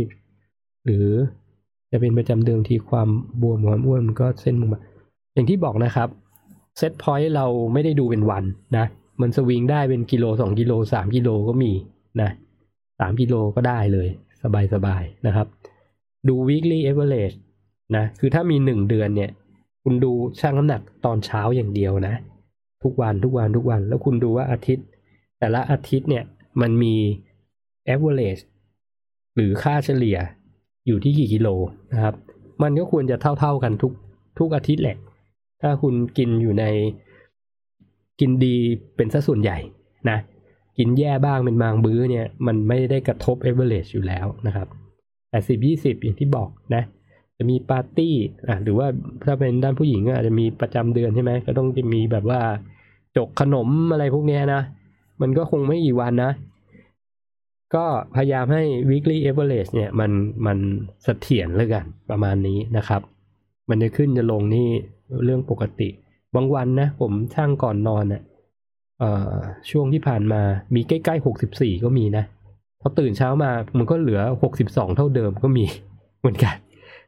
[0.86, 1.08] หรือ
[1.96, 3.10] จะเป็นประจำเดือนทีความ
[3.42, 4.76] บวมความอ้วนมันก็เส้นมุม
[5.34, 6.10] อย่างที่บอกนะครับ
[6.78, 8.44] set point เราไม่ได้ดูเป็นวัน
[8.78, 8.86] นะ
[9.22, 11.72] มันสวิงได้เป็นกิโลสองกิโลสามกิโลก็มี
[12.22, 12.30] นะ
[13.00, 14.08] สามกิโลก็ได้เลย
[14.74, 15.48] สบายๆนะครับ
[16.28, 17.36] ดู weekly average
[17.96, 19.32] นะคือถ้ามีหนึ่งเดือนเนี่ย
[19.84, 22.16] คุณดูชั่งน้ำหนักตอนเช้าอย่างเดียวนะ
[22.84, 24.86] ทุกวันทุกวันทุกวัน แล้วคุณดูว่าอาทิตย์
[25.40, 26.24] แต่ละอาทิตย์เนี่ย
[26.62, 26.96] มันมี
[27.94, 28.44] average
[29.36, 30.18] หรือค่าเฉลี่ย
[30.88, 31.48] อยู่ที่กี่กิโล
[31.94, 32.16] นะครับ
[32.64, 33.92] มันก็ควรจะเท่า ๆกันทุก
[34.40, 34.98] ทุกอาทิตย์แหละ
[35.62, 36.66] ถ้าคุณกินอยู่ใน
[38.20, 38.56] กินดี
[38.96, 39.58] เป็นสัดส่วนใหญ่
[40.10, 40.18] นะ
[40.78, 44.68] กินแย่บ้างเป็นบางบื้อเนี่ย มันไม่ได้กระทบ average อยู่แล้วนะครับ
[45.30, 46.84] แต่สิบยี่สิบอย่างที่บอกนะ
[47.38, 48.16] จะมีปาร์ตี้
[48.48, 48.88] อะหรือว่า
[49.26, 52.42] ถ้าเป็นด้านผู้หญิงก็อาจจะมีประจำเดือนใช่ไหมก็ต้องจะมีแบบว่า
[53.18, 54.62] จกขนมอะไรพวกนี้นะ
[55.22, 56.32] มันก็คงไม่กี่วันนะ
[57.76, 60.12] ก็พยายามให้ weekly average เนี่ยมัน
[60.46, 60.58] มัน
[61.04, 63.02] เสถียรเลยกันประมาณนี้นะครับ
[63.70, 64.68] มันจะขึ้นจะลงนี่
[65.24, 65.90] เรื่องปกติ
[66.36, 68.24] บางวันนะ ผมช่างก่อนนอนเนะ่ย
[69.00, 69.34] เอ่อ
[69.70, 70.42] ช่วงที่ผ่านมา
[70.76, 72.24] มีใกล้ๆหกสิบสี่ก็มีนะ
[72.82, 75.66] พอตื่นเช้ามามันก็เหลือหกสิบสองเท่าเดิมก็มี
[76.20, 76.56] เหมือนกัน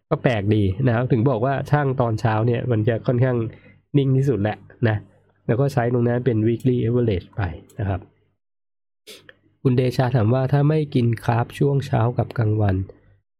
[0.09, 3.37] ก็แปลกดีนะครับถึงบอกว่าช่างตอนเช้าเนี่ย มันจะค่อนข้าง
[3.97, 4.57] นิ่งที่สุดแหละ
[4.87, 4.97] นะ
[5.47, 7.41] แล้วก็ใช้ตรงนั้นเป็น weekly average ไป
[7.79, 7.99] นะครับ
[9.67, 12.75] คุณเดชาถามว่าถ้าไม่กิน carb ช่วงเช้ากับกลางวัน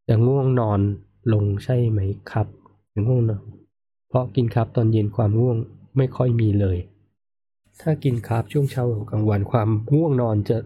[0.08, 0.80] จะง่วงนอน
[1.32, 2.00] ลงใช่ไหม
[2.30, 2.46] ครับ
[2.92, 3.44] จะง่วงนอน
[4.08, 5.56] เพราะกิน carb ตอนเย็นความง่วง
[5.96, 6.78] ไม่ค่อยมีเลย
[7.80, 10.58] ถ้ากิน carb ช่วงเช้ากับกลางวันความง่วงนอนจะ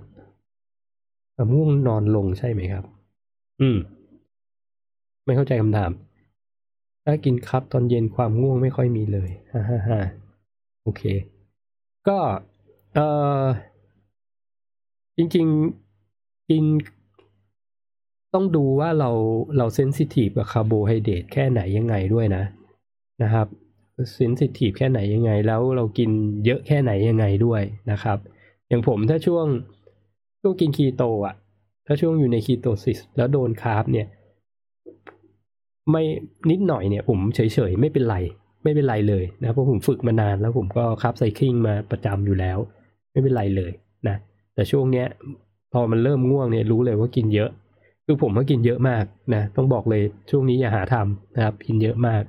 [1.35, 2.85] ความง่วงนอนลงใช่ไหมครับ
[3.61, 3.77] อืม
[5.25, 5.91] ไม่เข้าใจคำถาม
[7.05, 9.99] ถ้ากินคารับตอนเย็นความง่วงไม่ค่อยมีเลยฮ่าฮ่าฮ่า
[10.83, 11.03] โอเค
[12.09, 12.19] ก็
[12.95, 13.01] เอ
[13.45, 13.47] อ
[15.21, 16.65] จริงๆกิน
[18.35, 19.11] ต้องดูว่าเรา
[19.59, 22.45] เรา sensitive กับคาร์โบไฮเดรตแค่ไหนยังไงด้วยนะ
[23.23, 23.47] นะครับ
[24.17, 26.11] sensitive แค่ไหนยังไง แล้วเรากิน
[26.45, 28.19] เยอะแค่ไหนยังไงด้วยนะครับ
[28.69, 29.47] อย่างผมถ้าช่วง
[30.41, 31.35] ช่วงกินคีโตอะ
[31.87, 34.07] ถ้าช่วงอยู่ใน ketosis แล้วโดน carb เนี่ย
[35.91, 36.03] ไม่
[36.51, 37.41] นิดหน่อยเนี่ย ผมเฉ
[37.71, 38.17] ยๆ ไม่เป็นไร
[38.65, 42.59] ไม่เป็นไรเลยนะเพราะผมฝึกมานานแล้วผมก็ carb cycling มาประจำอยู่แล้ว
[43.11, 43.73] ไม่เป็นไรเลย
[44.09, 44.17] นะ
[44.61, 45.09] แต่ช่วงเนี้ย
[45.73, 47.51] พอมันเริ่มง่วงเนี่ยรู้เลยว่ากินเยอะ
[48.05, 49.05] คือผมก็กินเยอะมาก
[49.35, 52.25] นะต้องบอกเลยช่วงนี้อย่าหาทำนะครับ กินเยอะมาก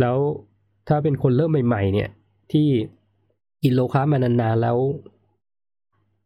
[0.00, 0.16] แล้ว
[0.88, 2.08] ถ้าเป็นคนเริ่มใหม่ ๆ เนี่ย
[2.52, 2.68] ที่
[3.62, 4.76] กิน low carb มานานๆแล้ว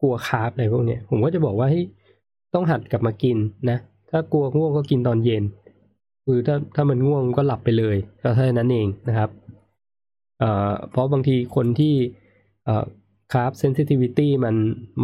[0.01, 1.81] กลัว carb อะไรพวกเนี้ยผมก็จะบอกว่าให้
[2.55, 3.37] ต้องหัดกลับมากิน
[3.71, 3.79] นะ
[4.11, 5.45] ถ้ากลัวง่วงก็กินตอนเย็น
[6.27, 9.31] คือถ้าถ้ามันง่วงก็หลับไปเลยก็เท่านั้นเองนะครับ
[10.39, 11.95] เอ่อเพราะบางทีคนที่
[12.65, 12.85] เอ่อ
[13.33, 14.55] carb sensitivity มัน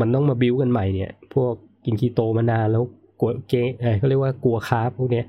[0.00, 1.52] มันต้องมาบิวกันใหม่เนี่ย พวก
[1.84, 2.82] กินคีโตมานานแล้ว
[3.20, 3.54] กลัวเก
[3.98, 5.26] เขาเรียกว่ากลัว carb พวกเนี้ย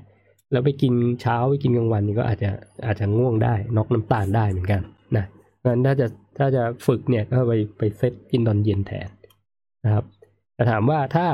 [0.52, 2.50] แล้วไปกินเช้าไปกินกลางวันนี่ก็อาจจะ
[2.86, 4.80] อาจจะง่วงได้น็อกน้ำตาลได้เหมือนกัน
[5.16, 5.24] นะ
[5.64, 6.06] งั้นถ้าจะ
[6.38, 9.08] ถ้าจะฝึกเนี่ยก็ไปไปเซตกินตอนเย็นแทน
[9.84, 10.04] นะครับ
[10.54, 11.26] แต่ถามว่าถ้า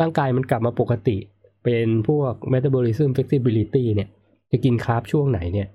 [0.00, 1.16] ร่างกายมันกลับมาปกติ
[1.64, 4.08] เป็นพวก metabolism flexibility เนี่ย
[4.52, 5.68] จะกิน carb ช่วงไหนเนี่ย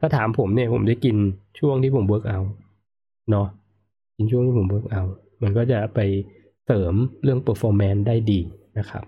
[0.00, 1.16] ถ้าถามผมเนี่ยผมจะกิน
[1.60, 2.40] ช่วงที่ผม workout
[3.30, 3.46] เนาะ
[4.22, 5.02] กินช่วงที่ผม workout
[5.42, 6.00] มันก็จะไป
[6.64, 8.40] เสริมเรื่อง performance ได้ดี
[8.78, 9.04] นะครับ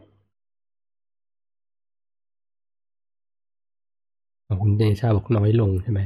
[4.62, 6.00] คุณเดชาบอกน้อยลงใช่ไหม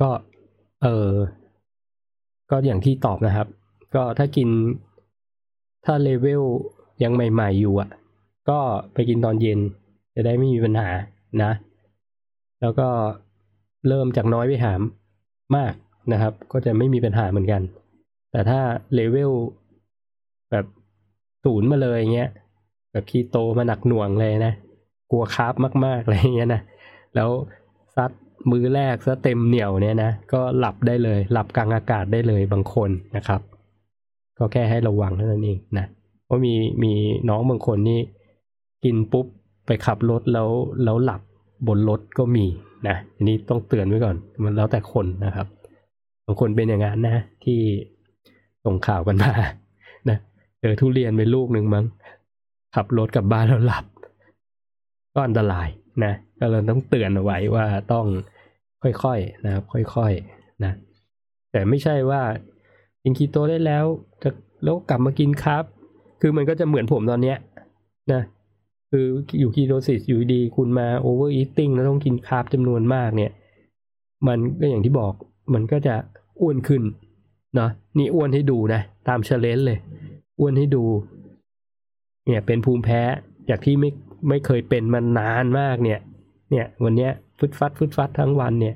[0.00, 0.10] ก็
[0.82, 1.12] เออ
[2.50, 3.48] ก็อย่างที่ตอบนะครับ
[3.94, 4.48] ก็ถ้ากิน
[5.84, 6.42] ถ้าเลเวล
[7.02, 7.90] ยังใหม่ ๆ อยู่อะ
[8.48, 8.58] ก็
[8.92, 9.58] ไปกินตอนเย็น
[10.14, 10.88] จะได้ไม่มีปัญหา
[11.42, 11.52] นะ
[12.60, 12.88] แล้วก็
[13.88, 14.80] เริ่มจากน้อยไปหาม
[15.56, 15.74] มาก
[16.12, 17.62] นะครับ ก็จะไม่มีปัญหาเหมือนกัน
[18.32, 18.60] แต่ถ้า
[18.94, 19.32] เลเวล
[20.50, 20.66] แบบ
[21.44, 22.30] ศูนย์มาเลยเงี้ย
[22.92, 24.54] แบบคีโตมาหนักหน่วงเลยนะ
[25.10, 26.62] กลัวคาร์บมากๆอะไรเงี้ยนะ
[27.14, 27.30] แล้ว
[27.96, 28.10] ซัด
[28.50, 33.40] มือแรกซะเต็มเหนียวเนี่ยนะ ก็หลับได้เลย หลับกลางอากาศได้เลยบางคนนะครับ
[34.38, 35.86] ก็แค่ให้ระวังเท่านั้นเองนะ
[36.24, 36.92] เพราะมีมี
[37.28, 38.00] น้องบางคนนี่
[38.84, 39.26] กินปุ๊บ
[39.66, 40.48] ไปขับรถแล้ว
[40.84, 41.20] แล้วหลับ
[41.68, 42.46] บนรถก็มี
[42.88, 45.46] นะอันนี้ต้องเตือนไว้ก่อนมันแล้วแต่คนนะครับ
[46.26, 47.60] บางคนเป็นอย่างนั้นนะที่
[48.64, 49.32] ส่งข่าวกันมา
[50.08, 50.18] นะ
[50.60, 51.84] เจอทุเรียนไปลูกหนึ่งมั้ง
[52.74, 53.84] ขับรถกลับบ้านแล้วหลับ
[55.14, 55.68] ก็อันตราย
[56.04, 58.06] นะก็เลยต้องเตือนเอาไว้ว่าต้อง
[58.82, 60.72] ค่อยๆนะครับ ค่อยๆนะ
[61.52, 62.22] แต่ไม่ใช่ว่า
[63.02, 63.84] กินคีโตได้แล้ว
[64.22, 64.30] จะ
[64.64, 65.64] แล้วกลับมากิน carb
[66.20, 67.38] คือมันก็จะเหมือนผมตอนเนี้ย
[68.12, 68.22] นะ
[68.90, 69.06] คือ
[69.38, 73.32] อยู่ ketosis อยู่ดีคุณมา overeating แล้วต้องกิน carb จำนวนมากเนี่ย
[74.26, 75.12] มันก็อย่างที่บอก
[75.54, 75.94] มันก็จะ
[76.42, 76.82] อ้วนขึ้น
[77.54, 79.78] เนาะนี่อ้วนให้ดูนะ ตามเชลเลนเลย
[80.40, 80.84] อ้วนให้ดู
[82.26, 83.02] เนี่ยเป็นภูมิแพ้
[83.48, 83.90] จากที่ไม่
[84.28, 86.00] ไม่เคยเป็นมานานมากเนี่ย
[86.50, 88.74] เนี่ย วันเนี้ยฟึดฟัดฟึดฟัดทั้งวันเนี่ย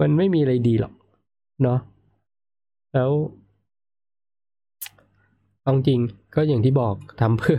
[0.00, 0.92] มันไม่มีอะไรดีหรอก
[1.62, 1.78] เนาะ
[2.94, 3.10] แล้ว
[5.62, 6.00] เอาจริง
[6.34, 7.58] ก็อย่างที่บอกทำเพื่อ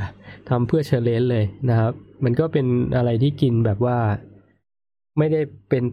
[0.50, 2.66] ทำเพื่อเชลเลนเลยนะครับ มันก็เป็น
[2.96, 3.98] อะไรที่กินแบบว่า
[5.18, 5.84] ไม่ได้เป็น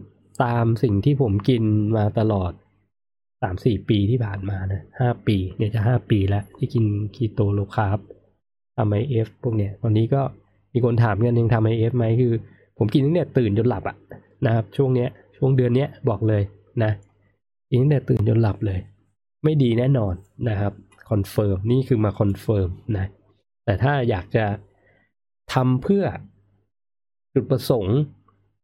[0.43, 1.63] ตามสิ่งที่ผมกิน
[1.97, 2.51] มาตลอด
[3.43, 6.85] สามสี่ปีที่ผ่านมานะห้าปีเนี่ยจะห้าปีแล้วที่กิน
[7.15, 7.99] keto low carb
[8.77, 10.21] ทำ IF พวกเนี้ยตอนนี้ก็
[10.73, 12.33] มีคนถามกันยังทำ IF ไหมคือ
[12.77, 13.97] ผมกินตั้งแต่ตื่นจนหลับอะ
[14.45, 16.43] นะครับช่วงเนี้ยช่วงเดือนเนี้ยบอกเลย
[16.83, 16.91] นะ
[17.69, 18.79] กินตั้งแต่ตื่นจนหลับเลย
[19.43, 20.13] ไม่ดีแน่นอน
[20.49, 20.73] นะครับ
[21.09, 23.05] confirm นี่คือมา confirm นะ
[23.65, 24.45] แต่ถ้าอยากจะ
[25.53, 26.03] ทำเพื่อ
[27.33, 27.97] จุดประสงค์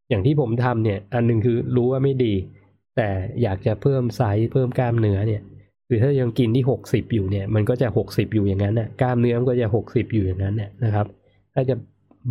[0.10, 2.34] อย่างที่ผมทำเนี่ย อันหนึ่งคือรู้ว่าไม่ดี
[3.02, 5.42] แต่อยากจะเพิ่มไซส์เพิ่มกล้ามเนื้อเนี่ย
[5.88, 11.06] คือถ้ายังกินที่หกสิบอยู่เนี่ยมันก็จะหกสิบอยู่อย่างนั้นนะกล้ามเนื้อมันก็จะหกสิบอยู่อย่างนั้นเนี่ยนะครับ
[11.54, 11.76] ถ้าจะ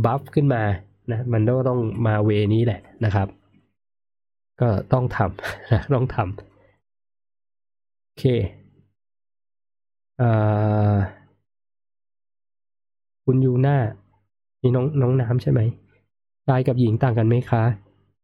[0.05, 0.63] บัฟขึ้นมา
[1.11, 3.29] นะมันก็ต้องมาเวนี้แหละนะครับ
[4.61, 8.25] ก็ต้องทำนะต้องทำโอเค
[10.21, 10.23] อ
[13.25, 13.77] คุณยูน่า
[14.63, 15.61] นี่น้องน้องน้ำใช่ไหม
[16.47, 17.65] ชายกับหญิงต่างกันไหมคะ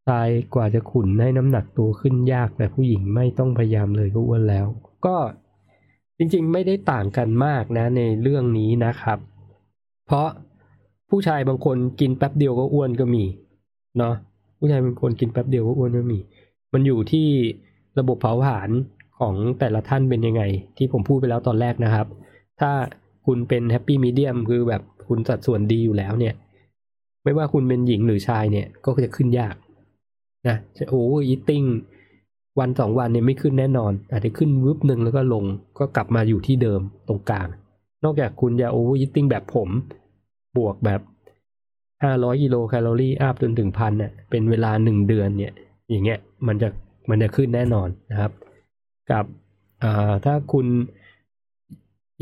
[0.07, 4.66] ชายกว่าจะขุนให้น้ำหนักตัวขึ้นยากแต่ผู้หญิงไม่ต้องพยายามเลยก็อ้วนแล้ว
[5.07, 5.16] ก็
[6.18, 9.18] จริงๆไม่ได้ต่างกันมากนะในเรื่องนี้นะครับ
[10.07, 10.28] เพราะ
[11.11, 13.24] ผู้ชายบางคนกินแป๊บเดียวก็อ้วนก็มี
[13.98, 14.14] เนาะ
[14.59, 16.18] ผู้ชายบางคนกินแป๊บเดียวก็อ้วนก็มี
[16.72, 17.28] มันอยู่ที่
[17.98, 18.70] ระบบเผาผลาญ
[19.18, 20.42] ของแต่ละท่านเป็นยังไง
[20.76, 22.07] ที่ผมพูดไปแล้วตอนแรกนะครับ
[22.61, 22.72] ถ้า
[23.26, 26.34] คุณเป็น happy medium คือแบบคุณสัดส่วนดีอยู่แล้วเนี่ย
[27.24, 29.55] ไม่ว่าคุณเป็นหญิงหรือชายเนี่ยก็จะขึ้นยาก
[30.49, 31.64] นะจะ overeating
[32.59, 35.45] วันสองวันเนี่ยไม่ขึ้นแน่นอน อาจจะขึ้นวึบหนึ่งแล้วก็ลง
[35.78, 37.49] ก็กลับมาอยู่ที่เดิมตรงกลาง
[38.05, 39.68] นอกจากคุณจะ overeating แบบผม
[40.57, 41.01] บวกแบบ
[42.03, 45.53] ห้าร้อยกิโลแคลอรี่ up จนถึงพันเนี่ยเป็นเวลาหนึ่งเดือนเนี่ย
[45.90, 46.68] อย่างเงี้ยมันจะ
[47.11, 48.33] มันจะขึ้นแน่นอนนะครับ
[49.11, 49.25] กับ
[50.25, 50.66] ถ้าคุณ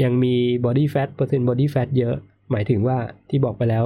[0.02, 0.34] ยังมี
[0.64, 2.16] body fat เปอร์เซ็นต์ body fat เยอะ
[2.52, 2.98] หมายถึงว่า
[3.30, 3.84] ที่บอกไปแล้ว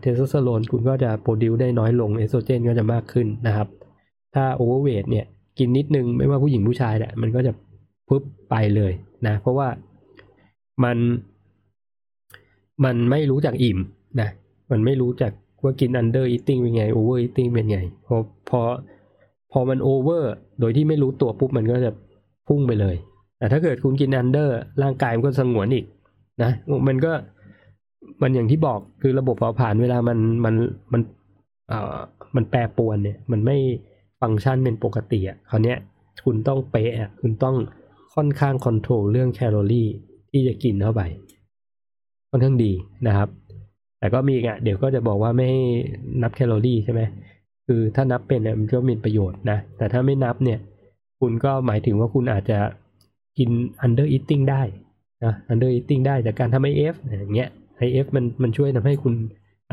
[0.00, 3.68] เทสโทสเตอโรนคุณก็จะ produce ได้น้อยลง estrogen ก็จะมากขึ้นนะครับ
[4.34, 5.26] ถ้า overweight เนี่ย
[5.58, 7.52] กินนิดนึงไม่ว่าผู้หญิงผู้ชายแหละมันก็จะ
[8.08, 8.92] ปุ๊บไปเลย
[9.26, 9.68] นะ เพราะว่า
[10.84, 10.98] มัน
[12.84, 13.78] มันไม่รู้จักอิ่ม
[14.20, 14.28] นะ
[14.70, 15.32] มันไม่รู้จัก
[15.62, 18.16] ว่ากิน under eating เป็นไง overeating เป็นไงพอ
[18.50, 18.60] พอ
[19.52, 21.90] พอมัน over โดยที่ไม่รู้ตัวปุ๊บมันก็จะ
[22.48, 22.96] พุ่งไปเลย
[23.38, 25.84] แต่ถ้าเกิดคุณกิน under ร่างกายมันก็สงวนอีก
[26.42, 26.50] นะ
[26.88, 27.12] มันก็
[28.22, 30.54] มันอย่างที่บอกคือระบบเผาผลาญเวลามันมัน
[30.92, 31.02] มัน
[31.68, 31.96] เอ่อ
[32.36, 33.56] มันแปรปรวนเนี่ย มันไม่
[34.20, 35.78] ฟังก์ชันเป็นปกติอะคราวเนี้ย
[36.24, 37.56] คุณต้องเป๊ะคุณต้อง
[38.14, 39.88] ค่อนข้าง control เรื่องแคลอรี่
[40.30, 41.02] ที่จะกินเข้าไป
[42.30, 42.72] ค่อนข้างดี
[43.06, 43.28] นะครับ
[43.98, 45.62] แต่ก็มีอะเดี๋ยวก็จะบอกว่าไม่ให้
[46.22, 47.02] นับแคลอรี่ใช่ไหม
[47.66, 50.58] คือถ้านับเป็นเนี่ยมันก็มีประโยชน์นะ แต่ถ้าไม่นับเนี่ย
[51.20, 52.58] คุณก็หมายถึงว่าคุณอาจจะ
[53.38, 53.50] กิน
[53.84, 54.62] under eating ได้
[55.24, 57.50] นะ under eating ได้จากการทำ IF อย่างเงี้ย
[57.86, 59.14] IF มันมันช่วยทำให้คุณ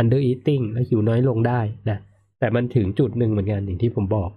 [0.01, 1.97] under eating และหิวน้อยลงได้นะ
[2.39, 4.31] แต่มันถึงจุดหนึ่งเหมือนกันอย่างที่ผมบอก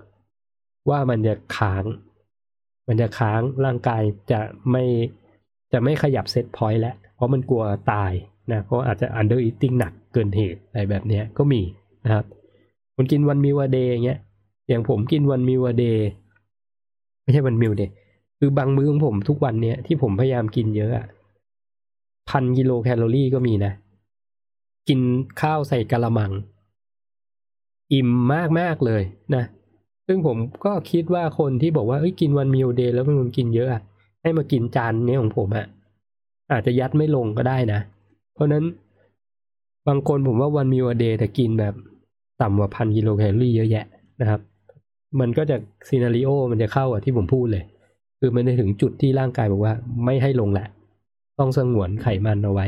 [0.90, 1.84] ว่ามันจะค้าง
[2.88, 4.84] มันจะค้างร่างกายจะไม่
[5.72, 8.12] จะไม่ขยับ set point แล้ว เพราะมันกลัวตาย
[8.52, 11.62] นะ เพราะอาจจะ under eating หนักเกินเหตุอะไรแบบนี้ก็มี
[12.04, 12.24] นะครับ
[12.96, 14.18] คุณกิน one meal a day อย่างเงี้ย
[14.68, 16.08] อย่างผมกิน one meal a day
[17.22, 17.92] ไม่ใช่ one meal a day
[18.38, 21.06] คือบางมื้อของผมทุกวันเนี้ยที่ผมพยายามกินเยอะอะ
[22.30, 23.72] พันกิโลแคลอรี่ก็มีนะ
[24.88, 25.00] กิน
[25.40, 26.32] ข้าวใส่กะละมัง
[27.92, 29.02] อิ่มมากมากเลย
[29.34, 29.44] นะ
[30.06, 33.82] ซึ่งผมก็คิดว่าคนที่บอกว่าเอ้ยกิน one meal a day แล้วเป็นคนกินเยอะอะ
[34.22, 35.66] ให้มากินจานนี้ของผมอะ
[36.52, 37.80] อาจจะยัดไม่ลงก็ได้นะ
[38.34, 38.64] เพราะนั้น
[39.88, 41.74] บางคนผมว่า one meal a day แต่กินแบบ
[42.42, 43.84] ต่ำกว่าพันกิโลแคลอรี่เยอะแยะ
[44.20, 44.40] นะครับ
[45.20, 45.56] มันก็จะ
[45.88, 47.64] scenario มันจะเข้ากับที่ผมพูดเลย
[48.20, 49.74] คือมันจะถึงจุดที่ร่างกายบอกว่า
[50.04, 50.66] ไม่ให้ลงแหละ
[51.38, 52.66] ต้องสงวนไขมันเอาไว้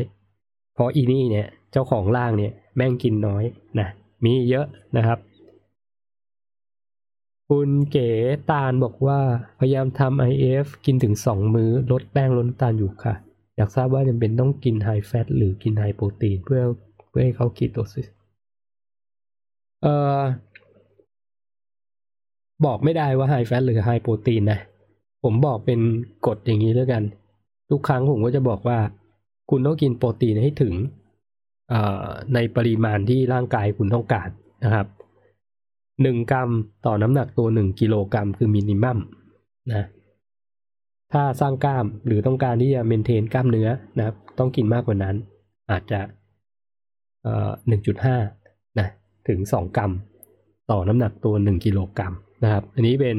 [0.74, 3.44] เพราะอีนี่เนี่ยเจ้าของร่างเนี่ยแม่งกินน้อย
[3.78, 3.88] นะ
[4.24, 4.66] มีเยอะ
[4.96, 5.18] นะครับ
[7.48, 8.10] คุณเก๋
[8.50, 9.20] ตาลบอกว่า
[9.58, 13.14] พยายามทำ IF กินถึงสองมื้อลดแป้งลดน้ำตาลอยู่ค่ะ
[13.56, 16.62] อยากทราบว่าจำเป็นต้องกิน high fat หรือกิน high protein เพื่อ
[17.08, 18.06] เพื่อให้เข้า ketosis
[19.82, 20.20] เอ่อ
[22.64, 24.58] บอกไม่ได้ว่า high fat หรือ high protein นะ
[25.24, 25.80] ผมบอกเป็น
[26.26, 27.02] กฎอย่างนี้แล้วกัน
[27.70, 28.78] ทุกครั้งผมก็จะบอกว่า
[29.50, 30.74] คุณต้องกินโปรตีนให้ถึง
[32.34, 34.28] ในปริมาณที่ร่างกายคุณต้องการ
[34.64, 34.86] นะครับ
[36.02, 36.50] หนึ่งกรัม
[36.86, 38.98] ต่อน้ำหนักตัวหนึ่งกิโลกรัมคือมินิมัม
[39.72, 39.86] นะ
[41.12, 43.68] ถ้าสร้างกล้ามหรือต้องการที่จะเมนเทนกล้ามเนื้อ
[43.98, 45.16] นะครับ ต้องกินมากกว่านั้น
[45.70, 46.00] อาจจะ
[47.68, 48.16] หนึ่งจุดห้า
[48.78, 48.88] นะ
[49.28, 49.92] ถึงสองกรัม
[50.70, 52.12] ต่อน้ำหนักตัวหนึ่งกิโลกรัม
[52.44, 53.16] นะครับ อันนี้เป็น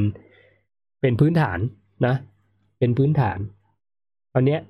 [1.01, 1.59] เป็นพื้นฐาน
[2.05, 2.15] นะ
[2.79, 3.37] เป็นพื้นฐาน
[4.37, 4.61] อันเนี้ย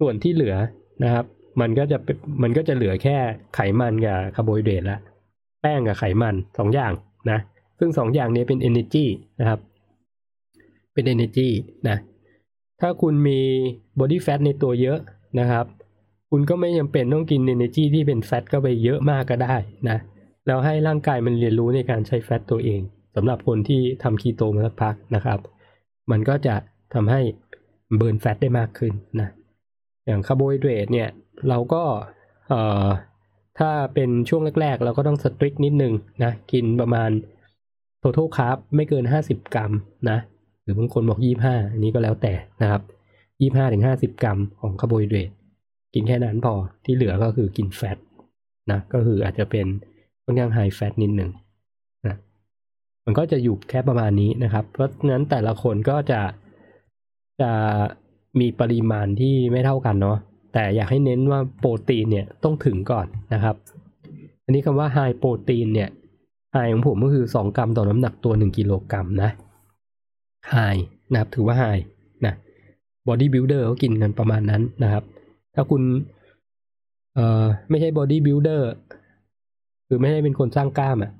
[0.00, 0.56] ส่วนที่เหลือ
[1.04, 1.24] นะครับ
[1.60, 1.98] มันก็จะ
[2.42, 3.16] มันก็จะเหลือแค่
[3.54, 4.98] ไขมันกับคาร์โบไฮเดรตละ
[5.62, 6.92] แป้งกับไขมันสองอย่าง
[7.30, 7.38] นะ
[7.78, 9.04] ซึ่งสองอย่างนี้เป็น energy
[9.40, 9.60] นะครับ
[10.92, 11.48] เป็น energy
[11.88, 11.96] นะ
[12.80, 13.38] ถ้าคุณมี
[13.98, 14.98] body fat ในตัวเยอะ
[15.40, 15.66] นะครับ
[16.30, 19.56] คุณก็ไม่จำเป็นต้องกิน energy ที่เป็นแฟตก็ไปเยอะมากก็ได้
[19.88, 19.98] นะ
[20.46, 22.80] แล้วให้ร่างกายมันเรียนรู้ในการใช้ fat ตัวเอง
[23.16, 25.38] สำหรับคนที่ทำคีโตมาสักพักนะครับ
[26.10, 26.54] มันก็จะ
[26.94, 27.20] ทำให้
[27.96, 29.28] burn fat ได้มากขึ้นนะ
[30.06, 31.08] อย่างคาร์โบไฮเดรตเนี่ย
[31.48, 31.82] เราก็
[32.48, 32.86] เอ่อ
[33.58, 35.92] ถ้าเป็นช่วงแรกๆ เราก็ต้อง strict นิดนึง
[36.24, 37.10] นะ กินประมาณ
[38.02, 39.72] total carb ไม่เกิน 50 กรัม
[40.10, 40.18] นะ
[40.62, 42.82] หรือบางคนบอก 25 อันนี้ก็แล้วแต่นะครับ
[43.66, 45.30] 25ถึง50 กรัมของคาร์โบไฮเดรต
[45.94, 46.54] กินแค่นั้นพอ
[46.84, 47.98] ที่เหลือก็คือกินแฟต
[48.70, 49.66] นะก็คืออาจจะเป็น
[50.24, 51.30] ค่อนข้างไฮแฟตนิดหนึ่ง
[52.06, 52.16] นะ
[53.04, 56.20] มันก็จะอยู่แค่ประมาณนี้นะครับ เพราะฉะนั้นแต่ละคนก็จะ
[57.40, 57.52] จะ
[58.40, 60.18] มีปริมาณที่ไม่เท่ากันเนาะ
[60.54, 63.56] แต่อยากให้เน้นว่าโปรตีนเนี่ยต้องถึงก่อนนะครับ
[64.44, 65.90] อันนี้คำว่าไฮโปรตีนเนี่ย
[66.52, 69.30] ไฮของผมก็คือ 2 กรัมต่อน้ำหนักตัว 1 กิโลกรัมนะ
[70.50, 70.56] ไฮ
[71.10, 71.64] นะครับถือว่า high
[72.24, 72.34] นะ
[73.08, 75.04] bodybuilder เขากินกันประมาณนั้นนะครับ
[75.54, 75.82] ถ้าคุณ
[77.14, 78.70] เอ่อไม่ใช่ bodybuilder
[79.86, 81.12] คือไม่ได้เป็นคนสร้างกล้ามอะ่ะ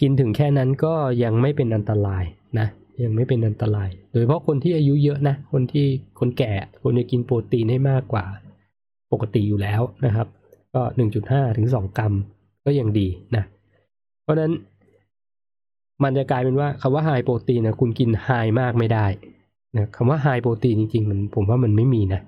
[0.00, 2.24] กินถึงแค่นั้นก็ยังไม่เป็นอันตราย
[2.58, 2.66] นะ
[3.04, 5.86] ยังไม่เป็นอันตราย โดยเฉพาะคนที่อายุเยอะนะ คนที่
[6.18, 6.52] คนแก่
[6.82, 8.24] คนจะกินโปรตีนให้มากกว่า
[9.12, 10.28] ปกติอยู่แล้วนะครับ
[10.74, 10.82] ก็
[11.18, 12.12] 1.5 ถึง 2 กรัม
[12.64, 13.44] ก็ยังดีนะ
[14.22, 14.52] เพราะนั้น
[16.02, 18.28] มันจะกลายเป็นว่าคำว่า high protein นะคุณกิน high
[18.60, 19.06] มากไม่ได้
[19.76, 22.20] นะคำว่า high protein จริงๆมันผมว่ามันไม่มีนะ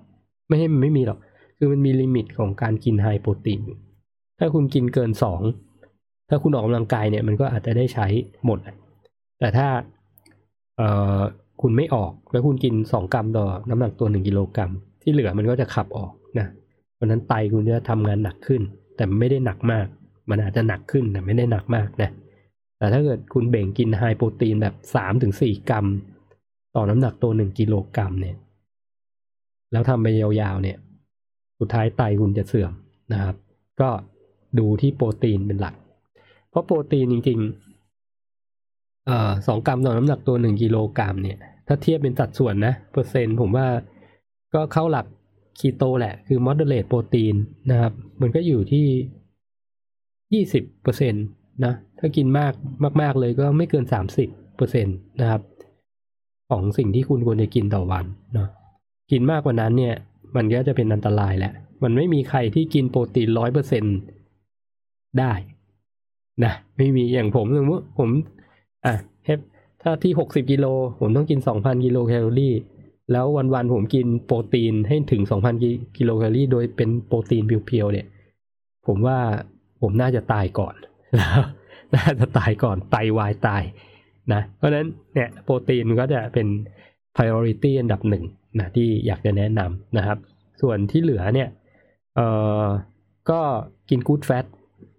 [0.48, 1.18] ไม่ให้มันไม่มีหรอก
[1.58, 3.60] คือมันมี limit ของการกิน high protein
[4.38, 5.40] ถ้าคุณกินเกินสอง
[6.28, 8.06] ถ้าคุณออกกำลังกายเนี่ยมันก็อาจจะได้ใช้
[8.44, 8.58] หมด
[9.38, 9.68] แต่ถ้า
[10.76, 10.88] เอ่
[11.18, 11.20] อ
[11.62, 14.70] คุณไม่ออกแล้วคุณกินสองกรัมต่อน้ำหนักตัวหนึ่งกิโลกรัม
[15.02, 16.46] ที่เหลือมันก็จะขับออกนะ
[16.94, 18.62] เพราะนั้นไตคุณจะทำงานหนักขึ้น
[18.96, 19.86] แต่ไม่ได้หนักมาก
[20.30, 22.10] มันอาจจะหนักขึ้นแต่ไม่ได้หนักมากนะ
[22.78, 25.86] แต่ถ้าเกิดคุณเบ่งกินไฮโปรตีนแบบสามถึงสี่กรัม
[26.76, 28.36] ต่อน้ำหนักตัวหนึ่งกิโลกรัมเนี่ย
[29.72, 30.76] แล้วทำไปยาวๆเนี่ย
[31.58, 32.72] สุดท้ายไตคุณจะเสื่อม
[33.12, 33.36] นะครับ
[33.80, 33.90] ก็
[34.58, 35.74] ดูที่โปรตีนเป็นหลัก
[36.50, 37.63] เพราะโปรตีนจริง ๆ
[39.46, 43.66] สองกรัมต่อน้ำหนักตัวหนึ่งกิโลกรัมเนี่ย ถ้าเทียบเป็นสัดส่วนนะ เปอร์เซ็นต์ผมว่า
[44.54, 45.06] ก็เข้าหลัก
[45.58, 47.34] คีโตแหละ คือ moderate โปรตีน
[47.70, 48.86] นะครับ มันก็อยู่ที่
[50.34, 51.18] ยี่สิบเปอร์เซ็นต
[51.64, 52.52] นะ ถ้ากินมาก
[53.00, 54.90] มาก ๆ เลยก็ไม่เกินสามสิบเปอร์เซ็นต
[55.20, 55.42] นะครับ
[56.50, 58.04] ของสิ่งที่คุณควรจะกินต่อวัน
[58.34, 58.48] เนาะ
[59.10, 59.94] กินมากกว่านั้นเนี่ย
[60.36, 61.52] มันก็จะเป็นอันตรายแหละ
[61.82, 63.84] มันไม่มีใครที่กินโปรตีนร้อยเปอร์เซ็น
[65.18, 65.32] ได้
[66.44, 68.10] นะ ไม่มีอย่างผมสมมติผม
[68.86, 68.94] อะ
[69.82, 70.66] ถ้าที่หกสิบกิโล
[71.00, 72.54] ผมต้องกินสองพันกิโลแคลอรี่
[73.12, 75.22] แล้ววันๆผมกินโปรตีนให้ถึง
[75.60, 78.06] 2,000กิโลแคลอรี่ โดยเป็นโปรตีนเพียวๆเนี่ย
[78.86, 79.18] ผมว่า
[79.80, 80.74] ผมน่าจะตายก่อน
[81.16, 81.40] แล้ว
[81.96, 83.62] น่าจะตายก่อนไตวายตาย
[84.32, 86.46] นะ เพราะฉะนั้นเนี่ยโปรตีนก็จะเป็น
[87.16, 88.24] priority อันดับหนึ่ง
[88.58, 90.18] นะที่อยากจะแนะนำนะครับ
[90.62, 91.48] ส่วนที่เหลือเนี่ย
[92.16, 92.28] เอ่
[92.62, 92.64] อ
[93.30, 93.40] ก็
[93.90, 94.46] กินกู๊ดแฟต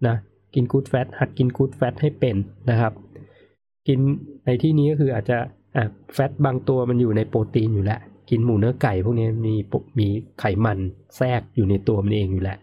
[0.07, 0.16] นะ
[0.56, 2.36] กินกู๊ดแฟตหัดกินกู๊ดแฟตให้เป็น
[2.70, 2.94] นะครับ
[3.88, 3.99] กิน
[4.45, 5.38] ในที่นี้ก็คืออาจจะ
[5.76, 5.84] อะ
[6.14, 7.99] แฟตบางตัวมันอยู่ในโปรตีนอยู่แล้ว
[8.30, 9.53] กินหมูเนื้อไก่พวกนี้มี
[9.99, 10.07] มี
[10.40, 10.78] ไขมัน
[11.18, 12.57] แทรกอยู่ในตัวมันเองอยู่แล้ว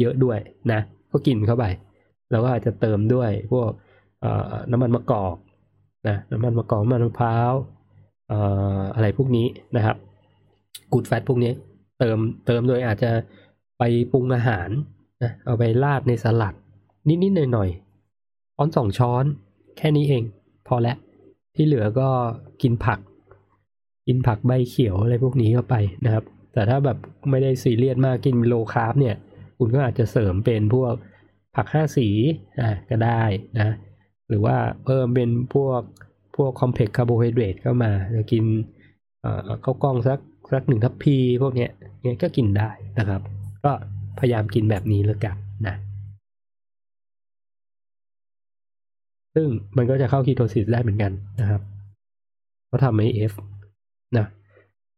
[0.00, 0.38] เยอะด้วย
[0.72, 0.80] นะ
[1.10, 1.64] ก็กินเข้าไป
[2.30, 3.70] แล้วก็อาจจะเติมด้วยพวก
[4.70, 5.36] น้ำมันมะกอก
[6.08, 7.52] นะน้ำมันมะกอกมันมะพร้าว
[8.94, 9.46] อะไรพวกนี้
[9.76, 9.96] นะครับ
[10.92, 11.52] กูดแฟตพวกนี้
[11.98, 13.10] เติมเติมโดยอาจจะ
[13.78, 13.82] ไป
[14.12, 14.68] ปรุงอาหาร
[15.22, 16.54] นะเอาไปราดในสลัด
[17.08, 19.24] นิดๆหน่อยๆช้อนสองช้อน
[19.78, 20.22] แค่นี้เอง
[20.68, 20.96] พอแล้ว
[21.54, 22.08] ที่เหลือก็
[22.62, 22.98] กินผัก
[24.06, 26.98] กินผักใบเขียวอะไรพวกนี้เข้าไปนะครับ แต่ถ้าแบบ
[27.30, 29.16] ไม่ได้ซีเรียสมากกิน low carb เนี่ย
[29.58, 30.94] คุณก็อาจจะเสริมเป็นพวก
[31.56, 32.08] ผักห้าสี
[32.60, 33.22] อ่าก็ได้
[33.58, 33.74] นะ
[34.28, 35.80] หรือว่าเพิ่มเป็นพวก
[36.36, 38.44] พวก complex carbohydrate เข้ามาจะกิน
[39.22, 40.18] เอ่อข้าวกล้องสัก
[40.52, 41.70] สักหนึ่งทัพพีพวกเนี้ย
[42.02, 43.20] เนี่ยก็กินได้นะครับ
[43.64, 43.72] ก็
[44.18, 45.36] พยายามกินแบบนี้แล้วกัน
[45.66, 45.74] นะ
[49.34, 49.46] ซึ่ง
[49.76, 51.60] มันก็จะเข้าคีโตซิสได้เหมือนกันนะครับ
[52.66, 53.32] เพราะทำ IF
[54.16, 54.26] นะ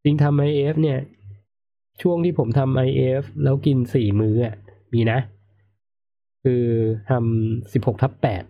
[0.05, 0.99] จริงทำ IF เนี่ย
[2.03, 4.55] ช่วงที่ผมทำ IF แล้วกินสี่มื้ออะ
[4.93, 5.19] มีนะ
[6.45, 6.65] คือ
[7.11, 8.45] ทำสิบหกทับแปด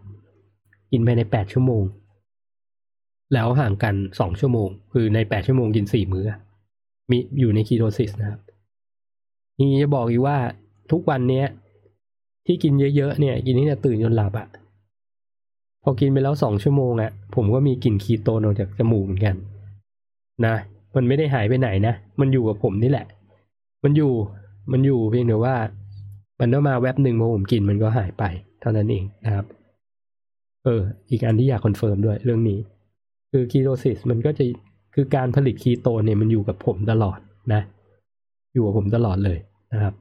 [0.91, 1.83] กินไปในแปดชั่วโมง
[3.35, 6.33] แล้วห่างกันสองชั่วโมง คือในแปดชั่วโมงกินสี่มื้ออ
[7.11, 8.41] มีอยู่ในคีโตซิสนะครับ
[9.59, 10.39] นี้จะบอกอีกว่า
[10.91, 11.47] ทุกวันเนี้ย
[12.47, 14.49] ที่กินเยอะๆเนี่ย กินนี่จะตื่นจนหลับอะ
[15.83, 19.37] พอกินไปแล้วสองชั่วโมงอะผมก็มีกลิ่นคีโตนออกจากจมูกเหมือนกัน
[20.47, 20.55] นะ
[20.97, 23.07] มันไม่ได้หายไปไหนนะ มันอยู่กับผมนี่แหละ
[23.85, 24.13] มันอยู่
[24.73, 25.57] มันอยู่เพียงแต่ว่า
[26.41, 28.25] มันต้องมาแว็บหนึ่งพอผมกินมันก็หายไป
[28.61, 29.45] เท่านั้นเองนะครับ
[30.65, 32.59] เออ อีกอันที่อยาก confirm ด้วยเรื่องนี้
[33.31, 34.45] คือ ketosis มันก็จะ
[34.95, 37.19] คือการผลิตคีโตนเนี่ยมันอยู่กับผมตลอด
[37.53, 37.63] นะ
[38.55, 39.39] อยู่กับผมตลอดเลย
[39.73, 39.95] นะครับ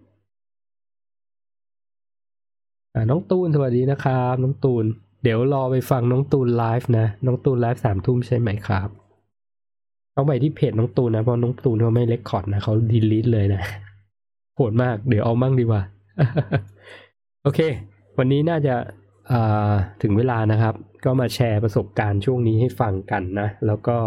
[3.09, 4.85] น้องตูนสวัสดีนะครับ น้องตูน
[5.23, 8.89] เดี๋ยวรอไปฟังน้องตูนไลฟ์นะ น้องตูนไลฟ์สามทุ่มใช่ไหมครับ
[10.13, 13.61] เข้าไปที่เพจน้องตูนนะ เพราะน้องตูนเขาไม่ record นะเขา delete เลยนะ
[14.55, 15.81] โหดมาก เดี๋ยวเอามั่งดีกว่า
[17.43, 17.59] โอเค
[18.17, 18.75] วันนี้น่าจะ
[20.01, 20.73] ถึงเวลานะครับ
[21.05, 23.97] ก็มาแชร์ประสบการณ์ช่วงนี้ให้ฟังกันนะ แล้วก็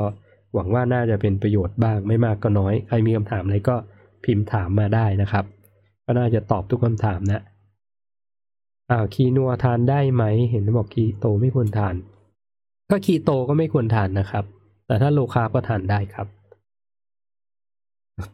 [0.55, 3.77] หวังว่าน่าจะเป็นประโยชน์บ้างไม่มากก็น้อย ใครมีคำถามอะไรก็
[4.25, 5.45] พิมพ์ถามมาได้นะครับ
[6.05, 7.43] ก็น่าจะตอบทุกคำถามนะ
[8.93, 11.95] อ่าคีนัวทานได้ไหม เห็นบอกคีโตไม่ควรทาน
[12.91, 14.45] ก็คีโตก็ไม่ควรทานนะครับ
[14.87, 16.27] แต่ถ้าโลคาร์บก็ทานได้ครับ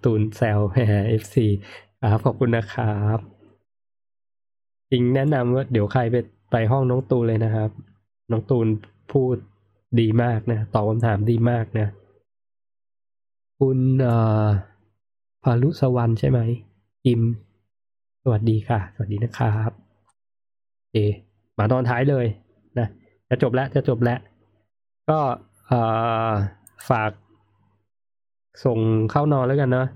[0.04, 0.58] ตูนแซล
[1.08, 1.46] FC
[2.10, 3.18] ครับขอบคุณนะครับ
[4.90, 6.16] จริงแนะนำว่าเดี๋ยวใครไป
[6.52, 7.70] ไปห้องน้องตูนเลยนะครับ
[8.30, 8.66] น้องตูน
[9.12, 9.36] พูด
[10.00, 11.86] ดีมากนะตอบคำถามดีมากนะ
[13.58, 14.46] คุณเอ่อ
[15.42, 16.40] พารุสวรรณใช่ไหม
[17.06, 17.22] อิม
[18.22, 19.87] สวัสดีค่ะ สวัสดีนะครับ
[20.92, 20.98] เอ
[21.58, 22.26] มาตอนท้ายเลย
[22.78, 22.88] นะ
[23.28, 24.18] จะจบแล้วจะจบแล้ว
[25.10, 25.18] ก็
[26.88, 27.10] ฝาก
[28.64, 28.78] ส่ง
[29.10, 29.86] เข้านอนแล้วกันเนาะ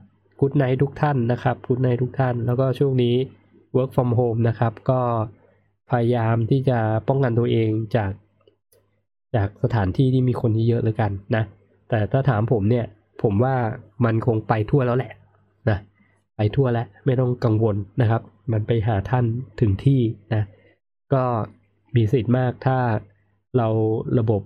[0.41, 3.15] กูดไนทุกท่านนะครับกูดไนทุกท่าน แล้วก็ช่วงนี้
[3.77, 5.01] work from home นะครับ ก็
[5.91, 6.79] พยายามที่จะ
[7.09, 8.13] ป้องกันตัวเองจาก
[9.35, 11.45] จากสถานที่ที่มีคนเยอะๆแล้วกันนะ
[11.89, 12.87] แต่ถ้าถามผมเนี่ย
[13.23, 13.55] ผมว่า
[14.05, 15.13] มันคงไปทั่วแล้วแหละ
[15.69, 15.79] นะ
[16.37, 19.25] ไปทั่วแล้วไม่ต้องกังวลนะครับ มันไปหาท่าน
[19.61, 20.01] ถึงที่
[20.35, 20.43] นะ
[21.15, 21.25] ก็
[21.97, 22.79] มีสิทธิ์มากถ้า
[23.57, 23.69] เรา
[24.19, 24.43] ระบบ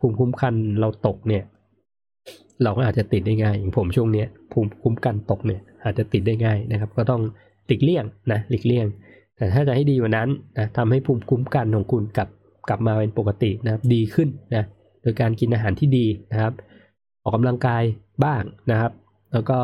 [0.00, 1.44] ภูมิคุ้มกันเราตกเนี่ย
[2.62, 7.22] เราก็อาจจะติดได้ง่ายอย่างผมช่วงเนี้ยภูมิคุ้มกันตกเนี่ย อาจจะติดได้ง่ายนะครับ ก็ต้อง
[7.66, 8.86] หลีกเลี่ยงนะหลีกเลี่ยง
[9.36, 10.28] แต่ถ้าจะให้ดีกว่านั้น
[10.58, 12.28] นะทำให้ภูมิคุ้มกันของคุณกลับ
[12.68, 14.64] กลับมาเป็นปกตินะครับดีขึ้นนะ
[15.02, 16.52] โดยการกินอาหารที่ดีนะครับ
[17.22, 17.82] ออกกำลังกาย
[18.24, 18.92] บ้างนะครับ
[19.32, 19.58] แล้วก็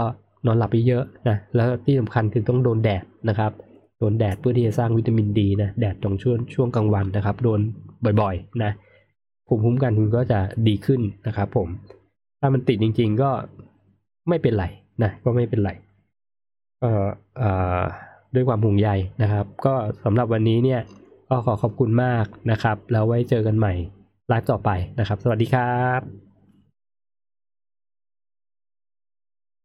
[0.47, 3.53] นอนหลับเยอะๆนะแล้วที่สำคัญคือต้องโดนแดดนะครับ
[3.99, 7.61] โดนแดดเพื่อที่จะสร้างวิตามินดีนะแดดตรงช่วงช่วงกลางวันนะครับ โดน
[8.21, 8.73] บ่อยๆนะ
[9.47, 10.39] ภูมิคุ้มกันคุณก็จะ
[10.69, 11.69] ดีขึ้นนะครับผม
[12.41, 13.31] ถ้ามันติดจริง ๆก็
[14.29, 14.67] ไม่เป็นไร
[15.03, 15.71] นะก็ไม่เป็นไร
[16.81, 17.07] เอ่อ
[17.39, 17.51] เอ่
[17.81, 17.83] อ
[18.35, 18.89] ด้วยความห่วงใย
[19.23, 20.81] นะครับ ก็สำหรับวันนี้เนี่ย
[21.29, 23.75] ก็ขอขอบคุณมากนะครับ แล้วไว้เจอกันใหม่
[24.29, 26.28] ไลฟ์ต่อไปนะครับ สวัสดีครับ